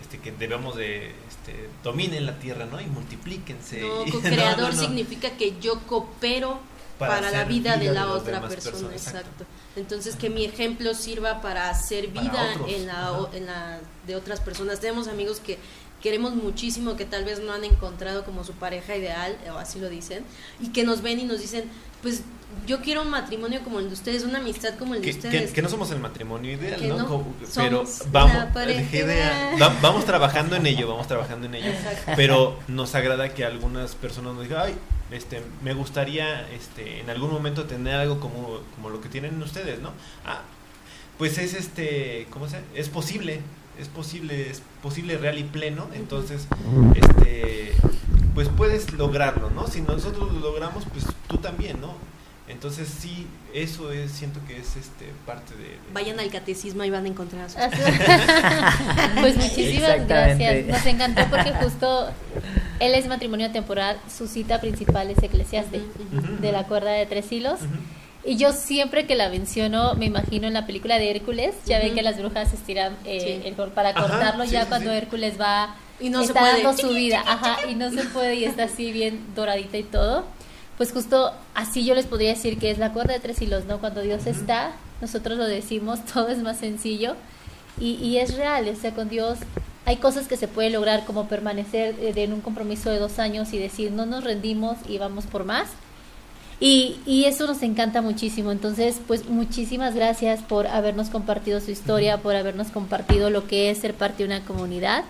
[0.01, 2.81] este, que debemos de este, dominen la tierra, ¿no?
[2.81, 3.81] Y multiplíquense.
[3.81, 6.59] No, co-creador significa que yo coopero
[6.97, 9.45] para, la vida, de la otra persona, exacto.
[9.75, 14.79] Entonces que mi ejemplo sirva para hacer vida en la, en la de otras personas.
[14.79, 15.57] Tenemos amigos que
[16.01, 19.89] queremos muchísimo que tal vez no han encontrado como su pareja ideal o así lo
[19.89, 20.23] dicen
[20.59, 21.65] y que nos ven y nos dicen
[22.01, 22.23] pues
[22.67, 25.51] yo quiero un matrimonio como el de ustedes, una amistad como el de ustedes.
[25.51, 27.25] Que, no somos el matrimonio ideal, ¿no?
[27.55, 28.51] pero vamos,
[29.81, 31.71] vamos trabajando en ello, vamos trabajando en ello.
[32.15, 34.75] Pero nos agrada que algunas personas nos digan, ay,
[35.11, 39.79] este, me gustaría este, en algún momento tener algo como, como lo que tienen ustedes,
[39.79, 39.91] ¿no?
[40.25, 40.41] Ah,
[41.17, 42.61] pues es este, ¿cómo se?
[42.73, 43.41] Es posible,
[43.79, 46.47] es posible, es posible real y pleno, entonces,
[46.95, 47.73] este,
[48.33, 49.67] pues puedes lograrlo, ¿no?
[49.67, 51.95] Si nosotros lo logramos, pues tú también, ¿no?
[52.47, 55.77] Entonces sí, eso es, siento que es este parte de...
[55.93, 57.61] Vayan al catecismo y van a encontrar a sus...
[59.21, 60.65] Pues muchísimas gracias.
[60.67, 62.09] Nos encantó porque justo
[62.79, 65.83] él es matrimonio temporal, su cita principal es Eclesiastes,
[66.41, 67.61] de la cuerda de tres hilos.
[68.23, 71.95] Y yo siempre que la menciono, me imagino en la película de Hércules, ya ven
[71.95, 76.41] que las brujas estiran eh, el para cortarlo, ya cuando Hércules va y no está
[76.41, 80.25] dando su vida, ajá, y no se puede y está así bien doradita y todo.
[80.77, 83.79] Pues justo así yo les podría decir que es la cuerda de tres hilos, ¿no?
[83.79, 87.15] Cuando Dios está, nosotros lo decimos, todo es más sencillo.
[87.79, 89.39] Y, y es real, o sea, con Dios
[89.85, 93.51] hay cosas que se puede lograr como permanecer eh, en un compromiso de dos años
[93.53, 95.69] y decir no nos rendimos y vamos por más.
[96.61, 98.51] Y, y, eso nos encanta muchísimo.
[98.51, 103.79] Entonces, pues muchísimas gracias por habernos compartido su historia, por habernos compartido lo que es
[103.79, 105.03] ser parte de una comunidad.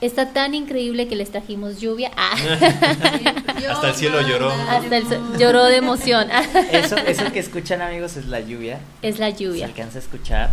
[0.00, 2.12] Está tan increíble que les trajimos lluvia.
[2.16, 2.36] Ah.
[3.68, 4.50] Hasta el cielo lloró.
[4.50, 5.06] Hasta el
[5.36, 6.28] lloró de emoción.
[6.72, 8.78] eso, eso que escuchan amigos es la lluvia.
[9.02, 9.66] Es la lluvia.
[9.66, 10.50] Se alcanza a escuchar.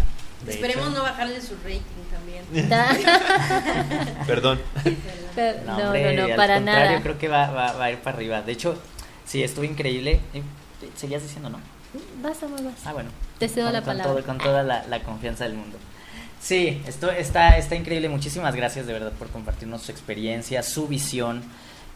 [0.47, 1.81] Esperemos no bajarle su rating
[2.11, 2.69] también.
[4.27, 4.59] Perdón.
[5.65, 6.95] no, no, no, no, para nada.
[6.95, 8.41] Yo creo que va, va, va, a ir para arriba.
[8.41, 8.79] De hecho,
[9.25, 10.19] sí, estuvo increíble.
[10.33, 10.41] Eh,
[10.95, 11.59] ¿Seguías diciendo no?
[12.21, 12.85] Vas, amor, vas.
[12.85, 13.09] Ah, bueno.
[13.39, 14.21] Te cedo la palabra.
[14.23, 15.77] con toda la, la confianza del mundo.
[16.41, 18.09] Sí, esto está, está increíble.
[18.09, 21.41] Muchísimas gracias de verdad por compartirnos su experiencia, su visión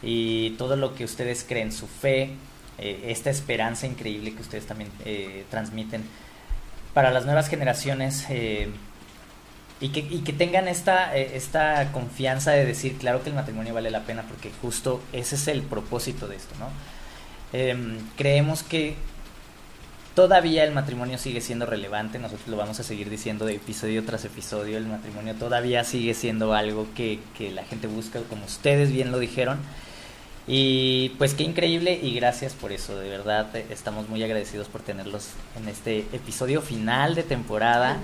[0.02, 2.32] y todo lo que ustedes creen, su fe,
[2.78, 6.04] eh, esta esperanza increíble que ustedes también eh, transmiten
[6.94, 8.70] para las nuevas generaciones eh,
[9.82, 13.92] y, que, y que tengan esta, esta confianza de decir, claro que el matrimonio vale
[13.92, 16.70] la pena porque justo ese es el propósito de esto, ¿no?
[17.52, 18.96] Em, creemos que
[20.14, 24.26] todavía el matrimonio sigue siendo relevante, nosotros lo vamos a seguir diciendo de episodio tras
[24.26, 27.20] episodio, el matrimonio todavía sigue siendo algo que,
[27.54, 29.60] la gente busca, como ustedes bien lo dijeron.
[30.52, 34.82] Y pues qué increíble y gracias por eso, de verdad eh, estamos muy agradecidos por
[34.82, 37.98] tenerlos en este episodio final de temporada.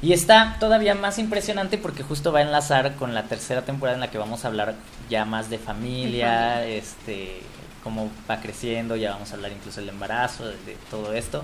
[0.00, 4.00] Y está todavía más impresionante porque justo va a enlazar con la tercera temporada en
[4.00, 4.76] la que vamos a hablar
[5.10, 7.42] ya más de familia, este
[7.88, 11.42] cómo va creciendo, ya vamos a hablar incluso del embarazo, de, todo esto.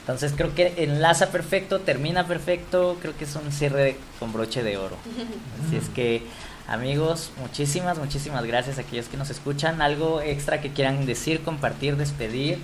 [0.00, 4.76] Entonces creo que enlaza perfecto, termina perfecto, creo que es un cierre con broche de
[4.76, 4.96] oro.
[5.64, 6.22] Así es que
[6.66, 9.80] amigos, muchísimas, muchísimas gracias a aquellos que nos escuchan.
[9.80, 12.58] ¿Algo extra que quieran decir, compartir, despedir?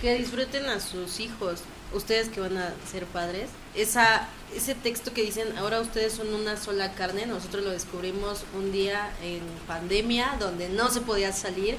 [0.00, 1.62] Que disfruten a sus hijos,
[1.92, 3.50] ustedes que van a ser padres.
[3.74, 8.70] Esa, ese texto que dicen, ahora ustedes son una sola carne, nosotros lo descubrimos un
[8.70, 11.76] día en pandemia, donde no se podía salir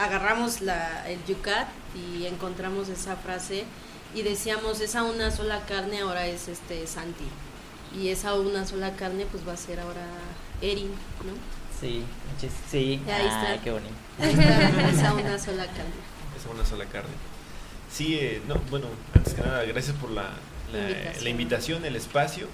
[0.00, 3.64] agarramos la, el yucat y encontramos esa frase
[4.14, 7.26] y decíamos, esa una sola carne ahora es este Santi.
[7.96, 10.06] Y esa una sola carne pues va a ser ahora
[10.62, 10.90] Erin,
[11.24, 11.32] ¿no?
[11.80, 12.04] Sí,
[12.70, 13.00] sí.
[13.06, 13.60] Ahí está.
[13.62, 13.94] qué bonito.
[14.18, 15.94] esa una sola carne.
[16.38, 17.10] Esa una sola carne.
[17.90, 20.30] Sí, eh, no, bueno, antes que nada, gracias por la,
[20.72, 21.84] la, invitación.
[21.84, 22.46] el espacio.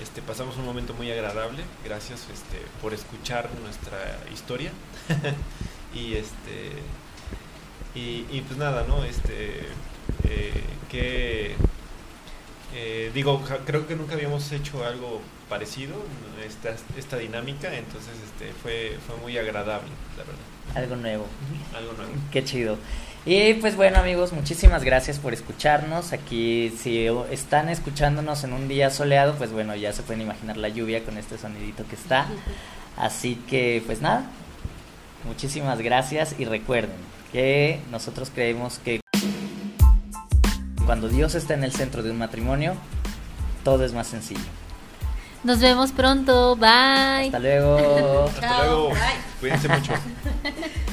[0.00, 1.64] Este, pasamos un momento muy agradable.
[1.84, 4.70] Gracias este, por escuchar nuestra historia.
[5.94, 6.72] y este
[7.94, 9.04] Y, y pues nada, ¿no?
[9.04, 9.60] Este,
[10.28, 10.52] eh,
[10.90, 11.54] que,
[12.74, 15.94] eh, digo, ja- creo que nunca habíamos hecho algo parecido,
[16.46, 19.88] esta, esta dinámica, entonces este, fue, fue muy agradable,
[20.18, 20.42] la verdad.
[20.74, 21.26] Algo nuevo.
[21.74, 22.12] Algo nuevo.
[22.30, 22.76] Qué chido.
[23.24, 26.12] Y pues bueno amigos, muchísimas gracias por escucharnos.
[26.12, 30.68] Aquí si están escuchándonos en un día soleado, pues bueno, ya se pueden imaginar la
[30.68, 32.26] lluvia con este sonidito que está.
[32.96, 34.26] Así que pues nada,
[35.26, 36.96] muchísimas gracias y recuerden
[37.32, 39.00] que nosotros creemos que
[40.86, 42.74] cuando Dios está en el centro de un matrimonio,
[43.64, 44.40] todo es más sencillo.
[45.42, 46.56] Nos vemos pronto.
[46.56, 47.26] Bye.
[47.26, 48.24] Hasta luego.
[48.26, 48.88] Hasta luego.
[48.90, 48.98] Bye.
[49.40, 49.92] Cuídense mucho.